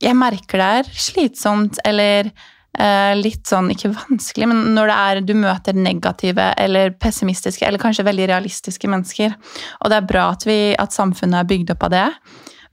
jeg 0.01 0.17
merker 0.17 0.59
det 0.61 0.69
er 0.79 0.89
slitsomt 0.91 1.79
eller 1.85 2.31
eh, 2.79 3.13
litt 3.19 3.45
sånn, 3.47 3.69
ikke 3.71 3.93
vanskelig, 3.95 4.49
men 4.51 4.63
når 4.75 4.91
det 4.91 4.97
er, 5.03 5.21
du 5.29 5.33
møter 5.39 5.77
negative 5.77 6.49
eller 6.57 6.95
pessimistiske 6.99 7.67
eller 7.67 7.81
kanskje 7.81 8.07
veldig 8.07 8.27
realistiske 8.33 8.89
mennesker. 8.91 9.37
Og 9.83 9.93
det 9.93 10.01
er 10.01 10.09
bra 10.09 10.27
at, 10.33 10.47
vi, 10.47 10.59
at 10.79 10.95
samfunnet 10.95 11.43
er 11.43 11.49
bygd 11.53 11.75
opp 11.75 11.87
av 11.87 11.95
det. 11.95 12.09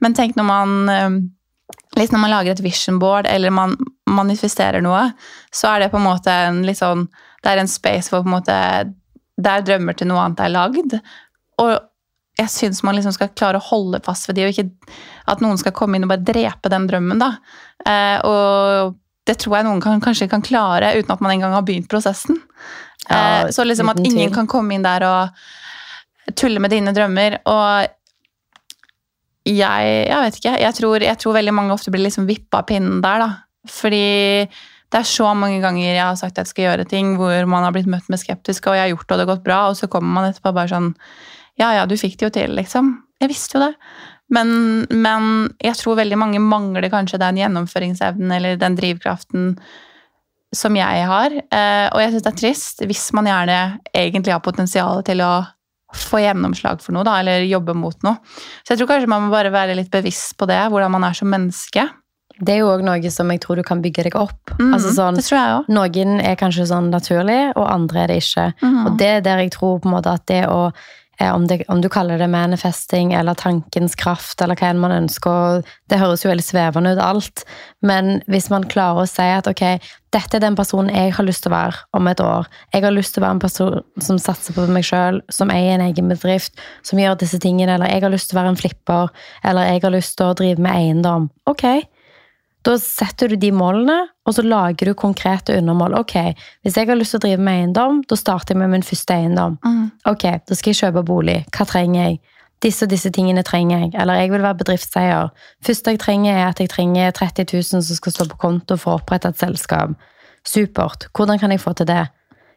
Men 0.03 0.17
tenk 0.19 0.35
når 0.39 0.49
man 0.49 1.31
Liksom 1.99 2.17
når 2.17 2.23
man 2.25 2.33
lager 2.33 2.55
et 2.55 2.65
vision 2.65 2.99
board 2.99 3.29
eller 3.29 3.53
man 3.53 3.77
manifesterer 4.09 4.85
noe, 4.85 5.11
så 5.53 5.75
er 5.75 5.85
det 5.85 5.93
på 5.93 6.01
en 6.01 6.07
måte 6.07 6.33
en 6.49 6.63
litt 6.65 6.81
sånn 6.81 7.07
Det 7.43 7.51
er 7.51 7.61
en 7.61 7.71
space 7.71 8.09
hvor 8.09 8.23
på 8.23 8.31
en 8.31 8.37
måte 8.37 8.57
der 9.43 9.65
drømmer 9.67 9.97
til 9.99 10.09
noe 10.09 10.23
annet 10.23 10.41
er 10.45 10.53
lagd. 10.53 10.95
Og 11.63 11.73
jeg 12.39 12.51
syns 12.53 12.83
man 12.87 12.97
liksom 12.97 13.15
skal 13.17 13.33
klare 13.37 13.59
å 13.59 13.67
holde 13.67 14.01
fast 14.05 14.29
ved 14.29 14.39
de, 14.39 14.47
og 14.47 14.55
ikke 14.55 14.95
at 15.33 15.43
noen 15.45 15.59
skal 15.61 15.75
komme 15.77 15.99
inn 15.99 16.07
og 16.07 16.13
bare 16.13 16.25
drepe 16.25 16.71
den 16.73 16.87
drømmen. 16.89 17.21
da. 17.21 17.33
Eh, 17.83 18.19
og 18.29 18.95
det 19.29 19.39
tror 19.43 19.59
jeg 19.59 19.67
noen 19.69 19.83
kan, 19.83 20.01
kanskje 20.03 20.31
kan 20.31 20.45
klare 20.45 20.95
uten 20.97 21.15
at 21.15 21.25
man 21.25 21.35
engang 21.35 21.57
har 21.57 21.67
begynt 21.67 21.91
prosessen. 21.91 22.39
Ja, 23.09 23.19
eh, 23.19 23.51
så 23.55 23.67
liksom 23.67 23.91
at 23.93 24.01
ingen 24.03 24.33
kan 24.35 24.49
komme 24.51 24.77
inn 24.77 24.87
der 24.87 25.07
og 25.07 26.37
tulle 26.39 26.63
med 26.63 26.73
dine 26.75 26.95
drømmer. 26.95 27.41
Og 27.51 27.93
jeg, 29.49 29.95
jeg 30.07 30.21
vet 30.25 30.37
ikke. 30.39 30.53
Jeg 30.63 30.77
tror, 30.79 31.05
jeg 31.07 31.19
tror 31.19 31.39
veldig 31.39 31.55
mange 31.57 31.75
ofte 31.75 31.93
blir 31.95 32.05
liksom 32.05 32.29
vippa 32.29 32.63
av 32.63 32.69
pinnen 32.69 33.01
der, 33.05 33.25
da. 33.25 33.31
Fordi 33.71 34.07
det 34.93 35.01
er 35.01 35.09
så 35.09 35.31
mange 35.39 35.61
ganger 35.63 35.87
jeg 35.87 36.03
har 36.03 36.17
sagt 36.21 36.37
at 36.37 36.45
jeg 36.45 36.53
skal 36.53 36.67
gjøre 36.67 36.89
ting 36.91 37.15
hvor 37.17 37.47
man 37.49 37.65
har 37.65 37.73
blitt 37.75 37.89
møtt 37.91 38.11
med 38.13 38.21
skeptiske, 38.21 38.69
og 38.69 38.77
jeg 38.77 38.85
har 38.87 38.93
gjort 38.93 39.07
det, 39.07 39.15
og 39.15 39.19
det 39.19 39.25
har 39.25 39.35
gått 39.35 39.47
bra, 39.47 39.61
og 39.71 39.79
så 39.79 39.89
kommer 39.91 40.19
man 40.19 40.29
etterpå 40.29 40.53
bare 40.55 40.73
sånn 40.73 40.91
Ja, 41.61 41.73
ja, 41.77 41.87
du 41.89 41.97
fikk 42.01 42.19
det 42.19 42.27
jo 42.27 42.35
til, 42.35 42.57
liksom. 42.57 42.95
Jeg 43.23 43.31
visste 43.33 43.59
jo 43.59 43.65
det. 43.67 43.73
Men, 44.33 44.53
men 44.89 45.25
jeg 45.61 45.77
tror 45.79 45.99
veldig 45.99 46.19
mange 46.19 46.41
mangler 46.41 46.89
kanskje 46.93 47.21
den 47.21 47.41
gjennomføringsevnen 47.43 48.33
eller 48.33 48.61
den 48.61 48.79
drivkraften 48.79 49.57
som 50.57 50.77
jeg 50.77 51.05
har. 51.09 51.33
Eh, 51.33 51.89
og 51.93 52.01
jeg 52.01 52.15
syns 52.15 52.25
det 52.25 52.33
er 52.33 52.39
trist 52.41 52.85
hvis 52.89 53.05
man 53.17 53.29
gjerne 53.29 53.59
egentlig 53.93 54.35
har 54.35 54.45
potensial 54.45 55.05
til 55.07 55.21
å 55.25 55.33
få 55.99 56.23
gjennomslag 56.23 56.83
for 56.85 56.97
noe, 56.97 57.07
da, 57.07 57.19
eller 57.23 57.47
jobbe 57.49 57.75
mot 57.79 57.97
noe. 58.07 58.21
Så 58.63 58.75
jeg 58.75 58.83
tror 58.83 58.93
kanskje 58.95 59.11
man 59.13 59.27
må 59.27 59.35
bare 59.35 59.53
være 59.55 59.77
litt 59.79 59.93
bevisst 59.93 60.37
på 60.41 60.49
det, 60.51 60.61
hvordan 60.73 60.95
man 60.95 61.09
er 61.09 61.19
som 61.19 61.31
menneske. 61.33 61.87
Det 62.43 62.57
er 62.57 62.63
jo 62.65 62.71
òg 62.73 62.83
noe 62.87 63.11
som 63.15 63.31
jeg 63.31 63.41
tror 63.45 63.61
du 63.61 63.63
kan 63.67 63.83
bygge 63.85 64.09
deg 64.09 64.17
opp. 64.19 64.57
Mhm, 64.59 64.73
Altså 64.75 64.91
sånn, 64.97 65.15
det 65.15 65.25
tror 65.29 65.39
jeg 65.39 65.59
også. 65.61 65.77
Noen 65.79 66.21
er 66.21 66.41
kanskje 66.41 66.67
sånn 66.67 66.91
naturlig, 66.91 67.53
og 67.57 67.69
andre 67.71 68.03
er 68.03 68.07
det 68.11 68.23
ikke. 68.25 68.49
Mhm. 68.63 68.87
Og 68.87 68.99
det 68.99 69.13
er 69.19 69.21
der 69.21 69.45
jeg 69.45 69.53
tror 69.55 69.79
på 69.81 69.89
en 69.89 69.95
måte 69.95 70.11
at 70.13 70.27
det 70.27 70.43
å 70.49 70.73
eh, 71.21 71.31
om, 71.31 71.47
det, 71.47 71.63
om 71.69 71.81
du 71.81 71.89
kaller 71.93 72.19
det 72.19 72.27
manifesting 72.33 73.13
eller 73.15 73.35
tankens 73.39 73.95
kraft, 73.95 74.41
eller 74.43 74.57
hva 74.57 74.71
enn 74.73 74.81
man 74.81 74.91
ønsker 74.97 75.63
Det 75.89 75.99
høres 76.01 76.25
jo 76.25 76.31
veldig 76.31 76.43
svevende 76.47 76.95
ut, 76.97 76.99
alt. 76.99 77.45
Men 77.83 78.23
hvis 78.27 78.49
man 78.51 78.65
klarer 78.65 79.03
å 79.05 79.07
si 79.07 79.23
at 79.23 79.47
ok, 79.47 79.79
dette 80.11 80.37
er 80.37 80.41
den 80.41 80.57
personen 80.57 80.89
jeg 80.95 81.13
har 81.13 81.25
lyst 81.25 81.45
til 81.45 81.53
å 81.53 81.57
være 81.57 81.77
om 81.95 82.09
et 82.09 82.21
år. 82.21 82.47
Jeg 82.73 82.83
har 82.83 82.91
lyst 82.97 83.15
til 83.15 83.23
å 83.23 83.27
være 83.27 83.37
en 83.37 83.43
person 83.45 83.83
som 84.01 84.19
satser 84.19 84.57
på 84.57 84.67
meg 84.73 84.85
sjøl, 84.89 85.21
som 85.31 85.53
eier 85.53 85.77
en 85.77 85.85
egen 85.85 86.09
bedrift, 86.09 86.57
som 86.83 86.99
gjør 86.99 87.19
disse 87.21 87.39
tingene, 87.39 87.75
eller 87.77 87.93
jeg 87.93 88.03
har 88.03 88.11
lyst 88.11 88.31
til 88.31 88.39
å 88.39 88.41
være 88.43 88.55
en 88.55 88.61
flipper, 88.61 89.13
eller 89.45 89.69
jeg 89.69 89.83
har 89.85 89.95
lyst 89.95 90.17
til 90.17 90.27
å 90.27 90.35
drive 90.35 90.59
med 90.65 90.73
eiendom. 90.73 91.29
Ok, 91.47 91.65
da 92.63 92.77
setter 92.79 93.33
du 93.33 93.37
de 93.41 93.51
målene, 93.55 93.97
og 94.27 94.37
så 94.37 94.45
lager 94.47 94.87
du 94.87 94.95
konkrete 94.99 95.57
undermål. 95.59 95.97
Ok, 95.99 96.15
hvis 96.63 96.77
jeg 96.79 96.87
har 96.89 96.99
lyst 96.99 97.17
til 97.17 97.23
å 97.23 97.25
drive 97.25 97.43
med 97.43 97.59
eiendom, 97.59 98.03
da 98.07 98.19
starter 98.19 98.55
jeg 98.55 98.61
med 98.63 98.71
min 98.77 98.87
første 98.87 99.17
eiendom. 99.17 99.57
Mm. 99.67 99.89
Ok, 100.11 100.29
da 100.47 100.59
skal 100.59 100.73
jeg 100.73 100.81
kjøpe 100.85 101.03
bolig. 101.09 101.41
Hva 101.51 101.67
trenger 101.69 102.05
jeg? 102.05 102.21
Disse 102.63 102.87
og 102.87 102.93
disse 102.93 103.11
tingene 103.11 103.43
trenger 103.43 103.81
jeg. 103.81 103.91
Eller 103.99 104.21
jeg 104.21 104.31
vil 104.31 104.45
være 104.45 104.61
bedriftseier. 104.61 105.33
Første 105.67 105.97
jeg 105.97 106.03
trenger, 106.05 106.37
er 106.37 106.53
at 106.53 106.63
jeg 106.63 106.71
trenger 106.71 107.11
30 107.11 107.49
000 107.51 107.83
som 107.83 107.99
skal 107.99 108.15
stå 108.15 108.29
på 108.31 108.39
konto 108.45 108.79
for 108.79 108.95
å 108.95 109.03
opprette 109.03 109.33
et 109.33 109.43
selskap. 109.43 109.97
Supert. 110.47 111.09
Hvordan 111.11 111.43
kan 111.43 111.51
jeg 111.55 111.63
få 111.63 111.75
til 111.75 111.91
det? 111.91 112.05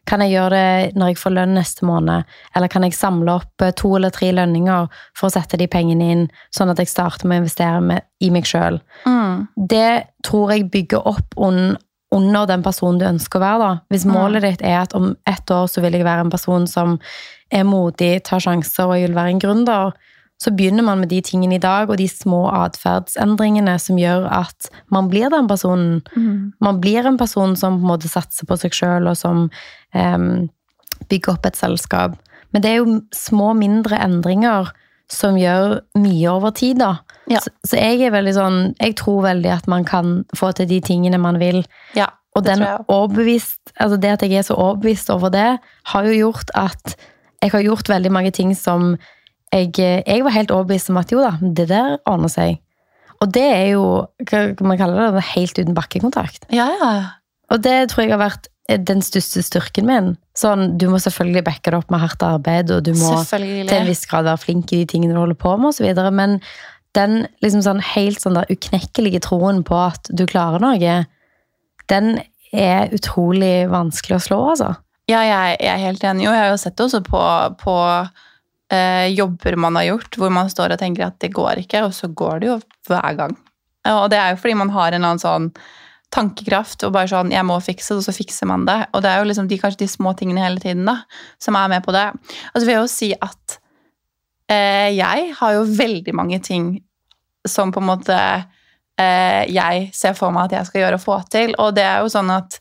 Kan 0.09 0.21
jeg 0.21 0.35
gjøre 0.35 0.51
det 0.53 0.97
når 0.99 1.11
jeg 1.11 1.19
får 1.21 1.33
lønn 1.33 1.55
neste 1.57 1.87
måned? 1.87 2.29
Eller 2.55 2.71
kan 2.71 2.85
jeg 2.85 2.97
samle 2.97 3.37
opp 3.39 3.65
eh, 3.65 3.73
to 3.77 3.95
eller 3.97 4.13
tre 4.13 4.31
lønninger 4.35 4.89
for 5.17 5.29
å 5.29 5.33
sette 5.33 5.59
de 5.61 5.67
pengene 5.71 6.11
inn, 6.13 6.27
sånn 6.55 6.71
at 6.73 6.81
jeg 6.81 6.91
starter 6.91 7.29
med 7.29 7.39
å 7.39 7.43
investere 7.43 7.81
med, 7.81 8.05
i 8.21 8.31
meg 8.33 8.47
sjøl? 8.49 8.79
Mm. 9.05 9.47
det 9.69 10.07
tror 10.25 10.53
jeg 10.53 10.69
bygger 10.71 11.07
opp 11.09 11.35
under, 11.37 11.77
under 12.15 12.47
den 12.49 12.63
personen 12.65 12.99
du 13.01 13.07
ønsker 13.07 13.41
å 13.41 13.45
være. 13.45 13.61
da. 13.61 13.71
Hvis 13.93 14.07
målet 14.09 14.45
ditt 14.45 14.65
er 14.65 14.81
at 14.83 14.95
om 14.97 15.13
ett 15.29 15.51
år 15.51 15.67
så 15.71 15.83
vil 15.83 15.97
jeg 15.97 16.07
være 16.07 16.27
en 16.27 16.33
person 16.33 16.67
som 16.69 16.99
er 17.53 17.65
modig, 17.67 18.23
tar 18.25 18.43
sjanser 18.43 18.87
og 18.87 18.97
jeg 18.97 19.09
vil 19.09 19.17
være 19.17 19.35
en 19.35 19.41
gründer, 19.41 19.95
så 20.41 20.51
begynner 20.51 20.83
man 20.83 20.99
med 20.99 21.09
de 21.09 21.21
tingene 21.23 21.55
i 21.55 21.63
dag 21.63 21.89
og 21.89 21.97
de 21.99 22.07
små 22.11 22.41
atferdsendringene 22.51 23.77
som 23.79 23.99
gjør 23.99 24.27
at 24.35 24.67
man 24.91 25.07
blir 25.11 25.31
den 25.31 25.47
personen. 25.47 26.01
Mm. 26.15 26.51
Man 26.63 26.81
blir 26.83 27.07
en 27.07 27.17
person 27.17 27.55
som 27.55 27.79
på 27.79 27.85
en 27.85 27.91
måte 27.93 28.11
satser 28.11 28.47
på 28.49 28.57
seg 28.59 28.75
sjøl, 28.75 29.07
og 29.07 29.15
som 29.19 29.47
um, 29.95 30.49
bygger 31.07 31.37
opp 31.37 31.47
et 31.47 31.59
selskap. 31.59 32.17
Men 32.51 32.65
det 32.65 32.71
er 32.71 32.81
jo 32.81 32.99
små, 33.15 33.53
mindre 33.55 33.99
endringer 34.03 34.73
som 35.11 35.37
gjør 35.37 35.79
mye 36.01 36.29
over 36.31 36.53
tid, 36.57 36.81
da. 36.81 36.97
Ja. 37.31 37.39
Så, 37.43 37.53
så 37.65 37.79
jeg 37.79 38.03
er 38.05 38.11
veldig 38.13 38.33
sånn 38.35 38.57
Jeg 38.77 38.93
tror 38.99 39.23
veldig 39.23 39.49
at 39.49 39.65
man 39.69 39.81
kan 39.87 40.19
få 40.37 40.51
til 40.57 40.67
de 40.69 40.77
tingene 40.83 41.17
man 41.21 41.39
vil. 41.41 41.63
Ja, 41.97 42.11
Og 42.37 42.43
den 42.45 42.61
overbevist, 42.91 43.61
altså 43.79 43.97
det 43.97 44.11
at 44.17 44.25
jeg 44.25 44.41
er 44.41 44.45
så 44.45 44.57
overbevist 44.59 45.09
over 45.13 45.31
det, 45.33 45.57
har 45.93 46.09
jo 46.09 46.17
gjort 46.19 46.51
at 46.53 46.97
jeg 47.41 47.53
har 47.53 47.63
gjort 47.65 47.89
veldig 47.89 48.11
mange 48.11 48.31
ting 48.33 48.51
som 48.57 48.95
jeg, 49.53 49.73
jeg 49.77 50.23
var 50.25 50.35
helt 50.35 50.51
overbevist 50.51 50.89
om 50.91 50.99
at 51.01 51.11
jo 51.13 51.21
da, 51.23 51.35
det 51.41 51.67
der 51.71 51.97
ordner 52.09 52.31
seg. 52.31 52.59
Og 53.23 53.31
det 53.33 53.45
er 53.45 53.69
jo, 53.75 53.85
hva 54.27 54.67
man 54.67 54.79
kalle 54.79 55.11
det, 55.15 55.23
helt 55.35 55.59
uten 55.59 55.77
bakkekontakt. 55.77 56.49
Ja, 56.53 56.67
ja. 56.81 56.91
Og 57.53 57.61
det 57.63 57.77
tror 57.91 58.03
jeg 58.05 58.15
har 58.15 58.23
vært 58.23 58.49
den 58.89 59.01
største 59.05 59.43
styrken 59.45 59.85
min. 59.87 60.13
Sånn, 60.37 60.73
du 60.81 60.87
må 60.89 60.99
selvfølgelig 61.01 61.45
backe 61.45 61.71
det 61.71 61.79
opp 61.79 61.91
med 61.93 62.01
hardt 62.01 62.23
arbeid, 62.25 62.73
og 62.73 62.85
du 62.87 62.95
må 62.97 63.11
til 63.29 63.75
en 63.77 63.89
viss 63.89 64.07
grad 64.09 64.25
være 64.25 64.41
flink 64.41 64.73
i 64.73 64.81
de 64.81 64.87
tingene 64.89 65.13
du 65.13 65.21
holder 65.21 65.37
på 65.39 65.53
med, 65.59 65.69
og 65.69 65.77
så 65.77 65.85
videre, 65.85 66.11
men 66.15 66.39
den 66.97 67.25
liksom 67.43 67.61
sånn 67.61 67.83
helt 67.93 68.23
sånn 68.23 68.39
der 68.39 68.49
uknekkelige 68.51 69.21
troen 69.27 69.61
på 69.67 69.77
at 69.83 70.09
du 70.09 70.25
klarer 70.29 70.63
noe, 70.63 70.97
den 71.91 72.15
er 72.55 72.93
utrolig 72.95 73.67
vanskelig 73.69 74.17
å 74.17 74.23
slå, 74.23 74.41
altså. 74.55 74.73
Ja, 75.11 75.21
jeg, 75.21 75.57
jeg 75.61 75.69
er 75.69 75.83
helt 75.83 76.05
enig. 76.07 76.25
Og 76.25 76.33
jeg 76.33 76.41
har 76.41 76.49
jo 76.49 76.61
sett 76.61 76.77
det 76.79 76.87
også 76.87 77.03
på, 77.05 77.21
på 77.61 77.75
eh, 78.71 79.07
jobber 79.13 79.55
man 79.55 79.75
har 79.79 79.89
gjort, 79.91 80.17
hvor 80.19 80.33
man 80.33 80.49
står 80.51 80.75
og 80.75 80.81
tenker 80.81 81.07
at 81.07 81.19
det 81.23 81.33
går 81.35 81.65
ikke, 81.65 81.85
og 81.87 81.93
så 81.95 82.09
går 82.09 82.41
det 82.41 82.51
jo 82.51 82.59
hver 82.89 83.17
gang. 83.17 83.35
Og 83.91 84.07
det 84.09 84.17
er 84.17 84.33
jo 84.33 84.41
fordi 84.41 84.57
man 84.57 84.73
har 84.73 84.89
en 84.89 84.97
eller 84.97 85.13
annen 85.13 85.21
sånn 85.21 85.51
tankekraft 86.15 86.85
og 86.85 86.93
bare 86.95 87.09
sånn 87.11 87.31
'jeg 87.31 87.45
må 87.45 87.59
fikse 87.59 87.93
det', 87.93 87.97
og 87.97 88.05
så 88.07 88.15
fikser 88.15 88.47
man 88.47 88.65
det. 88.65 88.87
Og 88.93 89.01
det 89.01 89.09
er 89.09 89.19
jo 89.19 89.29
liksom 89.29 89.47
de, 89.47 89.57
kanskje 89.57 89.83
de 89.83 89.87
små 89.87 90.15
tingene 90.15 90.41
hele 90.41 90.59
tiden 90.59 90.85
da, 90.85 91.03
som 91.39 91.55
er 91.55 91.67
med 91.67 91.83
på 91.83 91.91
det. 91.91 92.07
Og 92.53 92.61
så 92.61 92.65
vil 92.65 92.75
jeg 92.75 92.81
jo 92.81 92.87
si 92.87 93.13
at 93.13 93.59
eh, 94.49 94.95
jeg 94.95 95.33
har 95.35 95.53
jo 95.53 95.63
veldig 95.63 96.13
mange 96.15 96.39
ting 96.39 96.81
som 97.45 97.71
på 97.71 97.79
en 97.81 97.89
måte 97.89 98.17
eh, 98.99 99.43
jeg 99.51 99.89
ser 99.93 100.13
for 100.13 100.31
meg 100.31 100.45
at 100.45 100.59
jeg 100.59 100.65
skal 100.65 100.81
gjøre 100.81 100.99
og 100.99 101.05
få 101.05 101.21
til. 101.29 101.55
Og 101.59 101.75
det 101.75 101.83
er 101.83 101.99
jo 102.01 102.09
sånn 102.09 102.31
at 102.31 102.59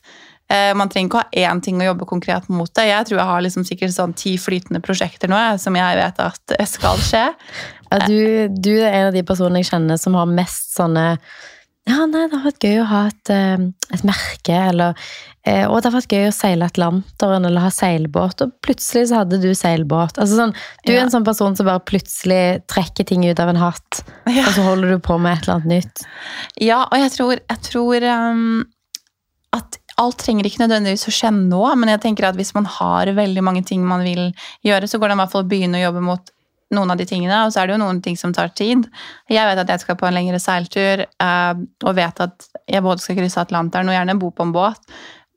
man 0.77 0.89
trenger 0.93 1.09
ikke 1.09 1.17
å 1.17 1.23
ha 1.23 1.45
én 1.53 1.61
ting 1.65 1.79
å 1.81 1.87
jobbe 1.87 2.05
konkret 2.05 2.49
mot 2.53 2.69
det. 2.77 2.83
Jeg 2.91 3.07
tror 3.09 3.17
jeg 3.17 3.29
har 3.31 3.41
liksom 3.41 3.65
sikkert 3.65 3.95
sånn 3.95 4.13
ti 4.13 4.35
flytende 4.37 4.81
prosjekter 4.85 5.31
nå 5.31 5.39
som 5.57 5.75
jeg 5.75 5.97
vet 5.97 6.21
at 6.21 6.55
skal 6.69 7.01
skje. 7.01 7.25
Ja, 7.95 7.99
du, 8.09 8.49
du 8.49 8.71
er 8.81 8.91
en 8.97 9.07
av 9.07 9.13
de 9.13 9.21
personene 9.23 9.61
jeg 9.61 9.69
kjenner 9.69 9.99
som 10.01 10.15
har 10.17 10.25
mest 10.27 10.73
sånne 10.73 11.03
ja, 11.85 11.99
nei, 12.09 12.23
det 12.25 12.33
har 12.39 12.47
vært 12.47 12.65
gøy 12.65 12.79
å 12.81 12.87
ha 12.89 12.99
et, 13.11 13.29
eh, 13.29 13.61
et 13.93 14.03
merke, 14.07 14.55
eller 14.71 14.95
eh, 15.45 15.67
Og 15.69 15.77
det 15.77 15.91
har 15.91 15.93
vært 15.99 16.15
gøy 16.15 16.23
å 16.31 16.33
seile 16.33 16.65
Atlanteren 16.65 17.45
eller 17.45 17.61
ha 17.61 17.69
seilbåt, 17.69 18.41
og 18.41 18.55
plutselig 18.65 19.11
så 19.11 19.19
hadde 19.21 19.37
du 19.43 19.51
seilbåt. 19.53 20.17
Altså 20.17 20.39
sånn, 20.39 20.55
du 20.81 20.91
er 20.95 20.97
Ja. 20.97 21.03
en 21.03 21.13
sånn 21.13 21.27
person 21.27 21.53
som 21.55 21.69
bare 21.69 21.83
plutselig 21.85 22.65
trekker 22.65 23.05
ting 23.05 23.27
ut 23.29 23.39
av 23.39 23.53
en 23.53 23.61
hatt, 23.61 24.01
Ja. 24.25 24.47
og 24.47 24.53
så 24.57 24.65
holder 24.65 24.95
du 24.95 24.99
på 25.05 25.19
med 25.21 25.37
et 25.37 25.43
eller 25.45 25.59
annet 25.59 25.73
nytt. 25.75 26.05
Ja, 26.57 26.87
og 26.89 26.97
jeg 26.97 27.11
tror, 27.13 27.37
jeg 27.37 27.61
tror 27.69 28.09
um, 28.09 28.65
at 29.53 29.77
alt 30.01 30.19
trenger 30.19 30.47
ikke 30.47 30.63
nødvendigvis 30.63 31.07
å 31.09 31.13
skje 31.15 31.31
nå, 31.35 31.63
men 31.79 31.93
jeg 31.93 32.03
tenker 32.03 32.27
at 32.27 32.37
hvis 32.39 32.53
man 32.57 32.67
har 32.67 33.11
veldig 33.15 33.43
mange 33.45 33.63
ting 33.67 33.83
man 33.87 34.03
vil 34.05 34.27
gjøre, 34.65 34.89
så 34.91 34.99
går 34.99 35.11
det 35.11 35.17
i 35.17 35.21
hvert 35.23 35.33
fall 35.33 35.45
å 35.45 35.51
begynne 35.51 35.79
å 35.79 35.85
jobbe 35.87 36.03
mot 36.03 36.31
noen 36.75 36.91
av 36.91 36.99
de 36.99 37.05
tingene, 37.07 37.43
og 37.45 37.53
så 37.53 37.61
er 37.61 37.69
det 37.69 37.75
jo 37.75 37.83
noen 37.83 38.01
ting 38.03 38.17
som 38.19 38.33
tar 38.35 38.49
tid. 38.57 38.87
Jeg 39.31 39.47
vet 39.47 39.61
at 39.61 39.69
jeg 39.71 39.83
skal 39.83 39.99
på 39.99 40.07
en 40.09 40.17
lengre 40.17 40.39
seiltur, 40.41 41.05
eh, 41.05 41.51
og 41.85 41.97
vet 41.97 42.23
at 42.25 42.49
jeg 42.67 42.83
både 42.83 43.03
skal 43.03 43.19
krysse 43.19 43.43
Atlanteren 43.43 43.91
og 43.91 43.95
gjerne 43.95 44.17
bo 44.19 44.31
på 44.33 44.47
en 44.47 44.55
båt. 44.55 44.81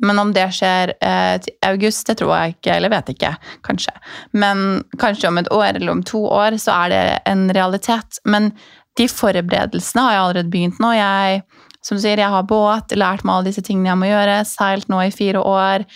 Men 0.04 0.20
om 0.22 0.32
det 0.34 0.46
skjer 0.54 0.94
eh, 0.94 1.36
til 1.42 1.54
august, 1.66 2.06
det 2.08 2.20
tror 2.20 2.32
jeg 2.34 2.56
ikke, 2.56 2.74
eller 2.76 2.92
vet 2.92 3.12
ikke, 3.12 3.32
kanskje. 3.66 3.94
Men 4.38 4.82
kanskje 4.98 5.30
om 5.30 5.40
et 5.40 5.50
år 5.54 5.72
eller 5.72 5.92
om 5.92 6.04
to 6.06 6.22
år, 6.26 6.58
så 6.62 6.84
er 6.84 6.94
det 6.94 7.04
en 7.30 7.48
realitet. 7.54 8.20
Men 8.24 8.52
de 8.98 9.08
forberedelsene 9.10 10.04
har 10.04 10.14
jeg 10.14 10.22
allerede 10.22 10.52
begynt 10.52 10.78
nå. 10.82 10.92
Jeg, 10.96 11.42
som 11.84 11.96
du 11.96 12.02
sier, 12.02 12.20
jeg 12.20 12.34
har 12.34 12.48
båt, 12.48 12.94
lært 12.98 13.24
meg 13.24 13.36
alle 13.36 13.50
disse 13.50 13.64
tingene 13.64 13.92
jeg 13.92 14.00
må 14.00 14.10
gjøre, 14.10 14.40
seilt 14.48 14.90
nå 14.90 15.00
i 15.04 15.14
fire 15.14 15.42
år, 15.42 15.86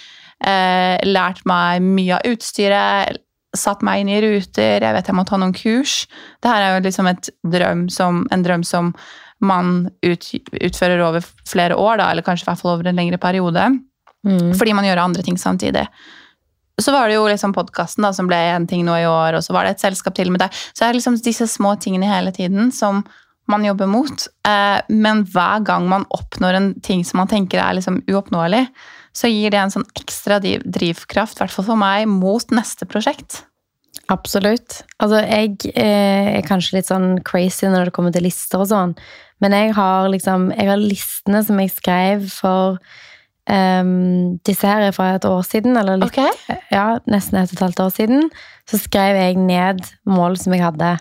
eh, 0.47 0.97
lært 1.09 1.43
meg 1.49 1.83
mye 1.83 2.19
av 2.19 2.33
utstyret, 2.33 3.23
satt 3.53 3.83
meg 3.85 4.01
inn 4.01 4.13
i 4.13 4.21
ruter, 4.25 4.81
jeg 4.81 4.97
vet 4.97 5.11
jeg 5.11 5.17
må 5.17 5.27
ta 5.29 5.37
noen 5.37 5.53
kurs. 5.57 6.07
Det 6.41 6.49
her 6.49 6.65
er 6.65 6.75
jo 6.77 6.87
liksom 6.87 7.11
drøm 7.53 7.85
som, 7.93 8.23
en 8.33 8.45
drøm 8.47 8.65
som 8.65 8.95
man 9.43 9.91
ut, 10.07 10.29
utfører 10.55 11.03
over 11.05 11.25
flere 11.49 11.77
år, 11.77 11.99
da, 12.01 12.11
eller 12.11 12.25
kanskje 12.25 12.47
i 12.47 12.51
hvert 12.51 12.63
fall 12.63 12.77
over 12.77 12.89
en 12.89 12.99
lengre 12.99 13.19
periode. 13.21 13.67
Mm. 14.27 14.53
Fordi 14.55 14.75
man 14.79 14.87
gjør 14.87 15.03
andre 15.03 15.25
ting 15.27 15.37
samtidig. 15.39 15.85
Så 16.81 16.95
var 16.95 17.11
det 17.11 17.19
jo 17.19 17.27
liksom 17.29 17.53
podkasten 17.53 18.07
som 18.17 18.29
ble 18.31 18.39
en 18.55 18.67
ting 18.71 18.87
nå 18.87 18.95
i 19.03 19.09
år, 19.09 19.37
og 19.37 19.45
så 19.45 19.53
var 19.55 19.67
det 19.67 19.75
et 19.75 19.85
selskap 19.85 20.17
til 20.17 20.31
med 20.33 20.41
deg. 20.45 20.55
Så 20.73 20.85
det 20.85 20.89
er 20.89 20.99
liksom 21.01 21.19
disse 21.21 21.49
små 21.51 21.75
tingene 21.83 22.09
hele 22.09 22.33
tiden 22.35 22.73
som 22.73 23.03
man 23.51 23.65
jobber 23.67 23.89
mot. 23.91 24.27
Eh, 24.49 24.81
men 24.89 25.25
hver 25.29 25.65
gang 25.67 25.89
man 25.91 26.07
oppnår 26.15 26.59
en 26.59 26.69
ting 26.85 27.05
som 27.07 27.23
man 27.23 27.31
tenker 27.31 27.63
er 27.63 27.79
liksom 27.79 28.03
uoppnåelig, 28.11 28.67
så 29.13 29.29
gir 29.29 29.53
det 29.53 29.61
en 29.61 29.73
sånn 29.75 29.89
ekstra 29.99 30.39
drivkraft, 30.41 31.37
i 31.37 31.45
hvert 31.45 31.55
fall 31.55 31.69
for 31.73 31.81
meg, 31.81 32.07
mot 32.09 32.55
neste 32.55 32.89
prosjekt. 32.89 33.43
Absolutt. 34.13 34.83
Altså, 35.03 35.21
jeg 35.27 35.75
eh, 35.75 36.39
er 36.39 36.47
kanskje 36.47 36.79
litt 36.79 36.89
sånn 36.89 37.21
crazy 37.27 37.69
når 37.71 37.89
det 37.91 37.97
kommer 37.97 38.15
til 38.15 38.27
lister 38.27 38.63
og 38.63 38.71
sånn, 38.73 38.97
men 39.43 39.57
jeg 39.57 39.73
har 39.75 40.07
liksom 40.07 40.53
Jeg 40.55 40.69
har 40.69 40.79
listene 40.79 41.41
som 41.43 41.59
jeg 41.59 41.73
skrev 41.75 42.29
for 42.31 42.77
um, 43.51 44.39
Disse 44.47 44.69
her 44.69 44.87
er 44.87 44.95
fra 44.95 45.17
et 45.17 45.27
år 45.27 45.43
siden, 45.47 45.77
eller 45.77 45.99
litt, 45.99 46.15
okay. 46.15 46.61
ja, 46.71 47.01
nesten 47.11 47.41
et 47.41 47.51
og 47.51 47.59
et 47.59 47.65
halvt 47.67 47.83
år 47.87 47.95
siden. 47.97 48.29
Så 48.71 48.79
skrev 48.85 49.19
jeg 49.19 49.41
ned 49.43 49.83
mål 50.07 50.39
som 50.39 50.55
jeg 50.55 50.63
hadde. 50.63 50.95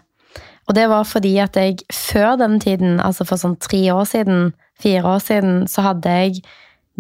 Og 0.72 0.76
det 0.78 0.86
var 0.88 1.04
fordi 1.04 1.34
at 1.44 1.58
jeg 1.60 1.82
før 1.92 2.38
den 2.40 2.54
tiden, 2.64 3.02
altså 3.04 3.26
for 3.28 3.36
sånn 3.42 3.58
tre 3.60 3.82
år 3.92 4.06
siden, 4.08 4.54
fire 4.80 5.04
år 5.04 5.20
siden, 5.20 5.66
så 5.68 5.84
hadde 5.84 6.14
jeg 6.16 6.38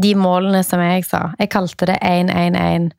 de 0.01 0.11
målene 0.19 0.59
som 0.67 0.81
jeg 0.83 1.05
sa. 1.07 1.29
Jeg 1.39 1.53
kalte 1.53 1.87
det 1.87 1.95
1-1-1. 2.03 2.89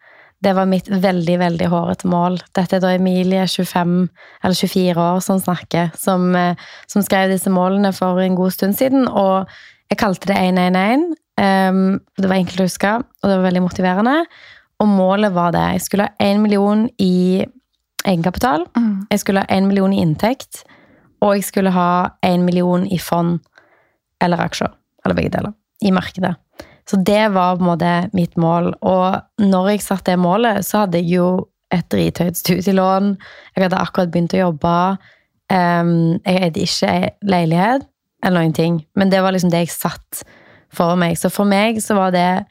Det 0.43 0.55
var 0.57 0.71
mitt 0.71 0.89
veldig, 0.89 1.37
veldig 1.45 1.69
hårete 1.75 2.09
mål. 2.09 2.41
Dette 2.57 2.79
er 2.79 2.83
da 2.87 2.95
Emilie, 2.97 3.45
25 3.45 4.09
eller 4.41 4.57
24 4.57 5.05
år, 5.05 5.21
som 5.21 5.45
snakker, 5.45 5.93
som, 5.93 6.33
eh, 6.35 6.57
som 6.89 7.05
skrev 7.05 7.29
disse 7.35 7.53
målene 7.53 7.93
for 7.93 8.25
en 8.25 8.41
god 8.41 8.57
stund 8.57 8.81
siden. 8.81 9.05
Og 9.09 9.47
jeg 9.93 10.01
kalte 10.01 10.33
det 10.33 10.41
111. 10.41 11.13
Um, 11.37 12.01
det 12.17 12.29
var 12.29 12.39
enkelt 12.39 12.65
å 12.65 12.71
huske, 12.71 12.97
og 12.97 13.29
det 13.29 13.37
var 13.37 13.51
veldig 13.51 13.69
motiverende. 13.69 14.19
Og 14.81 14.89
målet 14.89 15.37
var 15.37 15.53
det. 15.53 15.69
Jeg 15.77 15.85
skulle 15.85 16.09
ha 16.09 16.17
én 16.33 16.41
million 16.41 16.89
i 16.99 17.45
egenkapital. 18.05 18.67
Mm. 18.77 19.07
Jeg 19.11 19.23
skulle 19.23 19.45
ha 19.45 19.57
én 19.57 19.69
million 19.71 19.93
i 19.93 20.01
inntekt. 20.03 20.65
Og 21.23 21.37
jeg 21.37 21.47
skulle 21.47 21.71
ha 21.75 22.11
én 22.27 22.47
million 22.47 22.87
i 22.87 22.99
fond 22.99 23.39
eller 24.23 24.43
aksjer. 24.43 24.73
Eller 25.05 25.19
begge 25.19 25.35
deler. 25.37 25.55
I 25.83 25.91
markedet. 25.95 26.35
Så 26.89 26.99
det 26.99 27.29
var 27.35 27.57
på 27.57 27.63
en 27.63 27.71
måte 27.71 27.93
mitt 28.13 28.37
mål. 28.37 28.73
Og 28.83 29.21
når 29.43 29.71
jeg 29.71 29.85
satte 29.87 30.13
det 30.13 30.19
målet, 30.19 30.67
så 30.67 30.85
hadde 30.85 30.99
jeg 30.99 31.15
jo 31.17 31.29
et 31.73 31.87
drithøyt 31.91 32.37
studielån. 32.37 33.17
Jeg 33.57 33.67
hadde 33.67 33.81
akkurat 33.81 34.13
begynt 34.13 34.35
å 34.37 34.43
jobbe. 34.43 34.77
Jeg 35.53 36.21
eide 36.27 36.67
ikke 36.67 36.95
leilighet 37.29 37.87
eller 38.23 38.41
noen 38.41 38.57
ting. 38.57 38.81
Men 38.99 39.11
det 39.13 39.23
var 39.23 39.35
liksom 39.35 39.53
det 39.53 39.67
jeg 39.67 39.75
satt 39.75 40.23
for 40.73 40.99
meg. 40.99 41.19
Så 41.19 41.31
for 41.33 41.49
meg 41.49 41.83
så 41.85 41.99
var 41.99 42.15
det 42.15 42.45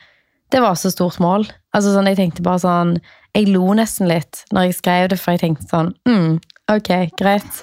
Det 0.51 0.59
var 0.59 0.75
så 0.75 0.91
stort 0.91 1.19
mål. 1.23 1.45
Altså 1.73 1.93
sånn, 1.95 2.07
Jeg 2.11 2.17
tenkte 2.19 2.43
bare 2.43 2.59
sånn 2.59 2.97
Jeg 3.35 3.47
lo 3.47 3.69
nesten 3.77 4.09
litt 4.11 4.41
når 4.51 4.65
jeg 4.69 4.75
skrev 4.81 5.09
det, 5.13 5.19
for 5.21 5.31
jeg 5.35 5.39
tenkte 5.45 5.67
sånn 5.71 5.93
mm, 6.07 6.33
Ok, 6.71 6.89
greit. 7.19 7.57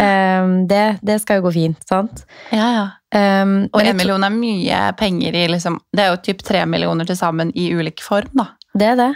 Um, 0.00 0.66
det, 0.68 0.98
det 1.04 1.18
skal 1.20 1.40
jo 1.40 1.46
gå 1.48 1.52
fint, 1.56 1.82
sant? 1.88 2.22
Ja, 2.52 2.68
ja. 2.72 2.84
Um, 3.16 3.66
Og 3.72 3.82
én 3.82 3.96
million 3.98 4.24
er 4.24 4.32
mye 4.32 4.78
penger 4.96 5.36
i 5.36 5.42
liksom 5.52 5.76
Det 5.92 6.04
er 6.04 6.14
jo 6.14 6.22
typ 6.24 6.40
tre 6.46 6.62
millioner 6.68 7.08
til 7.08 7.16
sammen 7.18 7.52
i 7.56 7.68
ulik 7.76 8.00
form, 8.04 8.32
da. 8.36 8.50
Det 8.76 8.88
er 8.92 8.96
det. 9.00 9.10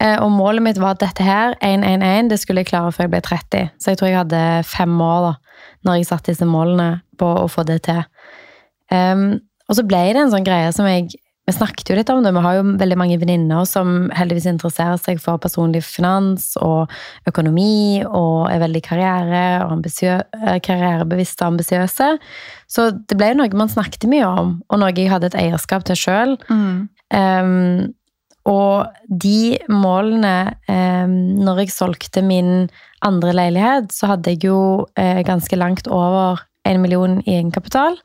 Eh, 0.00 0.16
Og 0.20 0.30
målet 0.32 0.64
mitt 0.64 0.80
var 0.80 0.96
at 0.96 1.04
dette 1.04 1.24
her, 1.24 1.56
111, 1.62 2.28
det 2.32 2.40
skulle 2.40 2.64
jeg 2.64 2.72
klare 2.72 2.92
før 2.92 3.04
jeg 3.06 3.12
ble 3.14 3.20
30. 3.24 3.70
Så 3.80 3.92
jeg 3.92 4.00
tror 4.00 4.08
jeg 4.10 4.20
hadde 4.22 4.44
fem 4.68 4.94
år 5.00 5.28
da, 5.28 5.34
når 5.84 6.00
jeg 6.00 6.08
satte 6.08 6.32
disse 6.32 6.48
målene 6.48 6.88
på 7.20 7.28
å 7.44 7.48
få 7.52 7.64
det 7.68 7.82
til. 7.88 8.00
Um, 8.92 9.40
og 9.68 9.78
så 9.78 9.84
ble 9.88 10.00
det 10.12 10.20
en 10.24 10.32
sånn 10.32 10.44
greie 10.44 10.72
som 10.76 10.88
jeg 10.88 11.14
Vi 11.44 11.52
snakket 11.52 11.90
jo 11.90 11.96
litt 11.98 12.08
om 12.08 12.22
det. 12.24 12.32
Vi 12.32 12.40
har 12.40 12.54
jo 12.56 12.62
veldig 12.80 12.96
mange 12.96 13.18
venninner 13.20 13.66
som 13.68 14.06
heldigvis 14.16 14.46
interesserer 14.48 14.96
seg 15.00 15.18
for 15.20 15.40
personlig 15.42 15.82
finans 15.84 16.54
og 16.64 16.92
økonomi 17.28 18.00
og 18.06 18.48
er 18.48 18.62
veldig 18.62 18.80
karriere 18.86 19.42
og 19.66 19.84
eh, 19.84 20.56
karrierebevisste 20.64 21.44
og 21.44 21.52
ambisiøse. 21.52 22.08
Så 22.64 22.88
det 22.96 23.18
ble 23.20 23.34
jo 23.34 23.42
noe 23.42 23.60
man 23.60 23.72
snakket 23.72 24.08
mye 24.08 24.24
om, 24.24 24.56
og 24.72 24.80
noe 24.80 24.94
jeg 24.96 25.12
hadde 25.12 25.34
et 25.34 25.38
eierskap 25.44 25.84
til 25.84 26.00
sjøl. 26.00 26.34
Um, 27.12 27.92
og 28.48 28.96
de 29.08 29.56
målene 29.72 30.56
um, 30.68 31.12
Når 31.44 31.62
jeg 31.62 31.72
solgte 31.72 32.20
min 32.24 32.66
andre 33.04 33.32
leilighet, 33.36 33.92
så 33.92 34.14
hadde 34.14 34.32
jeg 34.32 34.48
jo 34.48 34.58
uh, 34.84 35.20
ganske 35.24 35.56
langt 35.60 35.88
over 35.92 36.40
en 36.64 36.80
million 36.80 37.18
i 37.24 37.36
egenkapital. 37.36 37.98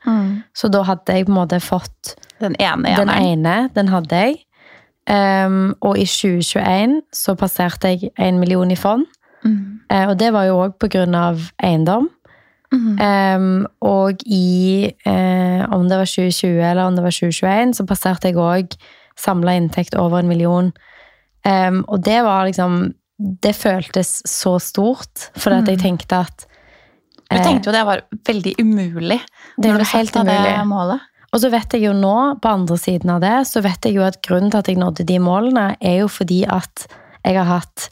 Så 0.52 0.68
da 0.68 0.84
hadde 0.84 1.16
jeg 1.16 1.24
på 1.24 1.32
en 1.32 1.40
måte 1.40 1.60
fått 1.64 2.18
Den 2.40 2.56
ene 2.60 2.96
den 2.96 3.10
ene. 3.10 3.56
Den 3.74 3.88
hadde 3.88 4.22
jeg. 4.24 4.38
Um, 5.10 5.74
og 5.80 5.98
i 5.98 6.04
2021 6.06 7.00
så 7.16 7.34
passerte 7.34 7.88
jeg 7.88 8.12
en 8.18 8.38
million 8.38 8.70
i 8.70 8.78
fond. 8.78 9.06
Mm. 9.44 9.80
Uh, 9.92 10.06
og 10.10 10.18
det 10.20 10.32
var 10.32 10.46
jo 10.46 10.60
òg 10.66 10.76
på 10.78 10.90
grunn 10.92 11.16
av 11.18 11.40
eiendom. 11.62 12.10
Mm. 12.70 13.00
Um, 13.02 13.66
og 13.82 14.22
i 14.26 14.86
uh, 15.06 15.64
om 15.74 15.88
det 15.90 15.98
var 15.98 16.06
2020 16.06 16.60
eller 16.70 16.84
om 16.84 16.94
det 16.94 17.02
var 17.02 17.16
2021, 17.16 17.74
så 17.80 17.86
passerte 17.88 18.30
jeg 18.30 18.38
òg 18.38 18.76
samla 19.18 19.56
inntekt 19.58 19.96
over 19.98 20.20
en 20.20 20.30
million. 20.30 20.70
Um, 21.42 21.82
og 21.88 22.04
det 22.04 22.20
var 22.22 22.44
liksom 22.44 22.92
Det 23.42 23.54
føltes 23.56 24.22
så 24.28 24.58
stort, 24.58 25.30
fordi 25.36 25.56
at 25.56 25.68
jeg 25.68 25.78
tenkte 25.80 26.16
at 26.16 26.46
Du 27.30 27.36
eh, 27.36 27.42
tenkte 27.44 27.68
jo 27.68 27.72
det 27.72 27.82
var 27.84 28.00
veldig 28.28 28.54
umulig 28.60 29.18
Det 29.56 29.72
var 29.72 29.84
helt 29.92 30.16
umulig. 30.16 30.36
det 30.44 30.66
målet. 30.68 31.00
Og 31.30 31.42
så 31.42 31.50
vet 31.52 31.76
jeg 31.76 31.84
jo 31.86 31.94
nå, 31.94 32.16
på 32.42 32.50
andre 32.50 32.76
siden 32.80 33.12
av 33.14 33.20
det, 33.22 33.36
så 33.46 33.62
vet 33.62 33.86
jeg 33.86 33.94
jo 33.98 34.02
at 34.06 34.18
grunnen 34.26 34.50
til 34.50 34.58
at 34.58 34.70
jeg 34.70 34.80
nådde 34.80 35.06
de 35.06 35.18
målene, 35.22 35.66
er 35.78 36.00
jo 36.02 36.08
fordi 36.10 36.42
at 36.50 36.88
jeg 37.22 37.38
har 37.38 37.46
hatt 37.46 37.86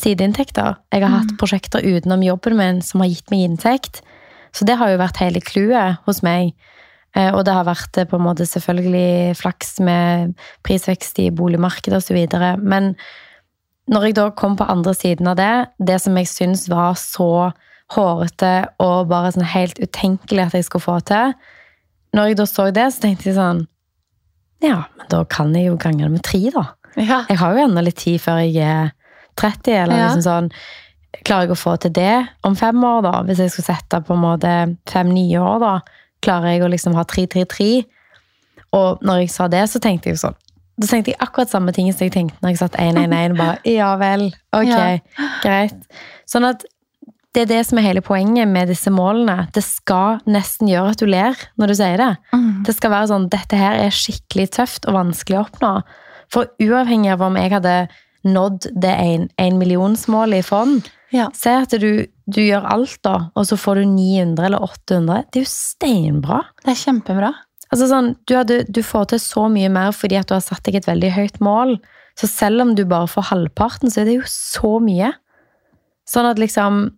sideinntekter. 0.00 0.78
Jeg 0.90 1.04
har 1.04 1.12
hatt 1.20 1.36
prosjekter 1.38 1.84
utenom 1.84 2.24
jobben 2.24 2.56
min 2.58 2.80
som 2.82 3.04
har 3.04 3.10
gitt 3.12 3.30
meg 3.30 3.46
inntekt. 3.46 4.00
Så 4.56 4.66
det 4.66 4.78
har 4.80 4.90
jo 4.90 5.00
vært 5.00 5.20
hele 5.22 5.42
clouet 5.44 6.00
hos 6.06 6.22
meg. 6.26 6.54
Eh, 7.14 7.30
Og 7.34 7.44
det 7.46 7.54
har 7.54 7.68
vært 7.68 7.98
eh, 7.98 8.08
på 8.08 8.18
en 8.18 8.26
måte 8.26 8.46
selvfølgelig 8.48 9.36
flaks 9.38 9.78
med 9.84 10.34
prisvekst 10.66 11.20
i 11.22 11.30
boligmarkedet 11.30 12.00
osv. 12.00 12.18
Men 12.58 12.94
når 13.90 14.08
jeg 14.08 14.18
da 14.18 14.30
kom 14.30 14.56
på 14.56 14.66
andre 14.66 14.94
siden 14.94 15.30
av 15.30 15.38
det, 15.38 15.54
det 15.78 16.00
som 16.02 16.16
jeg 16.18 16.30
syns 16.30 16.68
var 16.70 16.98
så 16.98 17.52
hårete 17.90 18.52
og 18.82 19.08
bare 19.10 19.32
sånn 19.34 19.48
helt 19.50 19.78
utenkelig 19.82 20.46
at 20.46 20.54
jeg 20.54 20.66
skulle 20.68 20.86
få 20.86 21.00
til 21.10 21.34
Når 22.16 22.26
jeg 22.30 22.36
da 22.40 22.46
så 22.50 22.70
det, 22.74 22.86
så 22.94 23.00
tenkte 23.04 23.28
jeg 23.30 23.36
sånn 23.38 23.66
Ja, 24.62 24.84
men 24.98 25.06
da 25.08 25.22
kan 25.24 25.54
jeg 25.54 25.66
jo 25.70 25.76
gange 25.80 26.02
det 26.04 26.10
med 26.10 26.22
tre, 26.26 26.40
da. 26.50 26.66
Ja. 26.96 27.24
Jeg 27.28 27.38
har 27.38 27.54
jo 27.56 27.64
ennå 27.68 27.82
litt 27.86 27.96
tid 28.02 28.20
før 28.20 28.40
jeg 28.42 28.56
er 28.66 28.90
30, 29.40 29.72
eller 29.84 29.96
Ja. 29.96 30.08
liksom 30.08 30.22
sånn 30.26 30.50
Klarer 31.26 31.48
jeg 31.48 31.50
å 31.56 31.58
få 31.58 31.72
til 31.82 31.90
det 31.92 32.28
om 32.46 32.54
fem 32.54 32.76
år, 32.86 33.00
da? 33.02 33.22
Hvis 33.26 33.38
jeg 33.42 33.50
skulle 33.50 33.66
sette 33.74 33.98
på 34.06 34.14
en 34.14 34.20
måte 34.22 34.76
fem 34.88 35.08
nye 35.10 35.40
år, 35.42 35.58
da? 35.58 35.72
Klarer 36.22 36.52
jeg 36.54 36.62
å 36.62 36.68
liksom 36.70 36.94
ha 36.94 37.02
tre, 37.04 37.26
tre, 37.26 37.44
tre? 37.50 37.82
Og 38.72 39.00
når 39.02 39.22
jeg 39.24 39.30
sa 39.34 39.48
det, 39.50 39.64
så 39.68 39.80
tenkte 39.82 40.10
jeg 40.12 40.20
sånn 40.22 40.36
Da 40.80 40.86
tenkte 40.86 41.10
jeg 41.10 41.18
akkurat 41.20 41.50
samme 41.50 41.72
ting 41.74 41.90
som 41.92 42.06
jeg 42.06 42.12
tenkte 42.14 42.38
når 42.40 42.50
jeg 42.54 42.58
satt 42.62 42.76
111. 42.78 43.36
Bare, 43.36 43.58
ja 43.68 43.96
vel, 44.00 44.28
ok, 44.54 44.70
Ja. 44.70 44.98
greit. 45.42 45.74
Sånn 46.30 46.46
at 46.48 46.62
det 47.34 47.44
er 47.44 47.50
det 47.52 47.60
som 47.68 47.78
er 47.78 47.84
hele 47.86 48.02
poenget 48.02 48.48
med 48.50 48.68
disse 48.72 48.90
målene. 48.90 49.44
Det 49.54 49.62
skal 49.62 50.18
nesten 50.26 50.66
gjøre 50.70 50.94
at 50.96 51.02
du 51.02 51.06
ler 51.06 51.38
når 51.60 51.70
du 51.70 51.74
sier 51.78 52.00
det. 52.00 52.12
Mm. 52.34 52.62
Det 52.66 52.74
skal 52.74 52.90
være 52.90 53.10
sånn, 53.12 53.28
dette 53.30 53.58
her 53.60 53.76
er 53.84 53.94
skikkelig 53.94 54.48
tøft 54.56 54.88
og 54.90 54.96
vanskelig 54.98 55.38
å 55.38 55.44
oppnå. 55.44 55.72
For 56.30 56.50
uavhengig 56.62 57.12
av 57.14 57.22
om 57.26 57.38
jeg 57.38 57.52
hadde 57.54 57.74
nådd 58.26 58.66
det 58.82 58.96
en, 59.00 59.28
en 59.40 59.60
millionsmålet 59.62 60.42
i 60.42 60.46
fond, 60.46 60.90
Ja. 61.14 61.28
se 61.34 61.50
at 61.62 61.72
du, 61.82 62.06
du 62.30 62.40
gjør 62.42 62.66
alt 62.70 62.98
da, 63.06 63.14
og 63.34 63.46
så 63.48 63.56
får 63.58 63.80
du 63.80 63.86
900 63.94 64.44
eller 64.50 64.62
800. 64.66 65.24
Det 65.32 65.40
er 65.40 65.46
jo 65.46 65.50
steinbra. 65.54 66.42
Det 66.62 66.74
er 66.74 66.82
kjempebra. 66.82 67.30
Altså 67.70 67.86
sånn, 67.90 68.12
du, 68.26 68.34
hadde, 68.36 68.60
du 68.68 68.82
får 68.82 69.12
til 69.14 69.22
så 69.22 69.46
mye 69.50 69.70
mer 69.72 69.94
fordi 69.94 70.18
at 70.18 70.28
du 70.28 70.34
har 70.34 70.42
satt 70.44 70.62
deg 70.66 70.80
et 70.82 70.86
veldig 70.90 71.10
høyt 71.14 71.40
mål. 71.42 71.76
Så 72.18 72.26
selv 72.28 72.62
om 72.66 72.74
du 72.74 72.84
bare 72.90 73.08
får 73.08 73.28
halvparten, 73.30 73.90
så 73.90 74.02
er 74.02 74.10
det 74.10 74.16
jo 74.18 74.26
så 74.28 74.76
mye. 74.82 75.12
Sånn 76.10 76.26
at 76.26 76.40
liksom 76.42 76.88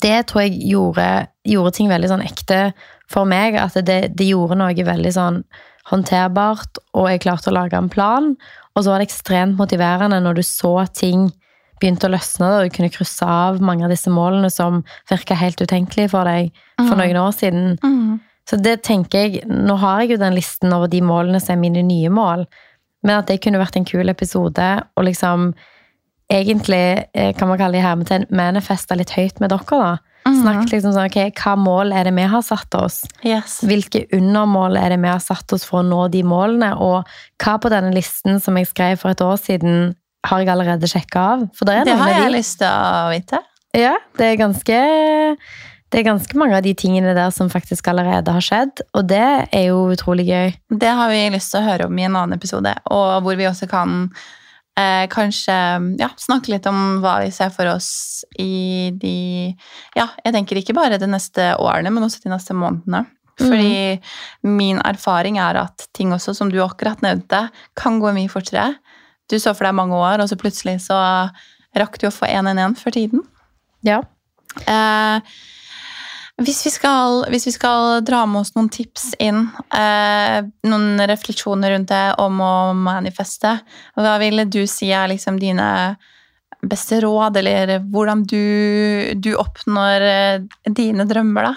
Det 0.00 0.26
tror 0.30 0.42
jeg 0.44 0.58
gjorde, 0.70 1.06
gjorde 1.44 1.72
ting 1.76 1.88
veldig 1.90 2.08
sånn 2.08 2.22
ekte 2.24 2.72
for 3.10 3.24
meg. 3.28 3.56
At 3.60 3.74
det, 3.84 4.14
det 4.16 4.28
gjorde 4.30 4.56
noe 4.56 4.74
veldig 4.86 5.12
sånn 5.12 5.42
håndterbart, 5.90 6.78
og 6.96 7.08
jeg 7.10 7.20
klarte 7.26 7.50
å 7.50 7.56
lage 7.56 7.76
en 7.76 7.90
plan. 7.92 8.30
Og 8.74 8.84
så 8.84 8.90
var 8.92 9.02
det 9.02 9.08
ekstremt 9.10 9.58
motiverende 9.58 10.20
når 10.24 10.38
du 10.40 10.44
så 10.46 10.86
ting 10.96 11.28
begynte 11.82 12.06
å 12.08 12.14
løsne, 12.14 12.48
og 12.54 12.64
du 12.64 12.72
kunne 12.76 12.92
krysse 12.94 13.26
av 13.28 13.58
mange 13.60 13.84
av 13.84 13.90
disse 13.92 14.08
målene 14.12 14.48
som 14.52 14.82
virka 15.10 15.36
helt 15.36 15.60
utenkelige 15.60 16.10
for 16.14 16.24
deg 16.24 16.52
for 16.78 16.94
Mhm. 16.94 17.00
noen 17.02 17.16
år 17.20 17.32
siden. 17.34 17.78
Mm. 17.82 18.20
Så 18.48 18.62
det 18.62 18.82
tenker 18.84 19.18
jeg, 19.18 19.44
Nå 19.48 19.76
har 19.78 20.00
jeg 20.00 20.10
jo 20.10 20.16
den 20.18 20.34
listen 20.34 20.72
over 20.72 20.86
de 20.88 21.00
målene 21.00 21.40
som 21.40 21.54
er 21.54 21.60
mine 21.60 21.82
nye 21.82 22.08
mål, 22.08 22.46
men 23.02 23.18
at 23.18 23.26
det 23.26 23.40
kunne 23.42 23.58
vært 23.58 23.76
en 23.76 23.84
kul 23.84 24.08
episode 24.08 24.82
og 24.96 25.04
liksom 25.04 25.54
egentlig, 26.32 27.04
eh, 27.14 27.32
kan 27.36 27.48
man 27.48 27.58
kalle 27.58 27.72
det 27.78 27.82
hermetegn, 27.84 28.26
manifesta 28.30 28.96
litt 28.96 29.10
høyt 29.10 29.40
med 29.40 29.50
dere. 29.50 29.64
da. 29.68 29.98
Mhm. 30.26 30.40
Snakket 30.42 30.70
liksom 30.72 30.94
sånn, 30.94 31.06
ok, 31.10 31.34
Hva 31.36 31.54
mål 31.58 31.92
er 31.94 32.04
det 32.04 32.14
vi 32.14 32.22
har 32.22 32.40
satt 32.42 32.74
oss? 32.74 33.04
Yes. 33.22 33.60
Hvilke 33.60 34.06
undermål 34.10 34.78
er 34.80 34.88
det 34.94 35.00
vi 35.02 35.08
har 35.08 35.18
satt 35.20 35.52
oss 35.52 35.64
for 35.64 35.82
å 35.82 35.86
nå 35.86 36.10
de 36.10 36.22
målene? 36.22 36.72
Og 36.80 37.04
hva 37.38 37.58
på 37.60 37.68
denne 37.68 37.92
listen 37.92 38.40
som 38.40 38.56
jeg 38.56 38.66
skrev 38.68 38.98
for 38.98 39.10
et 39.10 39.20
år 39.20 39.36
siden, 39.36 39.94
har 40.24 40.38
jeg 40.40 40.48
allerede 40.48 40.88
sjekka 40.88 41.16
av? 41.34 41.48
For 41.54 41.66
det 41.66 41.74
er 41.82 41.84
Det 41.84 41.98
har 41.98 42.08
jeg 42.08 42.32
de. 42.32 42.38
lyst 42.38 42.58
til 42.58 42.66
å 42.68 43.10
vite. 43.12 43.38
Ja, 43.74 43.96
det 44.16 44.32
er 44.32 44.36
ganske 44.46 45.36
det 45.90 46.00
er 46.04 46.10
ganske 46.10 46.34
mange 46.34 46.56
av 46.56 46.62
de 46.64 46.72
tingene 46.74 47.14
der 47.14 47.30
som 47.30 47.48
faktisk 47.48 47.86
allerede 47.86 48.26
har 48.32 48.40
skjedd, 48.42 48.80
og 48.94 49.06
det 49.06 49.48
er 49.52 49.66
jo 49.68 49.92
utrolig 49.94 50.26
gøy. 50.26 50.54
Det 50.76 50.88
har 50.90 51.08
vi 51.08 51.30
lyst 51.30 51.52
til 51.52 51.60
å 51.60 51.68
høre 51.68 51.86
om 51.86 51.96
i 51.98 52.02
en 52.02 52.16
annen 52.16 52.32
episode, 52.34 52.72
og 52.90 53.22
hvor 53.22 53.36
vi 53.36 53.44
også 53.44 53.68
kan 53.70 54.10
eh, 54.80 55.04
kanskje 55.12 55.56
ja, 56.00 56.10
snakke 56.20 56.54
litt 56.54 56.66
om 56.70 57.00
hva 57.02 57.18
vi 57.24 57.32
ser 57.34 57.52
for 57.54 57.70
oss 57.72 58.24
i 58.40 58.90
de 59.00 59.16
Ja, 59.96 60.08
jeg 60.24 60.34
tenker 60.36 60.60
ikke 60.60 60.76
bare 60.76 61.00
de 61.00 61.08
neste 61.10 61.52
årene, 61.60 61.92
men 61.94 62.06
også 62.06 62.24
de 62.24 62.32
neste 62.34 62.56
månedene. 62.56 63.04
Fordi 63.40 63.98
min 64.46 64.78
erfaring 64.86 65.40
er 65.42 65.58
at 65.64 65.88
ting 65.96 66.12
også, 66.14 66.36
som 66.38 66.52
du 66.52 66.60
akkurat 66.62 67.00
nevnte, 67.02 67.48
kan 67.78 67.98
gå 68.02 68.12
mye 68.14 68.30
fortere. 68.30 68.76
Du 69.30 69.40
så 69.40 69.54
for 69.56 69.66
deg 69.66 69.74
mange 69.74 69.98
år, 69.98 70.22
og 70.22 70.30
så 70.30 70.38
plutselig 70.38 70.76
så 70.86 70.98
rakk 71.74 71.98
du 71.98 72.06
å 72.06 72.14
få 72.14 72.28
111 72.30 72.78
for 72.78 72.94
tiden. 72.94 73.24
Ja. 73.86 74.02
Eh, 74.70 75.34
hvis, 76.42 76.64
vi 76.66 76.70
skal, 76.74 77.22
hvis 77.30 77.46
vi 77.46 77.52
skal 77.54 78.00
dra 78.06 78.24
med 78.26 78.40
oss 78.42 78.54
noen 78.56 78.70
tips 78.72 79.12
inn, 79.22 79.44
eh, 79.74 80.40
noen 80.66 81.04
refleksjoner 81.06 81.70
rundt 81.76 81.92
det 81.92 82.06
om 82.18 82.40
å 82.42 82.54
manifeste, 82.74 83.58
hva 83.94 84.16
ville 84.22 84.44
du 84.50 84.64
si 84.66 84.90
er 84.90 85.12
liksom 85.12 85.38
dine 85.38 85.68
beste 86.64 86.98
råd, 87.04 87.36
eller 87.36 87.76
hvordan 87.92 88.24
du, 88.26 89.14
du 89.20 89.34
oppnår 89.36 90.08
eh, 90.08 90.42
dine 90.72 91.06
drømmer, 91.06 91.50
da? 91.52 91.54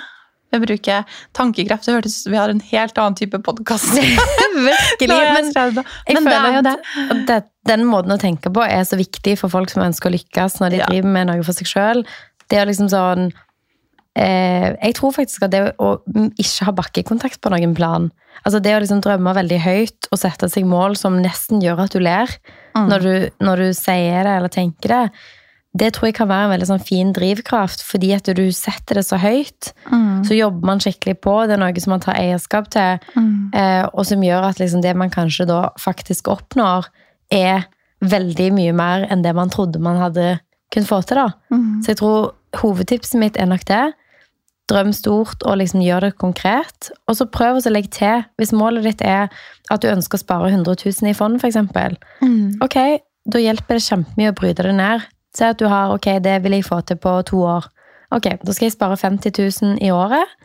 Ved 0.47 0.61
å 0.61 0.63
bruke 0.63 0.97
tankekraft. 1.35 1.83
Det 1.87 1.93
hørtes 1.97 2.13
ut 2.13 2.23
som 2.23 2.31
vi 2.31 2.39
har 2.39 2.51
en 2.53 2.61
helt 2.69 2.99
annen 3.01 3.17
type 3.19 3.39
podkast. 3.43 3.89
Virkelig. 3.97 5.09
Men, 5.09 5.49
Men, 5.51 6.29
det 6.29 6.35
er 6.37 6.53
jo 6.55 6.61
det. 6.63 6.75
det, 7.27 7.39
den 7.67 7.83
måten 7.89 8.15
å 8.15 8.19
tenke 8.21 8.51
på 8.55 8.63
er 8.63 8.85
så 8.87 8.95
viktig 8.99 9.33
for 9.41 9.51
folk 9.51 9.73
som 9.73 9.83
ønsker 9.83 10.07
å 10.07 10.15
lykkes 10.15 10.61
når 10.61 10.69
de 10.75 10.79
Ja. 10.79 10.87
driver 10.87 11.11
med 11.17 11.27
noe 11.31 11.43
for 11.43 11.57
seg 11.57 11.67
sjøl. 11.67 12.05
Det 12.47 12.61
er 12.61 12.69
liksom 12.69 12.87
sånn 12.93 13.27
Jeg 14.17 14.95
tror 14.97 15.11
faktisk 15.13 15.43
at 15.45 15.51
det 15.53 15.59
å 15.77 15.91
ikke 16.39 16.65
ha 16.65 16.73
bakkekontakt 16.73 17.41
på 17.43 17.51
noen 17.53 17.75
plan 17.77 18.07
Altså 18.45 18.59
det 18.61 18.71
å 18.73 18.79
liksom 18.81 19.01
drømme 19.01 19.33
veldig 19.33 19.57
høyt 19.61 20.07
og 20.11 20.19
sette 20.21 20.47
seg 20.49 20.65
mål 20.69 20.95
som 20.97 21.15
nesten 21.21 21.61
gjør 21.61 21.83
at 21.85 21.95
du 21.95 21.99
ler 22.01 22.31
Mm. 22.77 22.89
når, 22.91 22.99
du, 23.01 23.29
når 23.41 23.55
du 23.57 23.67
sier 23.73 24.23
det 24.27 24.33
eller 24.37 24.51
tenker 24.53 24.91
det, 24.91 25.11
det 25.77 25.87
tror 25.93 26.07
jeg 26.07 26.15
kan 26.19 26.29
være 26.29 26.45
en 26.45 26.51
veldig 26.51 26.67
sånn 26.69 26.83
fin 26.85 27.09
drivkraft, 27.13 27.81
fordi 27.85 28.11
at 28.13 28.29
du 28.37 28.43
setter 28.53 28.99
det 28.99 29.03
så 29.07 29.17
høyt. 29.17 29.71
Mm. 29.91 30.23
Så 30.25 30.37
jobber 30.37 30.65
man 30.65 30.81
skikkelig 30.83 31.15
på. 31.25 31.33
Det 31.49 31.55
er 31.57 31.61
noe 31.61 31.81
som 31.81 31.93
man 31.95 32.03
tar 32.05 32.17
eierskap 32.17 32.69
til. 32.73 33.01
Mm. 33.17 33.49
Eh, 33.53 33.83
og 33.93 34.05
som 34.09 34.21
gjør 34.21 34.45
at 34.51 34.61
liksom 34.61 34.81
det 34.85 34.93
man 34.97 35.09
kanskje 35.13 35.47
da 35.49 35.59
faktisk 35.81 36.29
oppnår, 36.33 36.85
er 37.33 37.65
veldig 38.05 38.51
mye 38.55 38.73
mer 38.77 39.07
enn 39.09 39.25
det 39.25 39.33
man 39.37 39.49
trodde 39.53 39.81
man 39.81 39.97
hadde 40.01 40.39
kunnet 40.73 40.89
få 40.89 41.01
til. 41.05 41.17
da. 41.17 41.31
Mm. 41.53 41.81
Så 41.81 41.93
jeg 41.93 42.01
tror 42.01 42.33
hovedtipset 42.61 43.19
mitt 43.21 43.37
er 43.37 43.49
nok 43.49 43.65
det. 43.69 43.83
Drøm 44.67 44.91
stort 44.91 45.45
og 45.47 45.59
liksom 45.61 45.81
gjør 45.83 46.07
det 46.07 46.17
konkret. 46.19 46.89
Og 47.07 47.19
så 47.19 47.27
prøv 47.31 47.61
å 47.61 47.71
legge 47.71 47.93
til. 47.95 48.25
Hvis 48.39 48.51
målet 48.55 48.83
ditt 48.83 49.03
er 49.05 49.29
at 49.71 49.83
du 49.83 49.87
ønsker 49.91 50.19
å 50.19 50.23
spare 50.23 50.49
100 50.51 50.75
000 50.83 51.11
i 51.11 51.15
fond, 51.15 51.39
f.eks. 51.39 51.59
Mm. 52.23 52.59
Ok, 52.63 52.77
da 53.31 53.43
hjelper 53.43 53.79
det 53.79 53.85
kjempemye 53.87 54.33
å 54.33 54.37
bryte 54.37 54.67
det 54.67 54.75
ned. 54.75 55.07
Se 55.37 55.51
at 55.51 55.59
du 55.59 55.67
har 55.71 55.93
ok, 55.95 56.17
det 56.23 56.39
vil 56.43 56.57
jeg 56.57 56.67
få 56.67 56.81
til 56.87 56.99
på 56.99 57.15
to 57.29 57.43
år. 57.45 57.69
Ok, 58.15 58.29
da 58.43 58.55
skal 58.55 58.69
jeg 58.69 58.75
spare 58.75 58.99
50 58.99 59.35
000 59.35 59.79
i 59.83 59.91
året, 59.91 60.35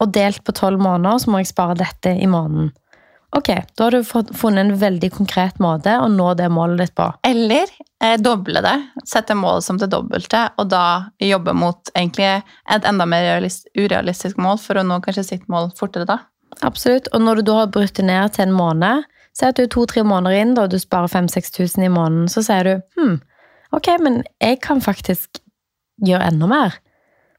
og 0.00 0.12
delt 0.12 0.42
på 0.44 0.52
tolv 0.56 0.80
måneder 0.82 1.22
så 1.22 1.32
må 1.32 1.40
jeg 1.40 1.48
spare 1.48 1.78
dette 1.80 2.12
i 2.12 2.28
måneden. 2.28 2.74
Ok, 3.34 3.48
da 3.74 3.84
har 3.84 3.90
du 3.90 4.04
funnet 4.06 4.60
en 4.62 4.76
veldig 4.78 5.10
konkret 5.16 5.58
måte 5.58 5.96
å 5.98 6.06
nå 6.08 6.28
det 6.38 6.46
målet 6.52 6.78
ditt 6.84 6.94
på. 6.96 7.08
Eller 7.26 7.66
eh, 8.02 8.14
doble 8.22 8.62
det. 8.64 8.76
Sette 9.08 9.34
målet 9.36 9.66
som 9.66 9.80
det 9.80 9.90
dobbelte, 9.92 10.44
og 10.56 10.70
da 10.70 11.10
jobbe 11.20 11.52
mot 11.56 11.90
egentlig 11.94 12.28
et 12.38 12.86
enda 12.86 13.06
mer 13.08 13.26
realis- 13.26 13.66
urealistisk 13.76 14.38
mål 14.40 14.60
for 14.62 14.78
å 14.78 14.86
nå 14.86 15.00
kanskje 15.04 15.26
sitt 15.32 15.50
mål 15.52 15.72
fortere 15.76 16.06
da. 16.08 16.20
Absolutt. 16.64 17.10
Og 17.12 17.24
når 17.24 17.42
du 17.42 17.48
da 17.50 17.58
har 17.60 17.72
brutt 17.74 17.98
det 17.98 18.06
ned 18.06 18.36
til 18.36 18.46
en 18.46 18.56
måned, 18.56 19.04
si 19.36 19.44
at 19.44 19.58
du 19.58 19.66
er 19.66 19.72
to-tre 19.74 20.06
måneder 20.06 20.38
inn, 20.38 20.54
da, 20.56 20.64
og 20.64 20.72
du 20.72 20.78
sparer 20.80 21.12
5000-6000 21.12 21.84
i 21.84 21.92
måneden, 21.92 22.30
så 22.32 22.44
sier 22.46 22.64
du 22.70 23.00
hm, 23.00 23.18
ok, 23.76 23.92
men 24.06 24.22
jeg 24.40 24.62
kan 24.64 24.80
faktisk 24.80 25.42
gjøre 26.06 26.30
enda 26.30 26.48
mer. 26.48 26.78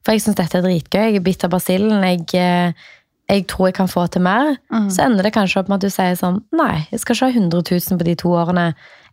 For 0.05 0.15
jeg 0.15 0.23
syns 0.23 0.37
dette 0.39 0.59
er 0.59 0.63
dritgøy. 0.63 1.01
Jeg 1.09 1.17
er 1.19 1.25
bitt 1.25 1.43
av 1.43 1.51
basillen. 1.51 2.03
Jeg, 2.05 2.21
eh, 2.39 2.87
jeg 3.27 3.43
tror 3.51 3.69
jeg 3.69 3.75
kan 3.75 3.89
få 3.91 4.05
til 4.07 4.23
mer. 4.23 4.55
Mm. 4.71 4.89
Så 4.93 5.03
ender 5.03 5.27
det 5.27 5.33
kanskje 5.35 5.61
opp 5.61 5.69
med 5.71 5.81
at 5.81 5.87
du 5.87 5.93
sier 5.93 6.15
sånn 6.15 6.41
Nei, 6.55 6.87
jeg 6.91 7.03
skal 7.03 7.17
ikke 7.17 7.27
ha 7.27 7.41
100 7.43 7.63
000 7.71 7.99
på 7.99 8.07
de 8.07 8.15
to 8.23 8.33
årene. 8.39 8.67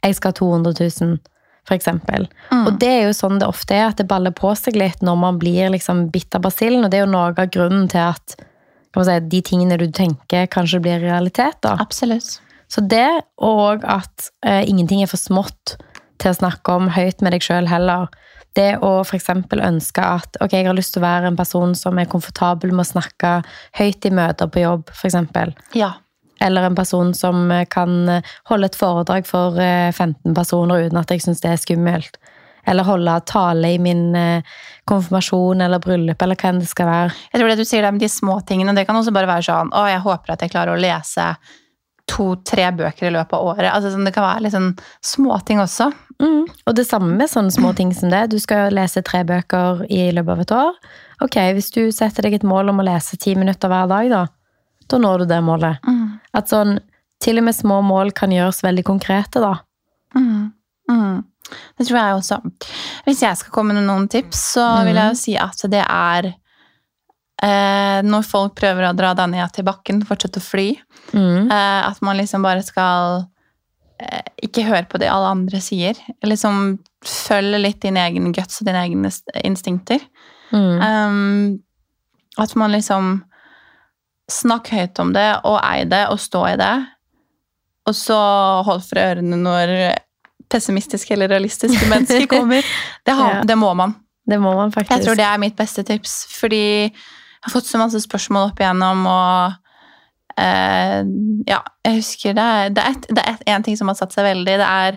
Jeg 0.04 0.18
skal 0.18 0.30
ha 0.30 0.38
200 0.38 0.74
000, 0.78 1.18
for 1.66 1.76
eksempel. 1.76 2.28
Mm. 2.52 2.62
Og 2.62 2.78
det 2.82 2.90
er 2.92 3.02
jo 3.08 3.16
sånn 3.16 3.40
det 3.42 3.48
ofte 3.50 3.74
er, 3.74 3.88
at 3.90 3.98
det 3.98 4.08
baller 4.10 4.34
på 4.36 4.52
seg 4.58 4.78
litt 4.78 5.02
når 5.02 5.18
man 5.18 5.40
blir 5.42 5.72
liksom 5.74 6.08
bitt 6.14 6.36
av 6.38 6.44
basillen. 6.46 6.86
Og 6.86 6.92
det 6.92 7.00
er 7.00 7.06
jo 7.06 7.12
noe 7.14 7.32
av 7.32 7.50
grunnen 7.50 7.88
til 7.90 8.04
at 8.06 8.36
kan 8.94 9.02
man 9.02 9.08
si, 9.08 9.18
de 9.26 9.40
tingene 9.42 9.78
du 9.80 9.88
tenker, 9.90 10.46
kanskje 10.46 10.78
blir 10.84 11.00
realitet. 11.02 11.58
da. 11.66 11.74
Absolutt. 11.82 12.36
Så 12.70 12.82
det, 12.86 13.08
og 13.42 13.82
at 13.90 14.30
eh, 14.46 14.62
ingenting 14.70 15.02
er 15.02 15.10
for 15.10 15.18
smått 15.18 15.74
til 16.22 16.30
å 16.30 16.36
snakke 16.38 16.76
om 16.78 16.92
høyt 16.94 17.24
med 17.24 17.34
deg 17.34 17.42
sjøl 17.42 17.66
heller. 17.66 18.06
Det 18.54 18.70
å 18.86 19.00
f.eks. 19.02 19.30
ønske 19.58 20.04
at 20.04 20.38
ok, 20.42 20.52
jeg 20.54 20.68
har 20.68 20.76
lyst 20.76 20.94
til 20.94 21.02
å 21.02 21.08
være 21.08 21.30
en 21.30 21.38
person 21.38 21.74
som 21.78 21.98
er 21.98 22.10
komfortabel 22.10 22.70
med 22.70 22.84
å 22.84 22.92
snakke 22.92 23.36
høyt 23.80 24.06
i 24.06 24.14
møter 24.14 24.50
på 24.50 24.62
jobb, 24.62 24.92
f.eks. 24.94 25.18
Ja. 25.74 25.94
Eller 26.42 26.66
en 26.66 26.76
person 26.78 27.14
som 27.14 27.50
eh, 27.50 27.66
kan 27.70 28.08
eh, 28.10 28.36
holde 28.50 28.70
et 28.70 28.78
foredrag 28.78 29.26
for 29.26 29.58
eh, 29.62 29.90
15 29.90 30.34
personer 30.36 30.86
uten 30.86 31.00
at 31.00 31.10
jeg 31.10 31.24
syns 31.24 31.42
det 31.42 31.50
er 31.50 31.60
skummelt. 31.62 32.18
Eller 32.66 32.86
holde 32.86 33.18
tale 33.28 33.74
i 33.74 33.80
min 33.82 34.14
eh, 34.18 34.54
konfirmasjon 34.88 35.64
eller 35.64 35.82
bryllup, 35.82 36.22
eller 36.22 36.38
hva 36.38 36.52
enn 36.52 36.62
det 36.62 36.70
skal 36.70 36.88
være. 36.88 37.12
Jeg 37.32 37.40
tror 37.40 37.52
det 37.52 37.58
du 37.60 37.66
sier 37.68 37.84
der 37.84 37.94
med 37.94 38.04
de 38.04 38.10
små 38.12 38.38
tingene, 38.48 38.74
det 38.76 38.86
kan 38.88 38.98
også 38.98 39.14
bare 39.14 39.30
være 39.30 39.46
sånn 39.46 39.74
Å, 39.74 39.84
jeg 39.90 40.02
håper 40.06 40.34
at 40.34 40.44
jeg 40.44 40.54
klarer 40.54 40.74
å 40.74 40.80
lese 40.80 41.28
to-tre 42.10 42.68
bøker 42.76 43.08
i 43.08 43.12
løpet 43.14 43.36
av 43.36 43.50
året. 43.54 43.70
Altså, 43.70 43.92
sånn, 43.94 44.04
det 44.06 44.12
kan 44.16 44.26
være 44.26 44.44
litt 44.44 44.54
sånn 44.54 44.72
småting 45.04 45.62
også. 45.62 45.90
Mm. 46.22 46.44
Og 46.44 46.76
det 46.76 46.86
samme 46.88 47.14
med 47.16 47.30
sånne 47.30 47.54
små 47.54 47.72
ting 47.76 47.92
som 47.96 48.12
det. 48.12 48.26
Du 48.32 48.38
skal 48.42 48.74
lese 48.76 49.02
tre 49.06 49.22
bøker 49.26 49.84
i 49.88 50.10
løpet 50.14 50.34
av 50.34 50.42
et 50.44 50.54
år. 50.58 50.80
Ok, 51.24 51.38
hvis 51.56 51.72
du 51.74 51.82
setter 51.94 52.26
deg 52.26 52.38
et 52.38 52.46
mål 52.46 52.72
om 52.72 52.82
å 52.82 52.86
lese 52.86 53.18
ti 53.20 53.34
minutter 53.38 53.72
hver 53.72 53.88
dag, 53.90 54.10
da, 54.12 54.24
da 54.90 55.00
når 55.00 55.24
du 55.24 55.30
det 55.32 55.40
målet. 55.46 55.92
At 56.36 56.52
sånn, 56.52 56.76
til 57.24 57.40
og 57.40 57.48
med 57.48 57.56
små 57.56 57.80
mål 57.86 58.12
kan 58.16 58.34
gjøres 58.34 58.62
veldig 58.66 58.84
konkrete, 58.86 59.40
da. 59.40 59.56
Mm. 60.18 60.52
Mm. 60.90 61.22
Det 61.78 61.86
tror 61.88 61.98
jeg 61.98 62.16
også. 62.18 62.40
Hvis 63.06 63.22
jeg 63.24 63.40
skal 63.40 63.54
komme 63.54 63.76
med 63.76 63.86
noen 63.88 64.08
tips, 64.12 64.40
så 64.56 64.66
vil 64.84 64.98
jeg 64.98 65.12
jo 65.12 65.20
si 65.20 65.36
at 65.40 65.64
det 65.72 65.82
er 65.84 66.34
eh, 67.42 68.02
Når 68.02 68.22
folk 68.26 68.54
prøver 68.56 68.88
å 68.90 68.96
dra 68.96 69.14
deg 69.14 69.30
ned 69.30 69.52
til 69.52 69.64
bakken, 69.64 70.02
fortsette 70.06 70.40
å 70.40 70.42
fly, 70.44 70.78
Mm. 71.12 71.50
eh, 71.50 71.88
at 71.88 72.00
man 72.02 72.16
liksom 72.16 72.42
bare 72.42 72.62
skal 72.62 73.26
eh, 74.00 74.22
ikke 74.42 74.64
høre 74.66 74.86
på 74.88 74.98
det 74.98 75.08
alle 75.08 75.28
andre 75.34 75.60
sier. 75.60 75.94
Liksom 76.24 76.78
følge 77.04 77.60
litt 77.60 77.80
din 77.82 77.96
egen 77.96 78.32
guts 78.32 78.60
og 78.60 78.66
dine 78.66 78.82
egne 78.86 79.10
instinkter. 79.44 80.00
Mm. 80.52 80.80
Um, 80.82 81.58
at 82.38 82.54
man 82.56 82.70
liksom 82.72 83.22
Snakk 84.30 84.70
høyt 84.72 84.98
om 85.02 85.10
det, 85.12 85.40
og 85.44 85.58
ei 85.62 85.84
det, 85.84 86.06
og 86.08 86.16
stå 86.18 86.46
i 86.54 86.56
det. 86.56 86.72
Og 87.86 87.92
så 87.92 88.16
hold 88.64 88.80
for 88.86 88.96
ørene 88.96 89.36
når 89.36 89.72
pessimistiske 90.48 91.12
eller 91.12 91.28
realistiske 91.28 91.84
mennesker 91.90 92.24
kommer. 92.32 92.64
Det, 93.04 93.12
har, 93.12 93.34
Ja. 93.34 93.42
det 93.44 93.56
må 93.60 93.74
man. 93.76 93.92
Det 94.26 94.38
må 94.40 94.54
man 94.56 94.72
faktisk. 94.72 94.94
Jeg 94.96 95.04
tror 95.04 95.16
det 95.20 95.26
er 95.28 95.38
mitt 95.42 95.56
beste 95.58 95.84
tips, 95.84 96.14
fordi 96.40 96.88
jeg 97.44 97.50
har 97.50 97.58
fått 97.58 97.68
så 97.68 97.80
masse 97.80 98.00
spørsmål 98.00 98.48
opp 98.48 98.60
igjennom, 98.62 99.02
og 99.04 100.40
eh, 100.40 101.00
ja, 101.50 101.58
jeg 101.84 101.98
husker 101.98 102.36
det 102.38 102.46
det 102.78 102.84
er, 102.84 102.96
et, 102.96 103.10
det 103.10 103.20
er 103.20 103.34
et, 103.34 103.44
en 103.52 103.66
ting 103.66 103.76
som 103.76 103.90
har 103.92 103.98
satt 103.98 104.16
seg 104.16 104.24
veldig, 104.24 104.54
det 104.62 104.70
er 104.70 104.96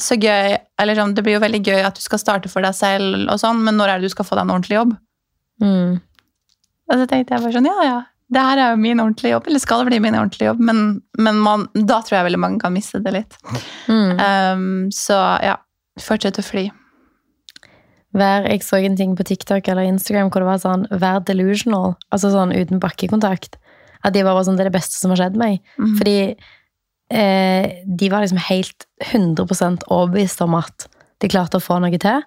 så 0.00 0.14
gøy, 0.16 0.54
eller 0.80 0.96
sånn, 0.98 1.16
det 1.16 1.24
blir 1.26 1.36
jo 1.36 1.42
veldig 1.42 1.60
gøy 1.66 1.82
at 1.84 1.98
du 1.98 2.04
skal 2.04 2.22
starte 2.22 2.50
for 2.52 2.64
deg 2.64 2.78
selv 2.78 3.26
og 3.26 3.42
sånn, 3.42 3.60
men 3.66 3.76
når 3.76 3.90
er 3.90 4.00
det 4.00 4.10
du 4.10 4.14
skal 4.14 4.28
få 4.28 4.38
deg 4.38 4.46
en 4.46 4.54
ordentlig 4.54 4.78
jobb? 4.78 4.94
Mm. 5.62 5.98
Og 6.92 7.02
så 7.02 7.08
tenkte 7.10 7.34
jeg 7.34 7.44
bare 7.44 7.54
sånn, 7.58 7.68
ja, 7.68 7.88
ja, 7.88 7.98
det 8.32 8.44
her 8.46 8.60
er 8.62 8.70
jo 8.72 8.80
min 8.80 9.02
ordentlige 9.02 9.34
jobb, 9.34 9.50
eller 9.50 9.62
skal 9.62 9.82
det 9.82 9.90
bli 9.90 10.00
min 10.06 10.16
ordentlige 10.16 10.52
jobb, 10.52 10.62
men, 10.70 10.84
men 11.18 11.42
man, 11.42 11.66
da 11.74 11.98
tror 12.00 12.20
jeg 12.20 12.28
veldig 12.30 12.40
mange 12.46 12.62
kan 12.62 12.72
miste 12.72 13.02
det 13.04 13.12
litt. 13.18 13.36
Mm. 13.90 14.22
Um, 14.22 14.70
så 14.94 15.18
ja, 15.44 15.58
fortsett 16.00 16.40
å 16.40 16.46
fly. 16.46 16.70
Vær, 18.12 18.44
jeg 18.44 18.64
så 18.64 18.78
en 18.82 18.96
ting 18.96 19.14
på 19.16 19.24
TikTok 19.24 19.68
eller 19.72 19.88
Instagram 19.88 20.28
hvor 20.32 20.44
det 20.44 20.50
var 20.50 20.60
sånn 20.60 20.86
Vær 20.90 21.22
delusional. 21.24 21.94
Altså 22.12 22.32
sånn 22.34 22.52
uten 22.52 22.82
bakkekontakt. 22.82 23.56
At 24.04 24.16
de 24.16 24.24
var 24.24 24.36
bare 24.36 24.46
sånn 24.48 24.58
Det 24.58 24.66
er 24.66 24.72
det 24.72 24.78
beste 24.78 24.98
som 24.98 25.14
har 25.14 25.22
skjedd 25.22 25.38
meg. 25.40 25.62
Mm. 25.78 25.94
Fordi 26.00 26.16
eh, 27.16 27.78
de 27.86 28.10
var 28.12 28.24
liksom 28.24 28.42
helt 28.50 28.88
100 29.08 29.86
overbevist 29.88 30.44
om 30.44 30.58
at 30.60 30.88
de 31.22 31.30
klarte 31.32 31.56
å 31.56 31.64
få 31.64 31.78
noe 31.80 32.00
til. 32.02 32.24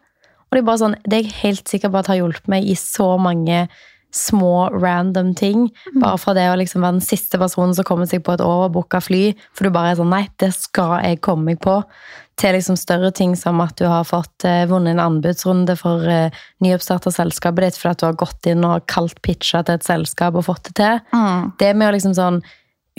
Og 0.49 0.57
de 0.57 0.65
bare 0.65 0.81
sånn 0.81 0.97
Det 1.03 1.19
er 1.19 1.27
jeg 1.27 1.41
helt 1.43 1.69
sikker 1.69 1.91
på 1.91 2.01
at 2.01 2.09
har 2.09 2.23
hjulpet 2.23 2.49
meg 2.51 2.65
i 2.65 2.77
så 2.79 3.15
mange 3.21 3.67
små 4.15 4.69
random 4.71 5.33
ting. 5.35 5.67
Bare 5.99 6.17
fra 6.21 6.33
det 6.37 6.45
å 6.47 6.55
liksom 6.55 6.85
være 6.85 6.97
den 6.97 7.03
siste 7.03 7.39
personen 7.41 7.75
som 7.75 7.87
kommer 7.87 8.07
seg 8.07 8.23
på 8.23 8.35
et 8.35 8.43
overbooka 8.43 9.01
fly. 9.03 9.33
For 9.51 9.67
du 9.67 9.75
bare 9.75 9.91
er 9.91 9.99
sånn 9.99 10.13
Nei, 10.13 10.23
det 10.39 10.53
skal 10.55 11.01
jeg 11.03 11.19
komme 11.25 11.51
meg 11.51 11.59
på. 11.65 11.81
Til 12.35 12.51
liksom 12.57 12.75
større 12.75 13.11
ting 13.15 13.35
som 13.39 13.61
at 13.63 13.77
du 13.79 13.85
har 13.87 14.03
fått 14.03 14.43
eh, 14.43 14.65
vunnet 14.67 14.91
en 14.97 15.03
anbudsrunde 15.05 15.77
for 15.79 16.03
eh, 16.11 16.33
nyoppstarta 16.65 17.13
selskapet 17.15 17.63
ditt 17.69 17.77
fordi 17.79 17.93
at 17.93 18.01
du 18.01 18.05
har 18.09 18.17
gått 18.19 18.49
inn 18.51 18.65
og 18.67 18.83
kaldt 18.91 19.21
pitcha 19.23 19.61
til 19.63 19.77
et 19.79 19.87
selskap 19.87 20.35
og 20.35 20.43
fått 20.49 20.67
det 20.71 20.75
til. 20.81 20.99
Mm. 21.15 21.53
Det 21.61 21.71
med 21.79 21.87
å 21.87 21.93
liksom 21.95 22.15
sånn 22.17 22.41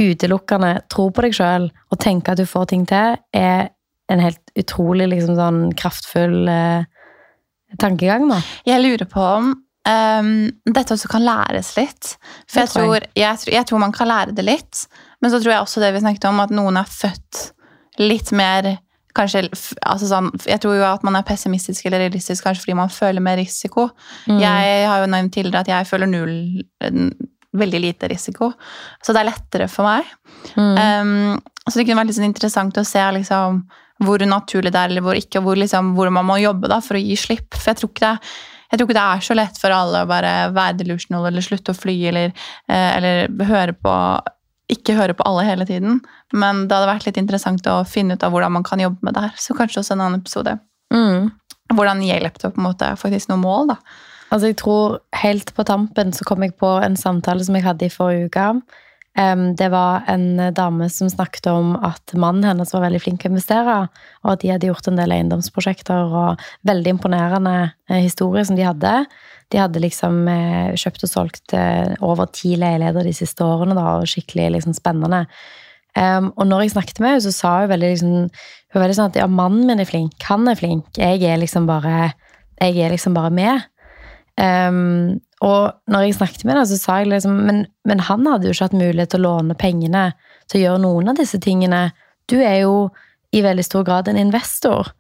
utelukkende 0.01 0.73
tro 0.93 1.11
på 1.13 1.25
deg 1.27 1.37
sjøl 1.37 1.69
og 1.93 2.01
tenke 2.01 2.33
at 2.33 2.41
du 2.41 2.47
får 2.49 2.67
ting 2.73 2.87
til, 2.89 3.17
er 3.37 3.69
en 4.13 4.23
helt 4.23 4.41
utrolig 4.57 5.09
liksom 5.13 5.37
sånn 5.39 5.61
kraftfull 5.77 6.49
eh, 6.53 6.85
tankegang, 7.83 8.29
da. 8.31 8.41
Jeg 8.69 8.85
lurer 8.87 9.09
på 9.13 9.21
om 9.37 9.55
Um, 9.87 10.49
dette 10.67 10.97
også 10.97 11.07
kan 11.07 11.23
læres 11.23 11.69
litt. 11.77 12.17
For 12.51 12.65
jeg 12.65 12.71
tror 12.73 13.05
jeg, 13.15 13.39
tror- 13.39 13.53
jeg 13.55 13.67
tror 13.69 13.79
man 13.79 13.93
kan 13.95 14.09
lære 14.11 14.33
det 14.35 14.43
litt, 14.43 14.81
men 15.23 15.31
så 15.31 15.39
tror 15.39 15.53
jeg 15.53 15.63
også 15.63 15.79
det 15.85 15.93
vi 15.95 16.01
snakket 16.03 16.25
om, 16.27 16.41
at 16.43 16.51
noen 16.51 16.75
er 16.81 16.89
født 16.91 17.53
litt 18.03 18.33
mer 18.35 18.67
Kanskje, 19.17 19.47
altså 19.81 20.11
sånn, 20.11 20.29
jeg 20.45 20.61
tror 20.63 20.77
jo 20.77 20.85
at 20.89 21.07
man 21.07 21.17
er 21.17 21.25
pessimistisk 21.27 21.89
eller 21.89 22.05
realistisk 22.05 22.45
kanskje 22.45 22.67
fordi 22.67 22.77
man 22.79 22.93
føler 22.93 23.25
mer 23.25 23.39
risiko. 23.41 23.89
Mm. 24.27 24.41
Jeg 24.43 24.83
har 24.91 25.01
jo 25.03 25.09
nevnt 25.15 25.35
tidligere 25.37 25.65
at 25.65 25.73
jeg 25.73 25.89
føler 25.89 26.11
null, 26.11 26.37
veldig 27.57 27.81
lite 27.81 28.11
risiko. 28.13 28.51
Så 29.05 29.15
det 29.17 29.23
er 29.23 29.31
lettere 29.31 29.69
for 29.73 29.89
meg. 29.89 30.11
Mm. 30.57 30.77
Um, 30.77 31.63
så 31.67 31.79
det 31.79 31.87
kunne 31.87 32.03
vært 32.03 32.13
litt 32.13 32.19
sånn 32.19 32.29
interessant 32.29 32.79
å 32.79 32.85
se 32.87 33.03
liksom, 33.17 33.63
hvor 34.05 34.23
naturlig 34.29 34.73
det 34.75 34.83
er, 34.83 34.93
eller 34.93 35.07
hvor 35.07 35.19
ikke, 35.19 35.43
hvor, 35.45 35.59
liksom, 35.59 35.95
hvor 35.97 36.13
man 36.15 36.29
må 36.29 36.39
jobbe 36.43 36.71
da, 36.71 36.83
for 36.85 36.99
å 36.99 37.03
gi 37.03 37.17
slipp. 37.19 37.49
For 37.57 37.73
jeg 37.73 37.81
tror, 37.81 37.93
ikke 37.95 38.05
det, 38.05 38.33
jeg 38.71 38.79
tror 38.79 38.89
ikke 38.89 38.99
det 38.99 39.07
er 39.09 39.27
så 39.27 39.39
lett 39.39 39.61
for 39.63 39.75
alle 39.75 40.05
å 40.05 40.11
bare 40.11 40.35
være 40.55 40.81
delusional 40.83 41.29
eller 41.31 41.45
slutte 41.45 41.73
å 41.73 41.79
fly 41.79 41.97
eller, 42.13 42.35
eh, 42.69 42.91
eller 42.99 43.49
høre 43.49 43.77
på 43.79 43.95
ikke 44.73 44.97
høre 44.99 45.15
på 45.15 45.27
alle 45.29 45.45
hele 45.47 45.67
tiden. 45.69 46.01
Men 46.35 46.67
det 46.67 46.75
hadde 46.75 46.91
vært 46.91 47.07
litt 47.09 47.21
interessant 47.21 47.67
å 47.71 47.83
finne 47.89 48.17
ut 48.17 48.27
av 48.27 48.35
hvordan 48.35 48.57
man 48.59 48.67
kan 48.67 48.83
jobbe 48.83 49.07
med 49.07 49.17
det 49.17 49.27
her. 49.29 49.37
Så 49.41 49.57
kanskje 49.59 49.83
også 49.83 49.95
en 49.95 50.05
annen 50.07 50.23
episode. 50.23 50.57
Mm. 50.95 51.31
Hvordan 51.75 52.03
hjelper 52.07 52.43
det 52.43 52.53
på 52.55 52.63
en 52.63 52.69
måte 52.69 52.91
faktisk 52.99 53.31
noe 53.31 53.43
mål, 53.43 53.75
da. 53.75 53.81
Altså, 54.27 54.51
jeg 54.51 54.59
tror 54.59 54.99
helt 55.21 55.53
på 55.55 55.65
tampen 55.67 56.11
så 56.15 56.27
kom 56.27 56.43
jeg 56.43 56.57
på 56.59 56.73
en 56.83 56.99
samtale 56.99 57.47
som 57.47 57.55
jeg 57.55 57.67
hadde 57.67 57.87
i 57.87 57.93
forrige 57.93 58.27
uke. 58.31 58.49
Det 59.57 59.69
var 59.73 60.03
en 60.13 60.53
dame 60.53 60.91
som 60.93 61.09
snakket 61.09 61.47
om 61.49 61.71
at 61.81 62.13
mannen 62.21 62.45
hennes 62.45 62.73
var 62.75 62.83
veldig 62.85 63.01
flink 63.01 63.23
til 63.23 63.31
å 63.31 63.33
investere, 63.33 63.77
og 64.27 64.33
at 64.35 64.43
de 64.43 64.51
hadde 64.53 64.69
gjort 64.69 64.91
en 64.91 65.01
del 65.01 65.15
eiendomsprosjekter 65.15 66.13
og 66.21 66.43
veldig 66.69 66.93
imponerende 66.99 67.55
eh, 67.89 68.03
historier 68.05 68.45
som 68.45 68.59
de 68.59 68.67
hadde. 68.67 68.93
De 69.53 69.61
hadde 69.61 69.83
liksom 69.83 70.25
eh, 70.31 70.75
kjøpt 70.79 71.07
og 71.07 71.13
solgt 71.13 71.55
eh, 71.55 71.95
over 72.05 72.29
ti 72.35 72.57
leiligheter 72.59 73.07
de 73.07 73.15
siste 73.15 73.47
årene, 73.47 73.77
da, 73.79 74.01
og 74.01 74.11
skikkelig 74.11 74.57
liksom 74.57 74.75
spennende. 74.77 75.27
Um, 75.97 76.29
og 76.37 76.45
når 76.51 76.67
jeg 76.67 76.75
snakket 76.75 76.99
med 77.01 77.15
henne, 77.15 77.25
så 77.25 77.33
sa 77.33 77.53
hun 77.63 77.71
veldig, 77.71 77.93
liksom, 77.95 78.17
hun 78.75 78.83
veldig 78.83 78.97
sånn 78.99 79.13
at 79.13 79.17
ja, 79.17 79.29
mannen 79.33 79.65
min 79.71 79.81
er 79.81 79.89
flink, 79.89 80.19
han 80.29 80.45
er 80.51 80.59
flink, 80.59 80.91
jeg 81.01 81.23
er 81.25 81.39
liksom 81.41 81.69
bare, 81.71 82.11
jeg 82.61 82.77
er 82.85 82.93
liksom 82.93 83.17
bare 83.17 83.31
med. 83.33 83.65
Um, 84.37 85.23
og 85.45 85.73
når 85.89 86.05
jeg 86.05 86.19
snakket 86.19 86.45
med 86.45 86.55
henne, 86.55 86.67
så 86.69 86.77
sa 86.81 86.99
jeg 87.01 87.09
liksom 87.13 87.39
men, 87.49 87.63
men 87.89 88.03
han 88.05 88.29
hadde 88.29 88.49
jo 88.49 88.53
ikke 88.53 88.69
hatt 88.69 88.77
mulighet 88.77 89.15
til 89.15 89.25
å 89.25 89.31
låne 89.31 89.57
pengene 89.57 90.11
til 90.51 90.61
å 90.61 90.63
gjøre 90.65 90.83
noen 90.85 91.13
av 91.13 91.21
disse 91.21 91.41
tingene. 91.41 91.89
Du 92.29 92.39
er 92.41 92.63
jo 92.65 92.89
i 93.37 93.43
veldig 93.45 93.65
stor 93.65 93.85
grad 93.87 94.09
en 94.09 94.21
investor. 94.21 94.93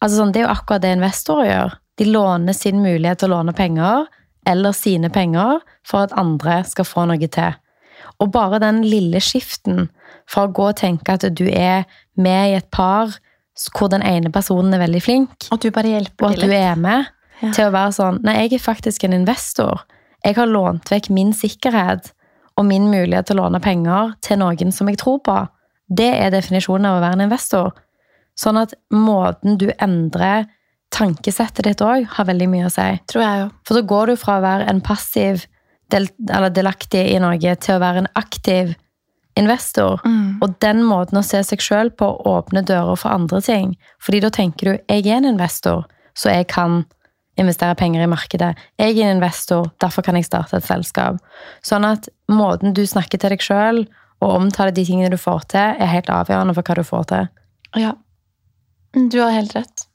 Altså 0.00 0.16
sånn, 0.16 0.32
Det 0.32 0.42
er 0.42 0.48
jo 0.48 0.54
akkurat 0.54 0.82
det 0.82 0.94
investorer 0.96 1.48
gjør. 1.50 1.78
De 2.00 2.06
låner 2.08 2.56
sin 2.56 2.78
mulighet 2.80 3.20
til 3.20 3.28
å 3.28 3.34
låne 3.34 3.52
penger, 3.52 4.06
eller 4.48 4.72
sine 4.72 5.10
penger, 5.12 5.58
for 5.84 6.06
at 6.06 6.14
andre 6.16 6.62
skal 6.64 6.86
få 6.88 7.02
noe 7.10 7.28
til. 7.28 7.58
Og 8.24 8.30
bare 8.32 8.60
den 8.62 8.78
lille 8.88 9.20
skiften 9.20 9.90
fra 10.24 10.46
å 10.46 10.52
gå 10.56 10.70
og 10.70 10.78
tenke 10.80 11.12
at 11.12 11.26
du 11.36 11.44
er 11.50 11.84
med 12.16 12.52
i 12.52 12.54
et 12.56 12.70
par 12.72 13.18
hvor 13.76 13.90
den 13.92 14.00
ene 14.00 14.32
personen 14.32 14.72
er 14.72 14.80
veldig 14.80 15.02
flink, 15.04 15.34
og, 15.52 15.60
du 15.60 15.68
bare 15.76 15.90
hjelper 15.92 16.24
og 16.24 16.38
at 16.38 16.40
du 16.40 16.54
er 16.56 16.80
med, 16.80 17.10
Ja. 17.42 17.50
til 17.52 17.66
å 17.68 17.72
være 17.74 17.92
sånn 17.92 18.22
Nei, 18.24 18.34
jeg 18.46 18.54
er 18.54 18.64
faktisk 18.64 19.04
en 19.04 19.16
investor. 19.16 19.84
Jeg 20.24 20.36
har 20.36 20.48
lånt 20.48 20.88
vekk 20.88 21.10
min 21.12 21.34
sikkerhet 21.36 22.14
og 22.56 22.64
min 22.64 22.88
mulighet 22.88 23.28
til 23.28 23.36
å 23.36 23.42
låne 23.44 23.60
penger 23.60 24.14
til 24.24 24.40
noen 24.40 24.72
som 24.72 24.88
jeg 24.88 24.96
tror 25.00 25.20
på. 25.20 25.36
Det 25.88 26.08
er 26.16 26.32
definisjonen 26.32 26.88
av 26.88 26.96
å 26.96 27.04
være 27.04 27.18
en 27.18 27.26
investor. 27.28 27.72
Sånn 28.36 28.56
at 28.56 28.72
måten 28.92 29.56
du 29.60 29.68
endrer 29.78 30.48
tankesettet 30.94 31.66
ditt 31.66 31.82
òg, 31.84 32.06
har 32.16 32.28
veldig 32.28 32.48
mye 32.50 32.68
å 32.68 32.74
si. 32.74 32.86
Tror 33.10 33.24
jeg 33.24 33.40
ja. 33.44 33.48
For 33.66 33.78
da 33.78 33.86
går 33.92 34.12
du 34.12 34.20
fra 34.20 34.38
å 34.38 34.44
være 34.44 34.68
en 34.70 34.82
passiv 34.84 35.46
del, 35.90 36.08
eller 36.30 36.52
delaktig 36.54 37.06
i 37.12 37.18
noe 37.22 37.38
til 37.38 37.76
å 37.76 37.82
være 37.82 38.04
en 38.04 38.10
aktiv 38.18 38.74
investor. 39.38 40.00
Mm. 40.04 40.40
Og 40.42 40.56
den 40.62 40.82
måten 40.86 41.20
å 41.20 41.26
se 41.26 41.42
seg 41.46 41.62
sjøl 41.64 41.92
på 41.94 42.08
åpner 42.28 42.66
dører 42.66 42.98
for 42.98 43.14
andre 43.14 43.40
ting. 43.44 43.74
Fordi 44.02 44.22
da 44.24 44.32
tenker 44.34 44.70
du 44.70 44.72
jeg 44.74 45.06
er 45.06 45.20
en 45.20 45.30
investor, 45.32 45.86
så 46.18 46.34
jeg 46.34 46.50
kan 46.52 46.82
investere 47.40 47.78
penger 47.78 48.04
i 48.04 48.10
markedet. 48.10 48.50
Jeg 48.78 48.96
er 48.98 49.06
en 49.06 49.16
investor, 49.16 49.70
derfor 49.80 50.04
kan 50.04 50.18
jeg 50.18 50.28
starte 50.28 50.58
et 50.58 50.66
selskap. 50.66 51.20
Sånn 51.64 51.86
at 51.88 52.10
måten 52.28 52.74
du 52.76 52.82
snakker 52.86 53.20
til 53.20 53.32
deg 53.32 53.44
sjøl 53.44 53.84
og 54.20 54.34
omtaler 54.34 54.74
de 54.76 54.84
tingene 54.84 55.12
du 55.12 55.16
får 55.20 55.46
til, 55.54 55.78
er 55.80 55.94
helt 55.94 56.10
avgjørende 56.12 56.56
for 56.58 56.66
hva 56.66 56.76
du 56.76 56.84
får 56.84 57.06
til. 57.12 57.30
Ja. 57.80 57.94
Du 58.92 59.20
har 59.22 59.32
helt 59.32 59.54
rett. 59.56 59.86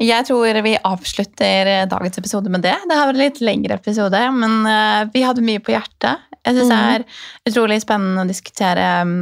Jeg 0.00 0.26
tror 0.30 0.60
vi 0.64 0.76
avslutter 0.76 1.68
eh, 1.68 1.86
dagens 1.88 2.18
episode 2.18 2.52
med 2.52 2.64
det. 2.64 2.76
Det 2.88 2.96
har 2.96 3.10
vært 3.10 3.18
en 3.18 3.24
litt 3.26 3.42
lengre 3.44 3.76
episode, 3.76 4.22
men 4.36 4.62
eh, 4.68 5.02
vi 5.12 5.24
hadde 5.26 5.44
mye 5.44 5.60
på 5.60 5.74
hjertet. 5.74 6.26
Jeg 6.40 6.56
syns 6.56 6.72
det 6.72 6.80
er 6.94 7.04
utrolig 7.50 7.82
spennende 7.82 8.24
å 8.24 8.28
diskutere 8.28 8.86
mm, 9.04 9.18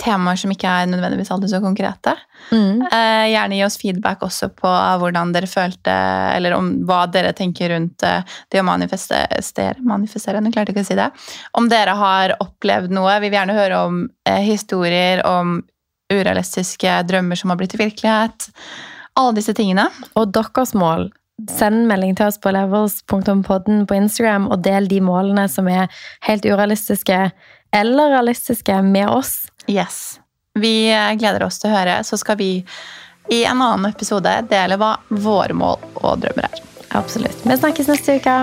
temaer 0.00 0.38
som 0.38 0.52
ikke 0.52 0.70
er 0.70 0.88
nødvendigvis 0.90 1.30
alltid 1.30 1.52
så 1.52 1.60
konkrete. 1.62 2.14
Mm. 2.50 2.82
Eh, 2.82 3.26
gjerne 3.32 3.58
gi 3.58 3.64
oss 3.66 3.78
feedback 3.80 4.24
også 4.26 4.50
på 4.56 4.70
hvordan 5.00 5.32
dere 5.34 5.50
følte, 5.50 5.94
eller 6.34 6.56
om 6.56 6.70
hva 6.88 7.04
dere 7.10 7.34
tenker 7.36 7.70
rundt 7.74 8.02
eh, 8.06 8.24
det 8.52 8.62
å 8.62 8.66
manifestere. 8.66 9.78
Manifestere, 9.86 10.42
nå 10.42 10.52
klarte 10.54 10.72
jeg 10.72 10.78
ikke 10.78 10.86
å 10.86 10.90
si 10.90 10.98
det. 10.98 11.10
Om 11.60 11.70
dere 11.72 11.94
har 12.00 12.36
opplevd 12.42 12.94
noe. 12.94 13.20
Vi 13.22 13.30
vil 13.30 13.38
gjerne 13.38 13.58
høre 13.58 13.84
om 13.86 14.02
eh, 14.28 14.42
historier 14.46 15.24
om 15.28 15.60
urealistiske 16.12 16.98
drømmer 17.08 17.38
som 17.38 17.52
har 17.52 17.60
blitt 17.60 17.78
virkelighet. 17.78 18.50
Alle 19.20 19.36
disse 19.38 19.54
tingene. 19.54 19.88
Og 20.18 20.32
deres 20.34 20.74
mål. 20.74 21.08
Send 21.50 21.88
melding 21.90 22.14
til 22.18 22.28
oss 22.30 22.38
på 22.38 22.52
levels.podden 22.54 23.86
på 23.90 23.96
Instagram, 23.98 24.46
og 24.54 24.62
del 24.62 24.86
de 24.90 25.00
målene 25.02 25.48
som 25.50 25.66
er 25.70 25.90
helt 26.28 26.46
urealistiske 26.46 27.18
eller 27.74 28.12
realistiske 28.14 28.76
med 28.86 29.08
oss. 29.10 29.48
Yes. 29.66 30.20
Vi 30.54 30.92
eh, 30.92 31.14
gleder 31.18 31.42
oss 31.46 31.58
til 31.58 31.72
å 31.72 31.74
høre. 31.74 31.98
Så 32.06 32.20
skal 32.20 32.38
vi 32.38 32.52
i 33.32 33.40
en 33.48 33.58
annen 33.58 33.88
episode 33.90 34.36
dele 34.50 34.78
hva 34.78 34.94
våre 35.08 35.56
mål 35.56 35.82
og 36.04 36.22
drømmer 36.22 36.46
er. 36.46 36.62
Absolutt. 36.94 37.42
Vi 37.42 37.58
snakkes 37.58 37.90
neste 37.90 38.20
uke. 38.20 38.38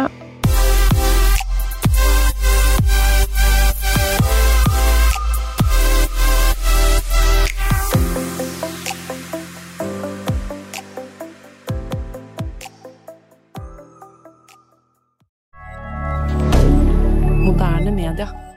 Moderne 18.22 18.38
media. 18.38 18.51